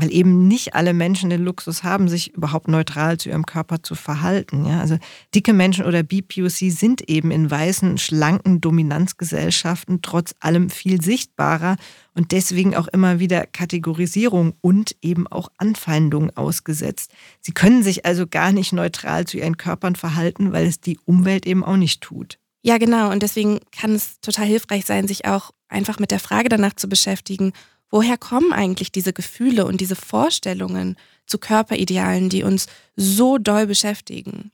weil 0.00 0.12
eben 0.12 0.48
nicht 0.48 0.74
alle 0.74 0.94
Menschen 0.94 1.30
den 1.30 1.44
Luxus 1.44 1.82
haben, 1.82 2.08
sich 2.08 2.34
überhaupt 2.34 2.68
neutral 2.68 3.18
zu 3.18 3.28
ihrem 3.28 3.44
Körper 3.44 3.82
zu 3.82 3.94
verhalten. 3.94 4.64
Ja? 4.64 4.80
Also 4.80 4.98
dicke 5.34 5.52
Menschen 5.52 5.84
oder 5.84 6.02
BPOC 6.02 6.70
sind 6.70 7.08
eben 7.08 7.30
in 7.30 7.50
weißen, 7.50 7.98
schlanken 7.98 8.60
Dominanzgesellschaften 8.60 10.00
trotz 10.02 10.34
allem 10.40 10.70
viel 10.70 11.02
sichtbarer 11.02 11.76
und 12.14 12.32
deswegen 12.32 12.74
auch 12.74 12.88
immer 12.88 13.20
wieder 13.20 13.46
Kategorisierung 13.46 14.54
und 14.60 14.96
eben 15.02 15.26
auch 15.26 15.48
Anfeindungen 15.58 16.36
ausgesetzt. 16.36 17.12
Sie 17.40 17.52
können 17.52 17.82
sich 17.82 18.06
also 18.06 18.26
gar 18.26 18.52
nicht 18.52 18.72
neutral 18.72 19.26
zu 19.26 19.38
ihren 19.38 19.56
Körpern 19.56 19.96
verhalten, 19.96 20.52
weil 20.52 20.66
es 20.66 20.80
die 20.80 20.98
Umwelt 21.04 21.46
eben 21.46 21.64
auch 21.64 21.76
nicht 21.76 22.00
tut. 22.00 22.38
Ja, 22.62 22.78
genau. 22.78 23.10
Und 23.10 23.22
deswegen 23.22 23.60
kann 23.72 23.94
es 23.94 24.20
total 24.20 24.46
hilfreich 24.46 24.84
sein, 24.84 25.08
sich 25.08 25.24
auch 25.24 25.52
einfach 25.68 25.98
mit 25.98 26.10
der 26.10 26.20
Frage 26.20 26.48
danach 26.48 26.74
zu 26.74 26.88
beschäftigen, 26.88 27.52
Woher 27.90 28.16
kommen 28.16 28.52
eigentlich 28.52 28.92
diese 28.92 29.12
Gefühle 29.12 29.66
und 29.66 29.80
diese 29.80 29.96
Vorstellungen 29.96 30.96
zu 31.26 31.38
Körperidealen, 31.38 32.28
die 32.28 32.44
uns 32.44 32.66
so 32.96 33.38
doll 33.38 33.66
beschäftigen? 33.66 34.52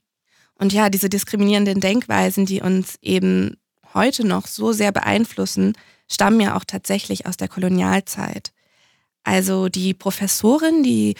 Und 0.55 0.73
ja, 0.73 0.89
diese 0.89 1.09
diskriminierenden 1.09 1.79
Denkweisen, 1.79 2.45
die 2.45 2.61
uns 2.61 2.97
eben 3.01 3.57
heute 3.93 4.25
noch 4.25 4.47
so 4.47 4.71
sehr 4.71 4.91
beeinflussen, 4.91 5.73
stammen 6.09 6.39
ja 6.39 6.55
auch 6.55 6.63
tatsächlich 6.65 7.25
aus 7.25 7.37
der 7.37 7.47
Kolonialzeit. 7.47 8.51
Also 9.23 9.67
die 9.67 9.93
Professorin, 9.93 10.83
die 10.83 11.15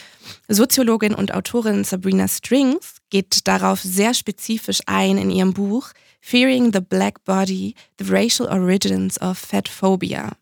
Soziologin 0.47 1.13
und 1.13 1.33
Autorin 1.33 1.83
Sabrina 1.83 2.29
Strings 2.29 2.95
geht 3.09 3.45
darauf 3.49 3.81
sehr 3.81 4.13
spezifisch 4.13 4.79
ein 4.85 5.17
in 5.17 5.29
ihrem 5.29 5.53
Buch 5.53 5.91
Fearing 6.21 6.71
the 6.71 6.79
Black 6.79 7.25
Body, 7.25 7.75
The 7.99 8.05
Racial 8.07 8.47
Origins 8.47 9.19
of 9.21 9.37
Fat 9.37 9.67
Phobia. 9.67 10.36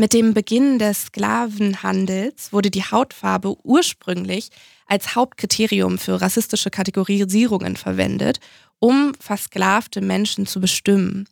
Mit 0.00 0.12
dem 0.12 0.32
Beginn 0.32 0.78
des 0.78 1.06
Sklavenhandels 1.06 2.52
wurde 2.52 2.70
die 2.70 2.84
Hautfarbe 2.84 3.56
ursprünglich 3.64 4.50
als 4.86 5.16
Hauptkriterium 5.16 5.98
für 5.98 6.20
rassistische 6.20 6.70
Kategorisierungen 6.70 7.74
verwendet, 7.74 8.38
um 8.78 9.12
versklavte 9.18 10.00
Menschen 10.00 10.46
zu 10.46 10.60
bestimmen. 10.60 11.28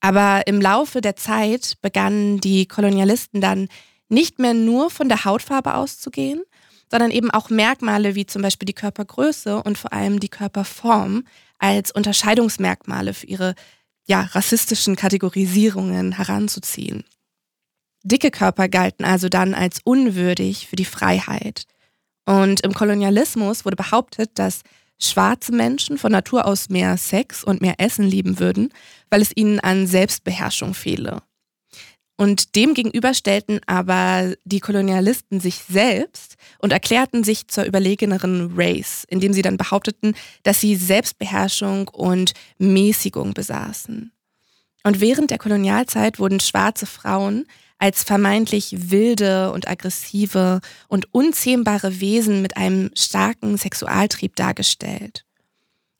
Aber 0.00 0.46
im 0.46 0.62
Laufe 0.62 1.02
der 1.02 1.16
Zeit 1.16 1.76
begannen 1.82 2.40
die 2.40 2.64
Kolonialisten 2.64 3.42
dann 3.42 3.68
nicht 4.08 4.38
mehr 4.38 4.54
nur 4.54 4.88
von 4.88 5.10
der 5.10 5.26
Hautfarbe 5.26 5.74
auszugehen, 5.74 6.42
sondern 6.90 7.10
eben 7.10 7.30
auch 7.30 7.50
Merkmale 7.50 8.14
wie 8.14 8.24
zum 8.24 8.40
Beispiel 8.40 8.64
die 8.64 8.72
Körpergröße 8.72 9.62
und 9.62 9.76
vor 9.76 9.92
allem 9.92 10.20
die 10.20 10.30
Körperform 10.30 11.24
als 11.58 11.92
Unterscheidungsmerkmale 11.92 13.12
für 13.12 13.26
ihre 13.26 13.54
ja, 14.06 14.22
rassistischen 14.22 14.96
Kategorisierungen 14.96 16.12
heranzuziehen. 16.12 17.04
Dicke 18.02 18.30
Körper 18.30 18.68
galten 18.68 19.04
also 19.04 19.28
dann 19.28 19.54
als 19.54 19.80
unwürdig 19.84 20.66
für 20.68 20.76
die 20.76 20.84
Freiheit. 20.84 21.64
Und 22.26 22.60
im 22.60 22.74
Kolonialismus 22.74 23.64
wurde 23.64 23.76
behauptet, 23.76 24.30
dass 24.34 24.62
schwarze 24.98 25.52
Menschen 25.52 25.98
von 25.98 26.12
Natur 26.12 26.46
aus 26.46 26.68
mehr 26.68 26.96
Sex 26.96 27.42
und 27.42 27.60
mehr 27.60 27.74
Essen 27.78 28.04
lieben 28.04 28.38
würden, 28.38 28.72
weil 29.08 29.22
es 29.22 29.32
ihnen 29.34 29.60
an 29.60 29.86
Selbstbeherrschung 29.86 30.74
fehle. 30.74 31.22
Und 32.16 32.54
demgegenüber 32.54 33.14
stellten 33.14 33.60
aber 33.66 34.34
die 34.44 34.60
Kolonialisten 34.60 35.40
sich 35.40 35.54
selbst 35.54 36.36
und 36.58 36.70
erklärten 36.70 37.24
sich 37.24 37.48
zur 37.48 37.64
überlegeneren 37.64 38.52
Race, 38.54 39.06
indem 39.08 39.32
sie 39.32 39.40
dann 39.40 39.56
behaupteten, 39.56 40.14
dass 40.42 40.60
sie 40.60 40.76
Selbstbeherrschung 40.76 41.88
und 41.88 42.34
Mäßigung 42.58 43.32
besaßen. 43.32 44.12
Und 44.84 45.00
während 45.00 45.30
der 45.30 45.38
Kolonialzeit 45.38 46.18
wurden 46.18 46.40
schwarze 46.40 46.84
Frauen 46.84 47.46
als 47.80 48.04
vermeintlich 48.04 48.90
wilde 48.90 49.50
und 49.52 49.66
aggressive 49.66 50.60
und 50.86 51.12
unzähmbare 51.12 52.00
Wesen 52.00 52.42
mit 52.42 52.56
einem 52.56 52.90
starken 52.94 53.56
Sexualtrieb 53.56 54.36
dargestellt. 54.36 55.24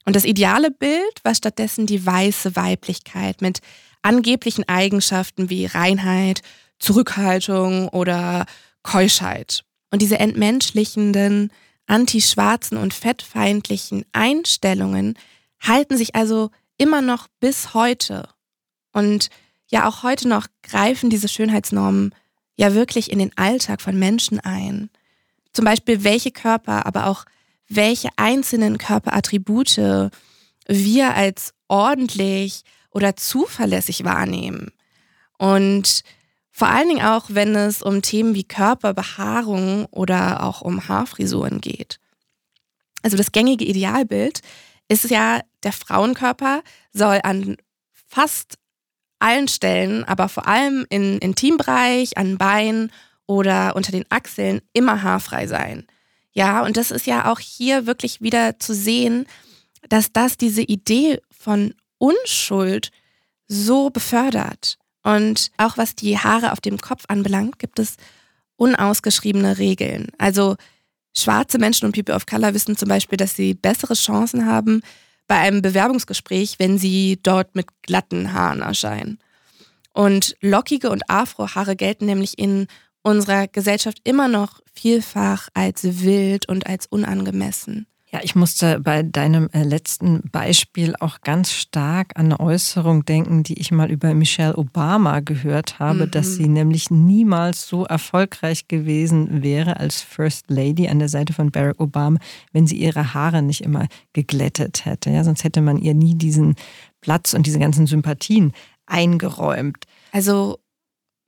Und 0.05 0.14
das 0.14 0.24
ideale 0.24 0.70
Bild 0.70 1.24
war 1.24 1.35
stattdessen 1.35 1.87
die 1.87 2.05
weiße 2.05 2.55
Weiblichkeit 2.55 3.41
mit 3.41 3.61
angeblichen 4.03 4.68
Eigenschaften 4.68 5.51
wie 5.51 5.66
Reinheit, 5.66 6.43
Zurückhaltung 6.78 7.89
oder 7.89 8.45
Keuschheit. 8.83 9.64
Und 9.91 10.03
diese 10.03 10.18
entmenschlichenden, 10.18 11.51
antischwarzen 11.87 12.76
und 12.76 12.93
fettfeindlichen 12.95 14.05
Einstellungen 14.12 15.18
halten 15.61 15.97
sich 15.97 16.14
also 16.14 16.51
immer 16.76 17.01
noch 17.01 17.26
bis 17.41 17.72
heute. 17.72 18.28
Und 18.93 19.31
ja 19.71 19.89
auch 19.89 20.03
heute 20.03 20.29
noch 20.29 20.47
greifen 20.62 21.11
diese 21.11 21.29
Schönheitsnormen 21.29 22.14
ja 22.57 22.75
wirklich 22.75 23.11
in 23.11 23.18
den 23.18 23.37
Alltag 23.37 23.81
von 23.81 23.99
Menschen 23.99 24.39
ein. 24.41 24.91
Zum 25.53 25.64
Beispiel, 25.64 26.05
welche 26.05 26.31
Körper, 26.31 26.87
aber 26.87 27.07
auch 27.07 27.25
welche 27.68 28.09
einzelnen 28.16 28.79
Körperattribute 28.79 30.11
wir 30.66 31.14
als 31.14 31.55
ordentlich 31.68 32.62
oder 32.91 33.16
zuverlässig 33.16 34.05
wahrnehmen. 34.05 34.73
Und 35.39 36.03
vor 36.51 36.68
allen 36.68 36.89
Dingen 36.89 37.07
auch, 37.07 37.27
wenn 37.29 37.55
es 37.55 37.81
um 37.81 38.03
Themen 38.03 38.35
wie 38.35 38.45
Körperbehaarung 38.45 39.87
oder 39.87 40.43
auch 40.43 40.61
um 40.61 40.89
Haarfrisuren 40.89 41.61
geht. 41.61 41.99
Also 43.03 43.16
das 43.16 43.33
gängige 43.33 43.64
Idealbild 43.64 44.43
ist 44.89 45.09
ja, 45.09 45.41
der 45.62 45.73
Frauenkörper 45.73 46.62
soll 46.93 47.21
an 47.23 47.57
fast 47.93 48.59
allen 49.21 49.49
Stellen, 49.49 50.05
aber 50.05 50.29
vor 50.29 50.47
allem 50.47 50.87
im 50.91 51.18
Intimbereich, 51.18 52.16
an 52.16 52.39
Beinen 52.39 52.91
oder 53.27 53.77
unter 53.77 53.93
den 53.93 54.05
Achseln 54.09 54.61
immer 54.73 55.03
haarfrei 55.03 55.47
sein. 55.47 55.87
Ja, 56.33 56.62
und 56.62 56.77
das 56.77 56.91
ist 56.91 57.07
ja 57.07 57.31
auch 57.31 57.39
hier 57.39 57.87
wirklich 57.87 58.21
wieder 58.21 58.59
zu 58.59 58.75
sehen, 58.75 59.27
dass 59.89 60.12
das 60.12 60.37
diese 60.37 60.62
Idee 60.62 61.21
von 61.31 61.75
Unschuld 61.99 62.91
so 63.49 63.91
befördert. 63.91 64.79
Und 65.03 65.51
auch 65.57 65.77
was 65.77 65.95
die 65.95 66.18
Haare 66.18 66.53
auf 66.53 66.61
dem 66.61 66.79
Kopf 66.79 67.05
anbelangt, 67.09 67.59
gibt 67.59 67.79
es 67.79 67.97
unausgeschriebene 68.57 69.59
Regeln. 69.59 70.09
Also 70.18 70.57
schwarze 71.16 71.59
Menschen 71.59 71.87
und 71.87 71.95
People 71.95 72.14
of 72.14 72.27
Color 72.27 72.55
wissen 72.55 72.77
zum 72.77 72.89
Beispiel, 72.89 73.16
dass 73.16 73.35
sie 73.35 73.55
bessere 73.55 73.95
Chancen 73.95 74.47
haben, 74.47 74.83
bei 75.31 75.39
einem 75.39 75.62
Bewerbungsgespräch, 75.62 76.57
wenn 76.59 76.76
sie 76.76 77.20
dort 77.22 77.55
mit 77.55 77.68
glatten 77.83 78.33
Haaren 78.33 78.62
erscheinen. 78.62 79.20
Und 79.93 80.35
lockige 80.41 80.91
und 80.91 81.09
Afrohaare 81.09 81.76
gelten 81.76 82.07
nämlich 82.07 82.37
in 82.37 82.66
unserer 83.03 83.47
Gesellschaft 83.47 84.01
immer 84.03 84.26
noch 84.26 84.61
vielfach 84.74 85.49
als 85.55 86.03
wild 86.03 86.49
und 86.49 86.66
als 86.66 86.89
unangemessen. 86.89 87.87
Ja, 88.13 88.21
ich 88.25 88.35
musste 88.35 88.81
bei 88.81 89.05
deinem 89.05 89.49
äh, 89.53 89.63
letzten 89.63 90.29
Beispiel 90.33 90.97
auch 90.99 91.21
ganz 91.21 91.53
stark 91.53 92.11
an 92.17 92.27
eine 92.27 92.41
Äußerung 92.41 93.05
denken, 93.05 93.45
die 93.45 93.61
ich 93.61 93.71
mal 93.71 93.89
über 93.89 94.15
Michelle 94.15 94.57
Obama 94.57 95.21
gehört 95.21 95.79
habe, 95.79 96.07
mhm. 96.07 96.11
dass 96.11 96.35
sie 96.35 96.49
nämlich 96.49 96.91
niemals 96.91 97.69
so 97.69 97.85
erfolgreich 97.85 98.67
gewesen 98.67 99.45
wäre 99.45 99.79
als 99.79 100.03
First 100.03 100.51
Lady 100.51 100.89
an 100.89 100.99
der 100.99 101.09
Seite 101.09 101.33
von 101.33 101.53
Barack 101.53 101.79
Obama, 101.79 102.19
wenn 102.53 102.67
sie 102.67 102.79
ihre 102.79 103.15
Haare 103.15 103.43
nicht 103.43 103.61
immer 103.61 103.87
geglättet 104.13 104.85
hätte. 104.87 105.11
Ja, 105.11 105.23
sonst 105.23 105.45
hätte 105.45 105.61
man 105.61 105.79
ihr 105.79 105.95
nie 105.95 106.17
diesen 106.17 106.57
Platz 107.01 107.33
und 107.33 107.47
diese 107.47 107.61
ganzen 107.61 107.87
Sympathien 107.87 108.53
eingeräumt. 108.87 109.85
Also 110.11 110.59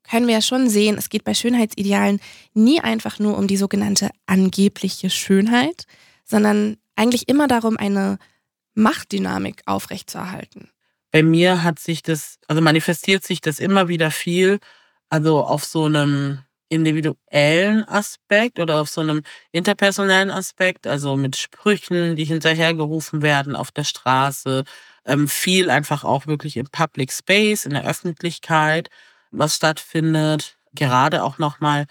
können 0.03 0.27
wir 0.27 0.35
ja 0.35 0.43
schon 0.43 0.69
sehen, 0.69 0.97
es 0.99 1.11
geht 1.11 1.23
bei 1.23 1.33
Schönheitsidealen 1.33 2.19
nie 2.55 2.81
einfach 2.81 3.21
nur 3.21 3.39
um 3.39 3.47
die 3.47 3.57
sogenannte 3.57 4.11
angebliche 4.27 5.11
Schönheit, 5.11 5.87
sondern 6.33 6.79
eigentlich 6.97 7.29
immer 7.29 7.47
darum, 7.47 7.77
eine 7.77 8.19
Machtdynamik 8.75 9.63
aufrechtzuerhalten. 9.67 10.71
Bei 11.11 11.23
mir 11.23 11.63
hat 11.63 11.79
sich 11.79 12.03
das, 12.03 12.39
also 12.49 12.63
manifestiert 12.63 13.23
sich 13.23 13.43
das 13.43 13.61
immer 13.61 13.89
wieder 13.89 14.11
viel, 14.11 14.59
also 15.11 15.45
auf 15.45 15.63
so 15.63 15.85
einem 15.85 16.39
individuellen 16.71 17.87
Aspekt 17.87 18.59
oder 18.59 18.81
auf 18.81 18.89
so 18.89 19.03
einem 19.03 19.23
interpersonellen 19.53 20.31
Aspekt, 20.31 20.87
also 20.87 21.17
mit 21.17 21.37
Sprüchen, 21.37 22.17
die 22.17 22.25
hinterhergerufen 22.25 23.21
werden 23.21 23.55
auf 23.55 23.71
der 23.71 23.85
Straße, 23.85 24.65
ähm, 25.05 25.29
viel 25.29 25.69
einfach 25.69 26.03
auch 26.03 26.27
wirklich 26.27 26.57
im 26.57 26.69
Public 26.71 27.13
Space, 27.13 27.67
in 27.67 27.75
der 27.75 27.87
Öffentlichkeit, 27.87 28.89
was 29.31 29.57
stattfindet. 29.57 30.57
gerade 30.75 31.23
auch 31.25 31.37
nochmal 31.37 31.85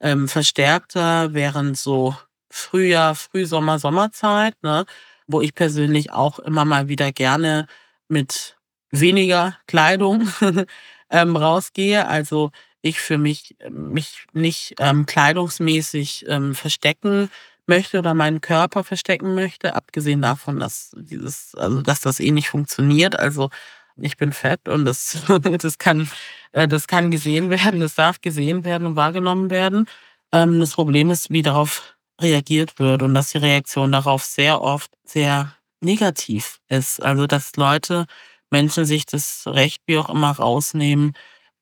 ähm, 0.00 0.28
verstärkter 0.28 1.34
während 1.34 1.76
so 1.76 2.14
Frühjahr, 2.50 3.14
Frühsommer, 3.14 3.78
Sommerzeit, 3.78 4.54
ne, 4.62 4.86
wo 5.26 5.40
ich 5.40 5.54
persönlich 5.54 6.12
auch 6.12 6.38
immer 6.38 6.64
mal 6.64 6.88
wieder 6.88 7.12
gerne 7.12 7.66
mit 8.08 8.56
weniger 8.90 9.56
Kleidung 9.66 10.28
ähm, 11.10 11.36
rausgehe. 11.36 12.06
Also 12.06 12.50
ich 12.82 13.00
für 13.00 13.18
mich 13.18 13.56
mich 13.70 14.26
nicht 14.32 14.74
ähm, 14.78 15.06
kleidungsmäßig 15.06 16.24
ähm, 16.28 16.54
verstecken 16.54 17.30
möchte 17.66 17.98
oder 17.98 18.14
meinen 18.14 18.40
Körper 18.40 18.82
verstecken 18.84 19.34
möchte, 19.34 19.74
abgesehen 19.74 20.22
davon, 20.22 20.58
dass 20.58 20.92
dieses, 20.96 21.54
also 21.54 21.82
dass 21.82 22.00
das 22.00 22.20
eh 22.20 22.30
nicht 22.30 22.48
funktioniert. 22.48 23.18
Also 23.18 23.50
ich 23.96 24.16
bin 24.16 24.32
fett 24.32 24.68
und 24.68 24.84
das, 24.84 25.18
das 25.60 25.78
kann, 25.78 26.10
äh, 26.52 26.68
das 26.68 26.86
kann 26.88 27.10
gesehen 27.10 27.50
werden, 27.50 27.80
das 27.80 27.94
darf 27.94 28.20
gesehen 28.20 28.64
werden 28.64 28.86
und 28.86 28.96
wahrgenommen 28.96 29.50
werden. 29.50 29.86
Ähm, 30.32 30.60
das 30.60 30.72
Problem 30.72 31.10
ist, 31.10 31.30
wie 31.30 31.42
darauf 31.42 31.97
reagiert 32.20 32.78
wird 32.78 33.02
und 33.02 33.14
dass 33.14 33.30
die 33.32 33.38
Reaktion 33.38 33.92
darauf 33.92 34.24
sehr 34.24 34.60
oft 34.62 34.90
sehr 35.04 35.54
negativ 35.80 36.60
ist. 36.68 37.02
Also 37.02 37.26
dass 37.26 37.56
Leute, 37.56 38.06
Menschen 38.50 38.84
sich 38.84 39.06
das 39.06 39.44
Recht 39.46 39.82
wie 39.86 39.98
auch 39.98 40.08
immer 40.08 40.30
rausnehmen, 40.32 41.12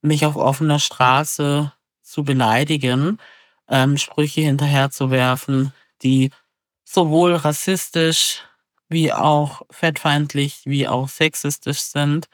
mich 0.03 0.25
auf 0.25 0.37
offener 0.37 0.79
Straße 0.79 1.73
zu 2.03 2.25
beleidigen, 2.25 3.19
ähm, 3.69 3.99
Sprüche 3.99 4.43
hinterherzuwerfen, 4.43 5.73
die 6.03 6.31
sowohl 6.85 7.35
rassistisch 7.35 8.43
wie 8.89 9.13
auch 9.13 9.63
fettfeindlich 9.71 10.63
wie 10.65 10.87
auch 10.87 11.09
sexistisch 11.09 11.81
sind. 11.81 12.29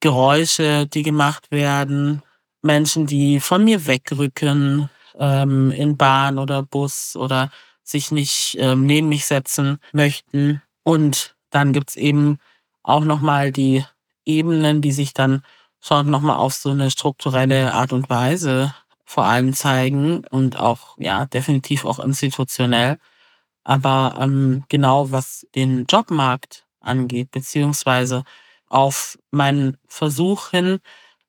Geräusche, 0.00 0.86
die 0.86 1.02
gemacht 1.02 1.50
werden, 1.50 2.22
Menschen, 2.62 3.06
die 3.06 3.40
von 3.40 3.64
mir 3.64 3.86
wegrücken, 3.86 4.90
ähm, 5.18 5.70
in 5.70 5.96
Bahn 5.96 6.38
oder 6.38 6.62
Bus 6.62 7.16
oder 7.16 7.50
sich 7.82 8.10
nicht 8.10 8.56
ähm, 8.58 8.86
neben 8.86 9.08
mich 9.08 9.26
setzen 9.26 9.78
möchten. 9.92 10.62
Und 10.82 11.36
dann 11.50 11.72
gibt's 11.72 11.96
eben 11.96 12.38
auch 12.82 13.04
nochmal 13.04 13.52
die 13.52 13.84
Ebenen, 14.24 14.82
die 14.82 14.92
sich 14.92 15.14
dann 15.14 15.42
schon 15.80 16.10
nochmal 16.10 16.36
auf 16.36 16.54
so 16.54 16.70
eine 16.70 16.90
strukturelle 16.90 17.72
Art 17.72 17.92
und 17.92 18.10
Weise 18.10 18.74
vor 19.04 19.24
allem 19.24 19.54
zeigen 19.54 20.24
und 20.30 20.58
auch, 20.58 20.96
ja, 20.98 21.26
definitiv 21.26 21.84
auch 21.84 22.00
institutionell. 22.00 22.98
Aber 23.64 24.16
ähm, 24.20 24.64
genau 24.68 25.12
was 25.12 25.46
den 25.54 25.86
Jobmarkt 25.86 26.66
angeht, 26.80 27.30
beziehungsweise 27.30 28.24
auf 28.68 29.18
meinen 29.30 29.76
Versuch 29.86 30.50
hin, 30.50 30.80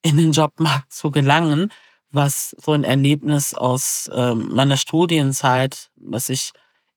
in 0.01 0.17
den 0.17 0.31
Jobmarkt 0.31 0.91
zu 0.93 1.11
gelangen, 1.11 1.71
was 2.11 2.55
so 2.59 2.73
ein 2.73 2.83
Erlebnis 2.83 3.53
aus 3.53 4.09
ähm, 4.13 4.49
meiner 4.53 4.77
Studienzeit, 4.77 5.89
was 5.95 6.29
ich 6.29 6.51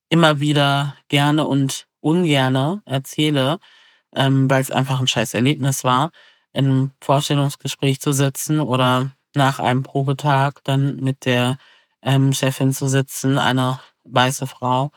immer 0.09 0.41
wieder 0.41 0.97
gerne 1.09 1.47
und 1.47 1.87
ungerne 2.01 2.83
erzähle, 2.85 3.59
ähm, 4.15 4.51
weil 4.51 4.63
es 4.63 4.71
einfach 4.71 5.01
ein 5.01 5.07
scheiß 5.07 5.35
Erlebnis 5.35 5.85
war, 5.85 6.11
in 6.53 6.67
einem 6.67 6.91
Vorstellungsgespräch 7.01 8.01
zu 8.01 8.13
sitzen 8.13 8.61
oder 8.61 9.13
nach 9.35 9.61
einem 9.61 9.83
Probetag 9.83 10.65
dann 10.65 10.97
mit 10.97 11.25
der 11.25 11.59
ähm, 12.03 12.33
Chefin 12.33 12.73
zu 12.73 12.89
sitzen, 12.89 13.39
eine 13.39 13.79
weiße 14.05 14.47
Frau, 14.47 14.91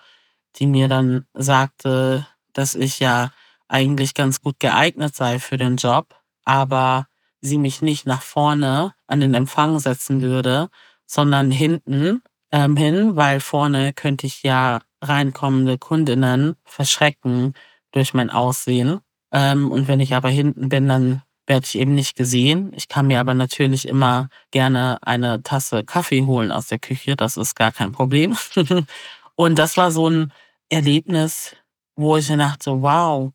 die 0.55 0.67
mir 0.67 0.87
dann 0.87 1.25
sagte, 1.33 2.27
dass 2.53 2.75
ich 2.75 2.99
ja 2.99 3.31
eigentlich 3.67 4.13
ganz 4.13 4.41
gut 4.41 4.59
geeignet 4.59 5.15
sei 5.15 5.39
für 5.39 5.57
den 5.57 5.77
Job, 5.77 6.15
aber 6.45 7.07
sie 7.43 7.57
mich 7.57 7.81
nicht 7.81 8.07
nach 8.07 8.21
vorne 8.21 8.93
an 9.05 9.19
den 9.19 9.33
Empfang 9.33 9.77
setzen 9.79 10.21
würde, 10.21 10.69
sondern 11.05 11.51
hinten 11.51 12.23
ähm, 12.51 12.77
hin, 12.77 13.15
weil 13.15 13.41
vorne 13.41 13.93
könnte 13.93 14.25
ich 14.25 14.43
ja 14.43 14.79
reinkommende 15.01 15.77
Kundinnen 15.77 16.55
verschrecken 16.63 17.53
durch 17.91 18.13
mein 18.13 18.29
Aussehen. 18.29 19.01
Ähm, 19.31 19.71
und 19.71 19.87
wenn 19.87 19.99
ich 19.99 20.15
aber 20.15 20.29
hinten 20.29 20.69
bin, 20.69 20.87
dann 20.87 21.21
werde 21.45 21.65
ich 21.65 21.75
eben 21.75 21.93
nicht 21.93 22.15
gesehen. 22.15 22.71
Ich 22.75 22.87
kann 22.87 23.07
mir 23.07 23.19
aber 23.19 23.33
natürlich 23.33 23.87
immer 23.87 24.29
gerne 24.51 24.97
eine 25.01 25.43
Tasse 25.43 25.83
Kaffee 25.83 26.25
holen 26.25 26.51
aus 26.51 26.67
der 26.67 26.79
Küche. 26.79 27.17
Das 27.17 27.35
ist 27.35 27.55
gar 27.55 27.73
kein 27.73 27.91
Problem. 27.91 28.37
und 29.35 29.59
das 29.59 29.75
war 29.75 29.91
so 29.91 30.09
ein 30.09 30.31
Erlebnis, 30.69 31.55
wo 31.97 32.15
ich 32.15 32.27
dachte, 32.27 32.81
wow, 32.81 33.33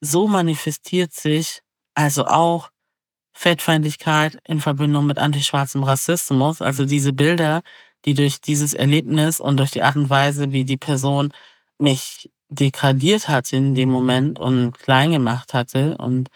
so 0.00 0.28
manifestiert 0.28 1.12
sich 1.12 1.62
also 1.94 2.26
auch 2.26 2.70
Fettfeindlichkeit 3.38 4.36
in 4.48 4.60
Verbindung 4.60 5.06
mit 5.06 5.18
antischwarzem 5.18 5.84
Rassismus. 5.84 6.60
Also 6.60 6.84
diese 6.84 7.12
Bilder, 7.12 7.62
die 8.04 8.14
durch 8.14 8.40
dieses 8.40 8.74
Erlebnis 8.74 9.38
und 9.38 9.58
durch 9.58 9.70
die 9.70 9.84
Art 9.84 9.94
und 9.94 10.10
Weise, 10.10 10.50
wie 10.50 10.64
die 10.64 10.76
Person 10.76 11.32
mich 11.78 12.32
degradiert 12.48 13.28
hat 13.28 13.52
in 13.52 13.76
dem 13.76 13.90
Moment 13.90 14.40
und 14.40 14.76
klein 14.76 15.12
gemacht 15.12 15.54
hatte 15.54 15.96
und 15.98 16.30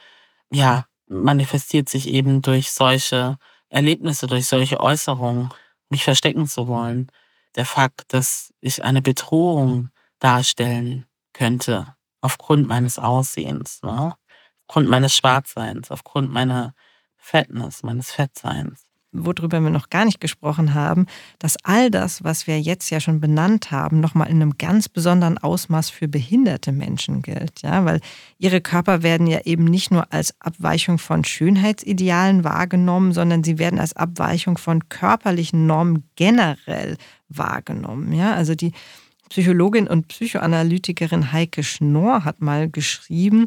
ja, 0.53 0.87
manifestiert 1.09 1.89
sich 1.89 2.07
eben 2.07 2.41
durch 2.41 2.71
solche 2.71 3.37
Erlebnisse, 3.69 4.29
durch 4.29 4.47
solche 4.47 4.79
Äußerungen, 4.79 5.49
mich 5.91 6.05
verstecken 6.05 6.47
zu 6.47 6.69
wollen. 6.69 7.11
Der 7.57 7.67
Fakt, 7.67 8.15
dass 8.15 8.55
ich 8.61 8.85
eine 8.85 9.03
Bedrohung 9.03 9.91
darstellen 10.21 11.07
könnte, 11.33 11.97
aufgrund 12.21 12.69
meines 12.69 13.01
Aussehens, 13.01 13.83
ne? 13.83 14.15
aufgrund 14.69 14.89
meines 14.89 15.17
Schwarzseins, 15.17 15.91
aufgrund 15.91 16.31
meiner 16.31 16.75
Fettness, 17.23 17.83
meines 17.83 18.11
Fettseins 18.13 18.87
worüber 19.13 19.61
wir 19.61 19.71
noch 19.71 19.91
gar 19.91 20.05
nicht 20.05 20.21
gesprochen 20.21 20.75
haben, 20.75 21.07
dass 21.39 21.57
all 21.63 21.91
das, 21.91 22.25
was 22.25 22.47
wir 22.47 22.61
jetzt 22.61 22.91
ja 22.91 22.99
schon 22.99 23.21
benannt 23.21 23.71
haben, 23.71 24.01
nochmal 24.01 24.29
in 24.29 24.41
einem 24.41 24.57
ganz 24.59 24.89
besonderen 24.89 25.39
Ausmaß 25.39 25.91
für 25.91 26.09
behinderte 26.09 26.73
Menschen 26.73 27.23
gilt. 27.23 27.63
Ja, 27.63 27.85
weil 27.85 28.01
ihre 28.39 28.61
Körper 28.61 29.03
werden 29.03 29.27
ja 29.27 29.41
eben 29.45 29.65
nicht 29.65 29.91
nur 29.91 30.13
als 30.13 30.35
Abweichung 30.41 30.99
von 30.99 31.25
Schönheitsidealen 31.25 32.43
wahrgenommen, 32.45 33.13
sondern 33.13 33.45
sie 33.45 33.59
werden 33.59 33.79
als 33.79 33.95
Abweichung 33.95 34.57
von 34.57 34.89
körperlichen 34.89 35.67
Normen 35.67 36.05
generell 36.17 36.97
wahrgenommen. 37.29 38.13
Ja, 38.13 38.35
also 38.35 38.55
die 38.55 38.73
Psychologin 39.29 39.87
und 39.87 40.09
Psychoanalytikerin 40.09 41.33
Heike 41.33 41.63
Schnorr 41.63 42.25
hat 42.25 42.41
mal 42.43 42.69
geschrieben, 42.69 43.47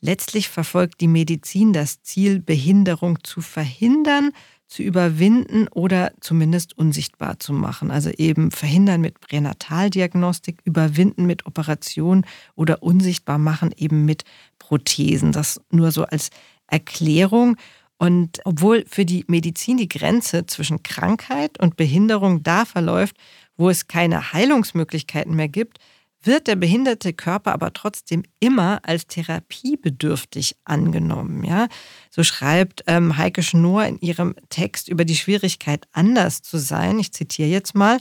letztlich 0.00 0.48
verfolgt 0.48 1.00
die 1.00 1.08
Medizin 1.08 1.72
das 1.72 2.02
Ziel, 2.02 2.40
Behinderung 2.40 3.18
zu 3.22 3.40
verhindern, 3.40 4.32
zu 4.66 4.82
überwinden 4.84 5.66
oder 5.68 6.12
zumindest 6.20 6.78
unsichtbar 6.78 7.40
zu 7.40 7.52
machen. 7.52 7.90
Also 7.90 8.10
eben 8.10 8.52
verhindern 8.52 9.00
mit 9.00 9.20
Pränataldiagnostik, 9.20 10.60
überwinden 10.64 11.26
mit 11.26 11.44
Operation 11.46 12.24
oder 12.54 12.82
unsichtbar 12.82 13.38
machen 13.38 13.72
eben 13.76 14.04
mit 14.04 14.24
Prothesen. 14.60 15.32
Das 15.32 15.60
nur 15.70 15.90
so 15.90 16.04
als 16.04 16.30
Erklärung. 16.68 17.56
Und 17.98 18.40
obwohl 18.44 18.84
für 18.88 19.04
die 19.04 19.24
Medizin 19.26 19.76
die 19.76 19.88
Grenze 19.88 20.46
zwischen 20.46 20.82
Krankheit 20.84 21.58
und 21.60 21.76
Behinderung 21.76 22.42
da 22.44 22.64
verläuft, 22.64 23.16
wo 23.56 23.68
es 23.68 23.88
keine 23.88 24.32
Heilungsmöglichkeiten 24.32 25.34
mehr 25.34 25.48
gibt, 25.48 25.78
wird 26.22 26.46
der 26.46 26.56
behinderte 26.56 27.12
Körper 27.12 27.52
aber 27.52 27.72
trotzdem 27.72 28.22
immer 28.40 28.80
als 28.82 29.06
therapiebedürftig 29.06 30.56
angenommen. 30.64 31.44
Ja? 31.44 31.68
So 32.10 32.22
schreibt 32.22 32.84
ähm, 32.86 33.16
Heike 33.16 33.42
Schnoor 33.42 33.84
in 33.84 33.98
ihrem 34.00 34.34
Text 34.48 34.88
über 34.88 35.04
die 35.04 35.16
Schwierigkeit, 35.16 35.86
anders 35.92 36.42
zu 36.42 36.58
sein. 36.58 36.98
Ich 36.98 37.12
zitiere 37.12 37.48
jetzt 37.48 37.74
mal. 37.74 37.98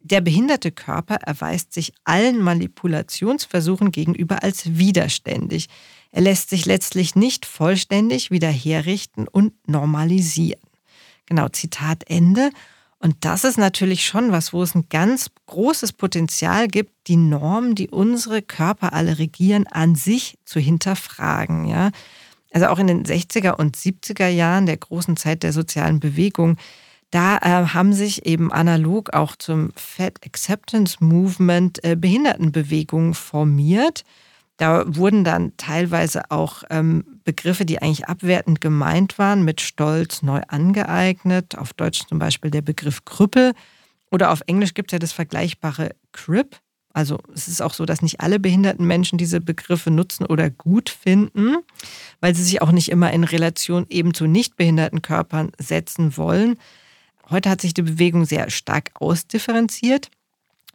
Der 0.00 0.20
behinderte 0.20 0.70
Körper 0.70 1.16
erweist 1.16 1.72
sich 1.72 1.92
allen 2.04 2.40
Manipulationsversuchen 2.40 3.90
gegenüber 3.90 4.44
als 4.44 4.78
widerständig. 4.78 5.68
Er 6.12 6.22
lässt 6.22 6.50
sich 6.50 6.64
letztlich 6.64 7.16
nicht 7.16 7.44
vollständig 7.44 8.30
wieder 8.30 8.48
herrichten 8.48 9.26
und 9.26 9.52
normalisieren. 9.68 10.60
Genau, 11.26 11.48
Zitat 11.48 12.04
Ende. 12.08 12.50
Und 12.98 13.16
das 13.20 13.44
ist 13.44 13.58
natürlich 13.58 14.06
schon 14.06 14.32
was, 14.32 14.52
wo 14.52 14.62
es 14.62 14.74
ein 14.74 14.88
ganz 14.88 15.30
großes 15.46 15.92
Potenzial 15.92 16.66
gibt, 16.66 16.92
die 17.08 17.16
Normen, 17.16 17.74
die 17.74 17.88
unsere 17.88 18.42
Körper 18.42 18.94
alle 18.94 19.18
regieren, 19.18 19.66
an 19.66 19.94
sich 19.94 20.38
zu 20.44 20.60
hinterfragen. 20.60 21.66
Ja? 21.66 21.90
Also 22.52 22.68
auch 22.68 22.78
in 22.78 22.86
den 22.86 23.04
60er 23.04 23.52
und 23.52 23.76
70er 23.76 24.28
Jahren 24.28 24.66
der 24.66 24.78
großen 24.78 25.16
Zeit 25.16 25.42
der 25.42 25.52
sozialen 25.52 26.00
Bewegung, 26.00 26.56
da 27.10 27.36
äh, 27.36 27.66
haben 27.68 27.92
sich 27.92 28.26
eben 28.26 28.52
analog 28.52 29.12
auch 29.12 29.36
zum 29.36 29.70
Fat 29.76 30.18
Acceptance 30.24 30.96
Movement 31.00 31.82
äh, 31.84 31.96
Behindertenbewegungen 31.96 33.14
formiert. 33.14 34.04
Da 34.56 34.84
wurden 34.86 35.22
dann 35.22 35.52
teilweise 35.56 36.30
auch 36.30 36.64
ähm, 36.70 37.15
Begriffe, 37.26 37.66
die 37.66 37.82
eigentlich 37.82 38.08
abwertend 38.08 38.60
gemeint 38.62 39.18
waren, 39.18 39.44
mit 39.44 39.60
Stolz 39.60 40.22
neu 40.22 40.40
angeeignet. 40.48 41.58
Auf 41.58 41.74
Deutsch 41.74 42.04
zum 42.08 42.18
Beispiel 42.18 42.50
der 42.50 42.62
Begriff 42.62 43.04
Krüppel. 43.04 43.52
Oder 44.10 44.30
auf 44.30 44.42
Englisch 44.46 44.72
gibt 44.72 44.90
es 44.90 44.92
ja 44.92 44.98
das 44.98 45.12
vergleichbare 45.12 45.90
Crip. 46.12 46.56
Also 46.94 47.18
es 47.34 47.48
ist 47.48 47.60
auch 47.60 47.74
so, 47.74 47.84
dass 47.84 48.00
nicht 48.00 48.20
alle 48.20 48.38
behinderten 48.38 48.86
Menschen 48.86 49.18
diese 49.18 49.40
Begriffe 49.40 49.90
nutzen 49.90 50.24
oder 50.24 50.48
gut 50.48 50.88
finden, 50.88 51.56
weil 52.20 52.34
sie 52.34 52.44
sich 52.44 52.62
auch 52.62 52.72
nicht 52.72 52.90
immer 52.90 53.12
in 53.12 53.24
Relation 53.24 53.84
eben 53.90 54.14
zu 54.14 54.26
nicht 54.26 54.56
behinderten 54.56 55.02
Körpern 55.02 55.52
setzen 55.58 56.16
wollen. 56.16 56.56
heute 57.28 57.50
hat 57.50 57.60
sich 57.60 57.74
die 57.74 57.82
Bewegung 57.82 58.24
sehr 58.24 58.48
stark 58.50 58.92
ausdifferenziert 58.94 60.10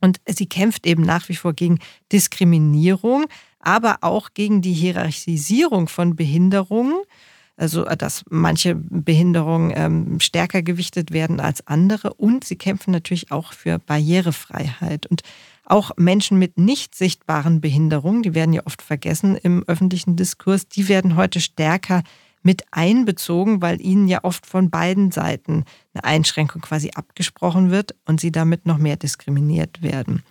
und 0.02 0.20
sie 0.28 0.48
kämpft 0.48 0.86
eben 0.86 1.02
nach 1.02 1.30
wie 1.30 1.36
vor 1.36 1.54
gegen 1.54 1.80
Diskriminierung, 2.12 3.26
aber 3.64 4.00
auch 4.02 4.30
gegen 4.34 4.62
die 4.62 4.74
Hierarchisierung 4.74 5.88
von 5.88 6.16
Behinderungen. 6.16 6.96
Also, 7.58 7.84
dass 7.84 8.24
manche 8.30 8.76
Behinderungen 8.76 9.72
ähm, 9.76 10.20
stärker 10.20 10.64
gewichtet 10.64 11.12
werden 11.12 11.40
als 11.40 11.68
andere. 11.68 12.14
Und 12.14 12.44
sie 12.44 12.56
kämpfen 12.56 12.92
natürlich 12.92 13.32
auch 13.32 13.54
für 13.54 13.78
Barrierefreiheit. 13.78 15.06
Und 15.06 15.22
auch 15.66 15.92
Menschen 15.96 16.40
mit 16.40 16.58
nicht 16.58 16.96
sichtbaren 16.96 17.62
Behinderungen, 17.62 18.24
die 18.24 18.34
werden 18.34 18.54
ja 18.54 18.66
oft 18.66 18.82
vergessen 18.82 19.38
im 19.38 19.64
öffentlichen 19.68 20.16
Diskurs, 20.16 20.68
die 20.68 20.88
werden 20.88 21.16
heute 21.16 21.40
stärker 21.40 22.04
mit 22.44 22.64
einbezogen, 22.72 23.62
weil 23.62 23.80
ihnen 23.82 24.08
ja 24.08 24.24
oft 24.24 24.46
von 24.46 24.70
beiden 24.70 25.12
Seiten 25.12 25.66
eine 25.94 26.04
Einschränkung 26.04 26.62
quasi 26.62 26.92
abgesprochen 26.96 27.72
wird 27.72 27.96
und 28.06 28.20
sie 28.20 28.32
damit 28.32 28.66
noch 28.66 28.78
mehr 28.78 28.96
diskriminiert 28.96 29.82
werden. 29.82 30.24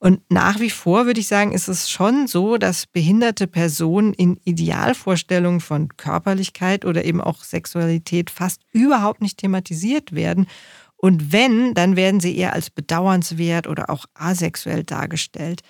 Und 0.00 0.20
nach 0.30 0.60
wie 0.60 0.70
vor 0.70 1.06
würde 1.06 1.18
ich 1.20 1.26
sagen, 1.26 1.52
ist 1.52 1.66
es 1.66 1.90
schon 1.90 2.28
so, 2.28 2.56
dass 2.56 2.86
behinderte 2.86 3.48
Personen 3.48 4.14
in 4.14 4.38
Idealvorstellungen 4.44 5.60
von 5.60 5.96
Körperlichkeit 5.96 6.84
oder 6.84 7.04
eben 7.04 7.20
auch 7.20 7.42
Sexualität 7.42 8.30
fast 8.30 8.62
überhaupt 8.72 9.20
nicht 9.20 9.38
thematisiert 9.38 10.12
werden. 10.12 10.46
Und 10.96 11.32
wenn, 11.32 11.74
dann 11.74 11.96
werden 11.96 12.20
sie 12.20 12.36
eher 12.36 12.52
als 12.52 12.70
bedauernswert 12.70 13.66
oder 13.66 13.90
auch 13.90 14.06
asexuell 14.14 14.84
dargestellt. 14.84 15.62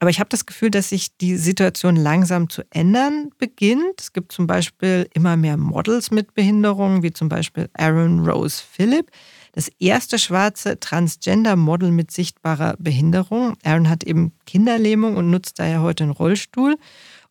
Aber 0.00 0.10
ich 0.10 0.20
habe 0.20 0.28
das 0.28 0.46
Gefühl, 0.46 0.70
dass 0.70 0.90
sich 0.90 1.16
die 1.16 1.36
Situation 1.36 1.96
langsam 1.96 2.48
zu 2.48 2.62
ändern 2.70 3.30
beginnt. 3.38 4.00
Es 4.00 4.12
gibt 4.12 4.30
zum 4.30 4.46
Beispiel 4.46 5.08
immer 5.12 5.36
mehr 5.36 5.56
Models 5.56 6.10
mit 6.10 6.34
Behinderungen, 6.34 7.02
wie 7.02 7.12
zum 7.12 7.28
Beispiel 7.28 7.68
Aaron 7.74 8.28
Rose 8.28 8.62
Phillip, 8.62 9.10
das 9.58 9.72
erste 9.80 10.20
schwarze 10.20 10.78
Transgender-Model 10.78 11.90
mit 11.90 12.12
sichtbarer 12.12 12.76
Behinderung. 12.78 13.56
Aaron 13.64 13.88
hat 13.88 14.04
eben 14.04 14.30
Kinderlähmung 14.46 15.16
und 15.16 15.30
nutzt 15.32 15.58
daher 15.58 15.82
heute 15.82 16.04
einen 16.04 16.12
Rollstuhl. 16.12 16.76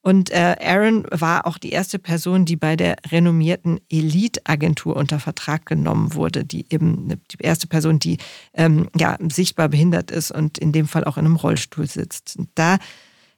Und 0.02 0.30
äh, 0.32 0.58
Aaron 0.60 1.08
war 1.10 1.48
auch 1.48 1.58
die 1.58 1.70
erste 1.70 2.00
Person, 2.00 2.44
die 2.44 2.58
bei 2.58 2.76
der 2.76 2.98
renommierten 3.10 3.80
Elite-Agentur 3.90 4.98
unter 4.98 5.22
Vertrag 5.22 5.66
genommen 5.66 6.16
wurde, 6.16 6.44
die 6.44 6.66
eben 6.70 7.08
die 7.32 7.38
erste 7.40 7.66
Person, 7.66 7.98
die 7.98 8.18
ähm, 8.54 8.90
ja, 8.94 9.18
sichtbar 9.32 9.70
behindert 9.70 10.12
ist 10.12 10.32
und 10.32 10.58
in 10.58 10.74
dem 10.74 10.90
Fall 10.90 11.06
auch 11.06 11.16
in 11.16 11.24
einem 11.24 11.38
Rollstuhl 11.38 11.88
sitzt. 11.88 12.36
Und 12.38 12.50
da 12.56 12.78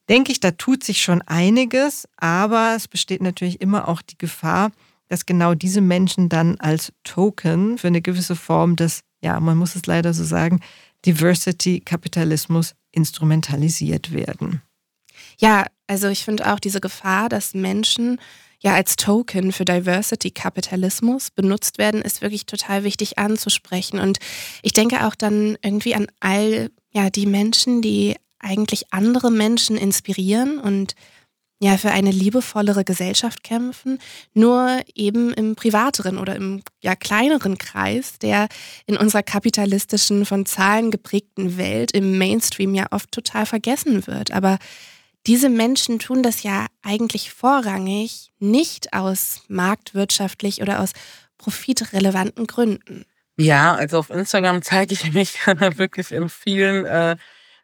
denke 0.09 0.31
ich, 0.31 0.39
da 0.39 0.49
tut 0.49 0.83
sich 0.83 1.03
schon 1.03 1.21
einiges, 1.21 2.07
aber 2.17 2.73
es 2.75 2.87
besteht 2.87 3.21
natürlich 3.21 3.61
immer 3.61 3.87
auch 3.87 4.01
die 4.01 4.17
Gefahr, 4.17 4.71
dass 5.09 5.25
genau 5.25 5.55
diese 5.55 5.81
Menschen 5.81 6.29
dann 6.29 6.57
als 6.59 6.93
Token 7.03 7.77
für 7.77 7.87
eine 7.87 8.01
gewisse 8.01 8.35
Form 8.35 8.75
des, 8.75 9.01
ja, 9.21 9.39
man 9.39 9.57
muss 9.57 9.75
es 9.75 9.85
leider 9.85 10.13
so 10.13 10.23
sagen, 10.23 10.61
Diversity-Kapitalismus 11.05 12.75
instrumentalisiert 12.91 14.13
werden. 14.13 14.61
Ja, 15.37 15.65
also 15.87 16.07
ich 16.07 16.23
finde 16.23 16.51
auch 16.51 16.59
diese 16.59 16.81
Gefahr, 16.81 17.29
dass 17.29 17.53
Menschen 17.53 18.19
ja 18.59 18.73
als 18.73 18.97
Token 18.97 19.51
für 19.51 19.65
Diversity-Kapitalismus 19.65 21.31
benutzt 21.31 21.77
werden, 21.77 22.01
ist 22.01 22.21
wirklich 22.21 22.45
total 22.45 22.83
wichtig 22.83 23.17
anzusprechen. 23.17 23.99
Und 23.99 24.19
ich 24.61 24.73
denke 24.73 25.05
auch 25.07 25.15
dann 25.15 25.57
irgendwie 25.61 25.95
an 25.95 26.07
all 26.19 26.69
ja, 26.91 27.09
die 27.09 27.25
Menschen, 27.25 27.81
die 27.81 28.15
eigentlich 28.39 28.91
andere 28.91 29.31
Menschen 29.31 29.77
inspirieren 29.77 30.59
und 30.59 30.95
ja 31.59 31.77
für 31.77 31.91
eine 31.91 32.11
liebevollere 32.11 32.85
Gesellschaft 32.85 33.43
kämpfen, 33.43 33.99
nur 34.33 34.79
eben 34.95 35.33
im 35.33 35.55
privateren 35.55 36.17
oder 36.17 36.35
im 36.35 36.63
ja 36.81 36.95
kleineren 36.95 37.57
Kreis, 37.57 38.17
der 38.19 38.47
in 38.85 38.97
unserer 38.97 39.23
kapitalistischen, 39.23 40.25
von 40.25 40.45
Zahlen 40.45 40.89
geprägten 40.89 41.57
Welt 41.57 41.91
im 41.91 42.17
Mainstream 42.17 42.73
ja 42.73 42.87
oft 42.91 43.11
total 43.11 43.45
vergessen 43.45 44.07
wird. 44.07 44.31
Aber 44.31 44.57
diese 45.27 45.49
Menschen 45.49 45.99
tun 45.99 46.23
das 46.23 46.43
ja 46.43 46.65
eigentlich 46.81 47.31
vorrangig 47.31 48.31
nicht 48.39 48.93
aus 48.93 49.41
marktwirtschaftlich 49.49 50.61
oder 50.61 50.79
aus 50.79 50.91
profitrelevanten 51.37 52.47
Gründen. 52.47 53.05
Ja, 53.37 53.75
also 53.75 53.99
auf 53.99 54.09
Instagram 54.09 54.61
zeige 54.61 54.93
ich 54.93 55.13
mich 55.13 55.45
wirklich 55.47 56.11
in 56.11 56.29
vielen 56.29 56.85
äh, 56.85 57.17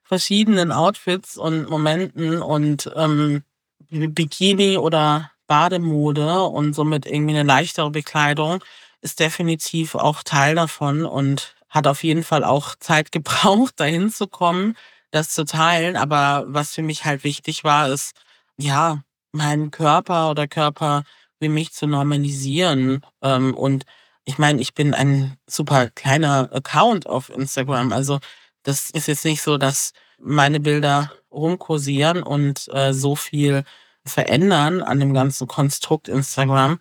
verschiedenen 0.03 0.71
Outfits 0.71 1.37
und 1.37 1.69
Momenten 1.69 2.41
und 2.41 2.91
ähm, 2.95 3.43
Bikini 3.89 4.77
oder 4.77 5.31
Bademode 5.47 6.43
und 6.43 6.73
somit 6.73 7.05
irgendwie 7.05 7.35
eine 7.35 7.43
leichtere 7.43 7.91
Bekleidung 7.91 8.63
ist 9.01 9.19
definitiv 9.19 9.95
auch 9.95 10.23
Teil 10.23 10.55
davon 10.55 11.05
und 11.05 11.55
hat 11.69 11.87
auf 11.87 12.03
jeden 12.03 12.23
Fall 12.23 12.43
auch 12.43 12.75
Zeit 12.75 13.11
gebraucht, 13.11 13.79
dahin 13.79 14.11
zu 14.11 14.27
kommen 14.27 14.75
das 15.15 15.29
zu 15.29 15.45
teilen. 15.45 15.95
Aber 15.97 16.45
was 16.47 16.73
für 16.73 16.83
mich 16.83 17.05
halt 17.05 17.23
wichtig 17.23 17.63
war, 17.63 17.89
ist, 17.89 18.13
ja, 18.57 19.03
meinen 19.31 19.71
Körper 19.71 20.29
oder 20.31 20.47
Körper 20.47 21.03
wie 21.39 21.49
mich 21.49 21.73
zu 21.73 21.87
normalisieren. 21.87 23.01
Ähm, 23.21 23.53
und 23.55 23.85
ich 24.25 24.37
meine, 24.37 24.61
ich 24.61 24.73
bin 24.73 24.93
ein 24.93 25.37
super 25.47 25.89
kleiner 25.89 26.49
Account 26.53 27.07
auf 27.07 27.29
Instagram. 27.29 27.93
Also 27.93 28.19
das 28.63 28.89
ist 28.91 29.07
jetzt 29.07 29.25
nicht 29.25 29.41
so, 29.41 29.57
dass 29.57 29.91
meine 30.19 30.59
Bilder 30.59 31.11
rumkursieren 31.31 32.23
und 32.23 32.69
äh, 32.73 32.93
so 32.93 33.15
viel 33.15 33.63
verändern 34.05 34.81
an 34.81 34.99
dem 34.99 35.13
ganzen 35.13 35.47
Konstrukt 35.47 36.07
Instagram. 36.07 36.79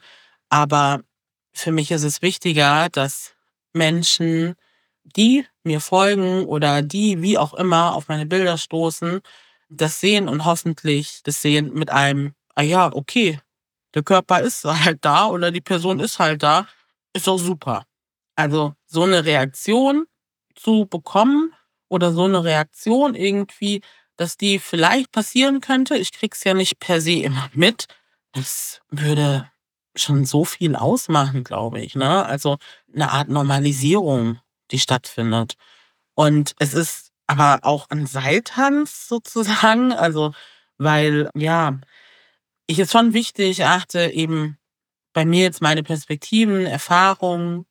Aber 0.48 1.00
für 1.52 1.72
mich 1.72 1.90
ist 1.90 2.04
es 2.04 2.22
wichtiger, 2.22 2.88
dass 2.90 3.34
Menschen 3.72 4.56
die 5.04 5.46
mir 5.62 5.80
folgen 5.80 6.44
oder 6.46 6.82
die 6.82 7.22
wie 7.22 7.38
auch 7.38 7.54
immer 7.54 7.94
auf 7.94 8.08
meine 8.08 8.26
Bilder 8.26 8.58
stoßen, 8.58 9.20
das 9.68 10.00
sehen 10.00 10.28
und 10.28 10.44
hoffentlich 10.44 11.22
das 11.22 11.42
sehen 11.42 11.72
mit 11.74 11.90
einem, 11.90 12.34
ah 12.54 12.62
ja, 12.62 12.92
okay, 12.92 13.40
der 13.94 14.02
Körper 14.02 14.40
ist 14.40 14.64
halt 14.84 15.04
da 15.04 15.26
oder 15.26 15.50
die 15.50 15.60
Person 15.60 16.00
ist 16.00 16.18
halt 16.18 16.42
da, 16.42 16.66
ist 17.12 17.26
doch 17.26 17.38
super. 17.38 17.84
Also 18.36 18.74
so 18.86 19.02
eine 19.04 19.24
Reaktion 19.24 20.06
zu 20.54 20.86
bekommen 20.86 21.52
oder 21.94 22.12
so 22.12 22.24
eine 22.24 22.44
Reaktion 22.44 23.14
irgendwie, 23.14 23.80
dass 24.16 24.36
die 24.36 24.58
vielleicht 24.58 25.12
passieren 25.12 25.60
könnte, 25.60 25.96
ich 25.96 26.12
krieg's 26.12 26.44
ja 26.44 26.54
nicht 26.54 26.78
per 26.78 27.00
se 27.00 27.12
immer 27.12 27.50
mit, 27.54 27.86
das 28.32 28.80
würde 28.90 29.50
schon 29.96 30.24
so 30.24 30.44
viel 30.44 30.76
ausmachen, 30.76 31.44
glaube 31.44 31.80
ich. 31.80 31.94
Ne? 31.94 32.26
Also 32.26 32.58
eine 32.92 33.12
Art 33.12 33.28
Normalisierung 33.28 34.40
die 34.70 34.78
stattfindet. 34.78 35.54
Und 36.14 36.54
es 36.58 36.74
ist 36.74 37.12
aber 37.26 37.60
auch 37.62 37.88
ein 37.90 38.06
Seiltanz 38.06 39.08
sozusagen, 39.08 39.92
also 39.92 40.32
weil, 40.78 41.30
ja, 41.34 41.78
ich 42.66 42.78
es 42.78 42.90
schon 42.90 43.12
wichtig 43.12 43.64
achte, 43.64 44.10
eben 44.10 44.58
bei 45.12 45.24
mir 45.24 45.42
jetzt 45.42 45.62
meine 45.62 45.82
Perspektiven, 45.82 46.66
Erfahrungen, 46.66 47.66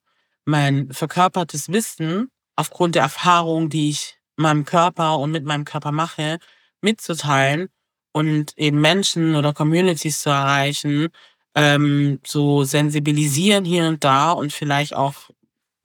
mein 0.46 0.92
verkörpertes 0.92 1.70
Wissen 1.70 2.30
aufgrund 2.56 2.95
der 2.95 3.04
Erfahrungen, 3.04 3.70
die 3.70 3.89
ich 3.89 4.18
meinem 4.36 4.66
Körper 4.66 5.20
und 5.20 5.32
mit 5.32 5.45
meinem 5.45 5.66
Körper 5.66 5.91
mache, 5.91 6.39
mitzuteilen 6.82 7.70
und 8.14 8.54
eben 8.58 8.82
Menschen 8.82 9.36
oder 9.36 9.54
Communities 9.54 10.22
zu 10.22 10.30
erreichen, 10.30 11.10
ähm, 11.56 12.20
zu 12.24 12.64
sensibilisieren 12.64 13.66
hier 13.66 13.88
und 13.88 14.04
da 14.04 14.32
und 14.32 14.54
vielleicht 14.54 14.95
auch 14.95 15.30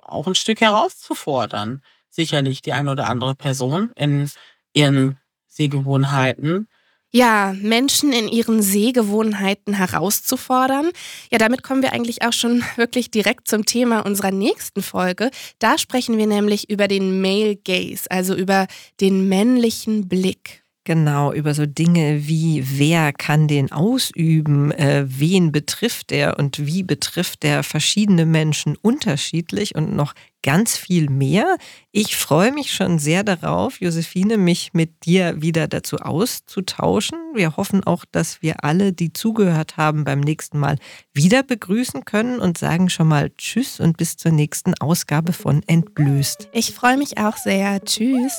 auch 0.01 0.27
ein 0.27 0.35
Stück 0.35 0.61
herauszufordern. 0.61 1.83
Sicherlich 2.11 2.63
die 2.63 2.73
eine 2.73 2.91
oder 2.93 3.09
andere 3.09 3.35
Person 3.35 3.93
in 3.97 4.31
ihren 4.73 5.19
Sehgewohnheiten. 5.47 6.69
Ja, 7.11 7.55
Menschen 7.63 8.13
in 8.13 8.29
ihren 8.29 8.61
Sehgewohnheiten 8.61 9.73
herauszufordern. 9.73 10.91
Ja, 11.31 11.39
damit 11.39 11.63
kommen 11.63 11.83
wir 11.83 11.93
eigentlich 11.93 12.23
auch 12.23 12.35
schon 12.35 12.63
wirklich 12.77 13.11
direkt 13.11 13.49
zum 13.49 13.65
Thema 13.65 14.01
unserer 14.01 14.31
nächsten 14.31 14.83
Folge. 14.83 15.31
Da 15.59 15.79
sprechen 15.79 16.19
wir 16.19 16.27
nämlich 16.27 16.69
über 16.69 16.87
den 16.87 17.23
Male 17.23 17.57
Gaze, 17.57 18.11
also 18.11 18.35
über 18.35 18.67
den 19.01 19.27
männlichen 19.27 20.07
Blick. 20.07 20.63
Genau, 20.89 21.35
über 21.35 21.53
so 21.53 21.67
Dinge 21.67 22.27
wie, 22.29 22.65
wer 22.79 23.13
kann 23.13 23.47
den 23.47 23.71
ausüben, 23.73 24.73
äh, 24.73 25.05
wen 25.07 25.53
betrifft 25.53 26.13
er 26.13 26.39
und 26.39 26.65
wie 26.65 26.83
betrifft 26.83 27.45
er 27.45 27.63
verschiedene 27.63 28.25
Menschen 28.25 28.75
unterschiedlich 28.75 29.75
und 29.75 29.95
noch 29.95 30.15
ganz 30.43 30.79
viel 30.79 31.11
mehr. 31.11 31.59
Ich 31.93 32.17
freue 32.17 32.53
mich 32.53 32.73
schon 32.73 32.99
sehr 32.99 33.23
darauf, 33.23 33.83
Josephine, 33.83 34.39
mich 34.39 34.71
mit 34.73 35.05
dir 35.05 35.43
wieder 35.43 35.69
dazu 35.69 35.99
auszutauschen. 35.99 37.19
Wir 37.35 37.59
hoffen 37.59 37.85
auch, 37.85 38.07
dass 38.11 38.41
wir 38.41 38.65
alle, 38.65 38.95
die 38.95 39.13
zugehört 39.13 39.77
haben, 39.77 40.05
beim 40.05 40.21
nächsten 40.21 40.59
Mal 40.59 40.79
wieder 41.13 41.43
begrüßen 41.43 42.07
können 42.07 42.41
und 42.41 42.57
sagen 42.57 42.89
schon 42.89 43.09
mal 43.09 43.29
Tschüss 43.37 43.79
und 43.79 43.99
bis 43.99 44.17
zur 44.17 44.33
nächsten 44.33 44.73
Ausgabe 44.81 45.35
von 45.35 45.63
Entblößt. 45.67 46.49
Ich 46.53 46.73
freue 46.73 46.97
mich 46.97 47.19
auch 47.19 47.37
sehr. 47.37 47.85
Tschüss. 47.85 48.33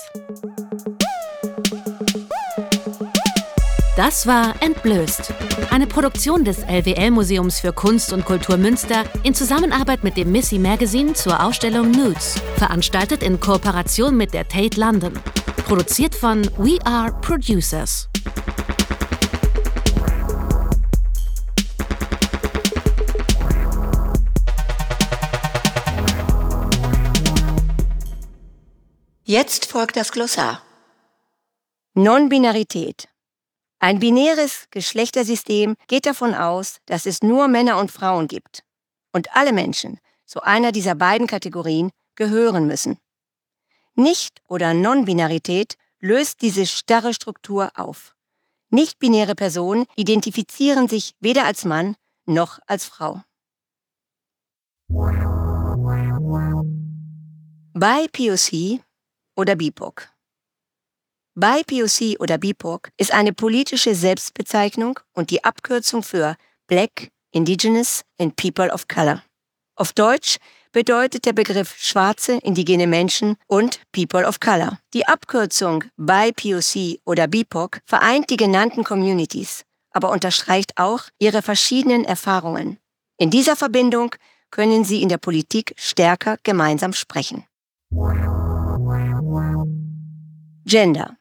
Das 4.00 4.26
war 4.26 4.56
Entblößt. 4.62 5.34
Eine 5.72 5.86
Produktion 5.86 6.46
des 6.46 6.60
LWL-Museums 6.60 7.60
für 7.60 7.74
Kunst 7.74 8.14
und 8.14 8.24
Kultur 8.24 8.56
Münster 8.56 9.04
in 9.24 9.36
Zusammenarbeit 9.36 10.06
mit 10.06 10.16
dem 10.16 10.32
Missy 10.32 10.58
Magazine 10.58 11.12
zur 11.12 11.44
Ausstellung 11.44 11.92
Nudes. 11.92 12.36
Veranstaltet 12.56 13.22
in 13.22 13.42
Kooperation 13.42 14.16
mit 14.16 14.34
der 14.34 14.48
Tate 14.48 14.80
London. 14.80 15.12
Produziert 15.66 16.16
von 16.16 16.46
We 16.58 16.78
Are 16.86 17.12
Producers. 17.20 18.08
Jetzt 29.26 29.66
folgt 29.66 29.98
das 29.98 30.14
Glossar. 30.14 30.62
Non-Binarität. 31.96 33.10
Ein 33.82 34.00
binäres 34.00 34.68
Geschlechtersystem 34.72 35.76
geht 35.88 36.06
davon 36.06 36.34
aus, 36.36 36.80
dass 36.86 37.06
es 37.06 37.24
nur 37.24 37.48
Männer 37.48 37.80
und 37.80 37.92
Frauen 37.92 38.28
gibt 38.28 38.64
und 39.14 39.34
alle 39.34 39.54
Menschen 39.54 40.00
zu 40.26 40.42
einer 40.42 40.74
dieser 40.74 40.96
beiden 40.96 41.28
Kategorien 41.28 41.92
gehören 42.16 42.68
müssen. 42.68 42.98
Nicht- 43.96 44.42
oder 44.48 44.74
Non-Binarität 44.74 45.78
löst 46.00 46.42
diese 46.42 46.68
starre 46.68 47.14
Struktur 47.14 47.72
auf. 47.76 48.16
Nicht-binäre 48.70 49.34
Personen 49.34 49.86
identifizieren 49.96 50.90
sich 50.90 51.16
weder 51.22 51.46
als 51.46 51.64
Mann 51.64 51.96
noch 52.26 52.60
als 52.68 52.86
Frau. 52.86 53.22
Bei 57.74 58.08
POC 58.12 58.82
oder 59.36 59.56
BIPOC. 59.56 60.10
BIPOC 61.40 62.20
oder 62.20 62.38
BIPOC 62.38 62.90
ist 62.98 63.14
eine 63.14 63.32
politische 63.32 63.96
Selbstbezeichnung 63.96 65.00
und 65.14 65.30
die 65.30 65.46
Abkürzung 65.46 66.04
für 66.04 66.36
Black, 66.68 67.12
Indigenous 67.32 68.02
and 68.20 68.36
People 68.36 68.70
of 68.74 68.90
Color. 68.90 69.24
Auf 69.78 69.94
Deutsch 69.94 70.36
bedeutet 70.74 71.26
der 71.26 71.32
Begriff 71.32 71.78
schwarze, 71.78 72.40
indigene 72.44 72.88
Menschen 72.88 73.38
und 73.48 73.80
People 73.94 74.28
of 74.28 74.42
Color. 74.42 74.80
Die 74.94 75.08
Abkürzung 75.08 75.86
BIPOC 75.96 77.00
oder 77.06 77.28
BIPOC 77.28 77.80
vereint 77.86 78.30
die 78.30 78.38
genannten 78.38 78.84
Communities, 78.84 79.64
aber 79.92 80.12
unterstreicht 80.12 80.74
auch 80.76 81.04
ihre 81.20 81.42
verschiedenen 81.42 82.04
Erfahrungen. 82.04 82.80
In 83.18 83.30
dieser 83.30 83.56
Verbindung 83.56 84.14
können 84.52 84.84
sie 84.84 85.02
in 85.02 85.08
der 85.08 85.20
Politik 85.20 85.74
stärker 85.78 86.38
gemeinsam 86.44 86.92
sprechen. 86.92 87.46
Gender. 90.66 91.19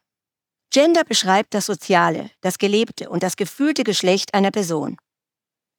Gender 0.71 1.05
beschreibt 1.05 1.55
das 1.55 1.67
soziale, 1.67 2.31
das 2.41 2.59
gelebte 2.59 3.09
und 3.09 3.23
das 3.23 3.37
gefühlte 3.37 3.85
Geschlecht 3.85 4.35
einer 4.35 4.51
Person. 4.51 4.97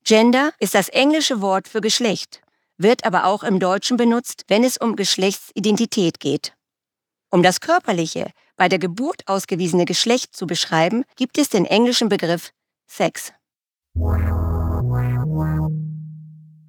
Gender 0.03 0.51
ist 0.59 0.73
das 0.73 0.89
englische 0.89 1.41
Wort 1.41 1.67
für 1.67 1.81
Geschlecht, 1.81 2.41
wird 2.77 3.05
aber 3.05 3.25
auch 3.25 3.43
im 3.43 3.59
Deutschen 3.59 3.97
benutzt, 3.97 4.45
wenn 4.47 4.63
es 4.63 4.77
um 4.77 4.95
Geschlechtsidentität 4.95 6.19
geht. 6.19 6.53
Um 7.29 7.43
das 7.43 7.59
körperliche, 7.59 8.31
bei 8.55 8.67
der 8.67 8.79
Geburt 8.79 9.27
ausgewiesene 9.27 9.85
Geschlecht 9.85 10.35
zu 10.35 10.47
beschreiben, 10.47 11.03
gibt 11.15 11.37
es 11.37 11.49
den 11.49 11.65
englischen 11.65 12.09
Begriff 12.09 12.51
Sex. 12.87 13.31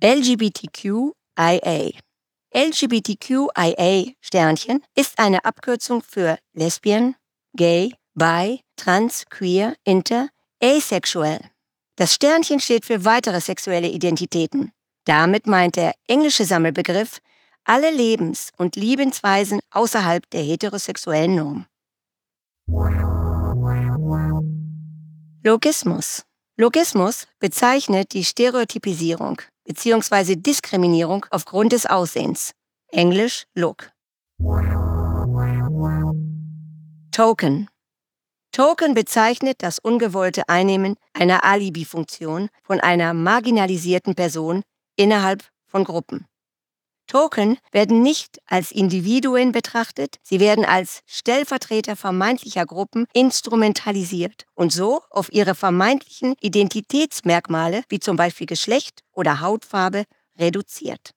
LGBTQIA 0.02 1.92
LGBTQIA 2.52 4.12
Sternchen 4.20 4.82
ist 4.94 5.18
eine 5.18 5.44
Abkürzung 5.44 6.02
für 6.02 6.38
Lesbian, 6.52 7.14
Gay, 7.54 7.94
Bi, 8.14 8.61
Trans, 8.76 9.24
Queer, 9.30 9.74
Inter, 9.84 10.28
Asexual. 10.62 11.40
Das 11.96 12.14
Sternchen 12.14 12.61
steht 12.61 12.84
für 12.84 13.04
weitere 13.04 13.40
sexuelle 13.40 13.88
Identitäten. 13.88 14.72
Damit 15.04 15.46
meint 15.46 15.76
der 15.76 15.94
englische 16.08 16.44
Sammelbegriff 16.44 17.20
alle 17.64 17.90
Lebens- 17.90 18.50
und 18.56 18.76
Liebensweisen 18.76 19.61
außerhalb 19.70 20.28
der 20.30 20.42
heterosexuellen 20.42 21.34
Norm. 21.36 21.66
Logismus. 25.42 26.24
Logismus 26.56 27.26
bezeichnet 27.38 28.12
die 28.12 28.24
Stereotypisierung 28.24 29.40
bzw. 29.64 30.36
Diskriminierung 30.36 31.26
aufgrund 31.30 31.72
des 31.72 31.86
Aussehens. 31.86 32.52
Englisch 32.88 33.46
Look. 33.54 33.90
Token. 37.12 37.68
Token 38.53 38.94
bezeichnet 38.94 39.62
das 39.62 39.78
ungewollte 39.78 40.48
Einnehmen 40.48 40.96
einer 41.12 41.44
Alibi-Funktion 41.44 42.48
von 42.62 42.80
einer 42.80 43.14
marginalisierten 43.14 44.16
Person 44.16 44.62
innerhalb 44.96 45.44
von 45.66 45.84
Gruppen. 45.84 46.26
Token 47.07 47.59
werden 47.72 48.03
nicht 48.03 48.38
als 48.46 48.70
Individuen 48.70 49.51
betrachtet, 49.53 50.16
sie 50.22 50.38
werden 50.38 50.64
als 50.64 51.01
Stellvertreter 51.07 51.96
vermeintlicher 51.96 52.64
Gruppen 52.66 53.07
instrumentalisiert 53.12 54.46
und 54.55 54.72
so 54.72 55.01
auf 55.11 55.32
ihre 55.32 55.55
vermeintlichen 55.57 56.34
Identitätsmerkmale 56.40 57.82
wie 57.88 57.98
zum 57.98 58.16
Beispiel 58.16 58.46
Geschlecht 58.46 59.01
oder 59.12 59.40
Hautfarbe 59.40 60.05
reduziert. 60.38 61.12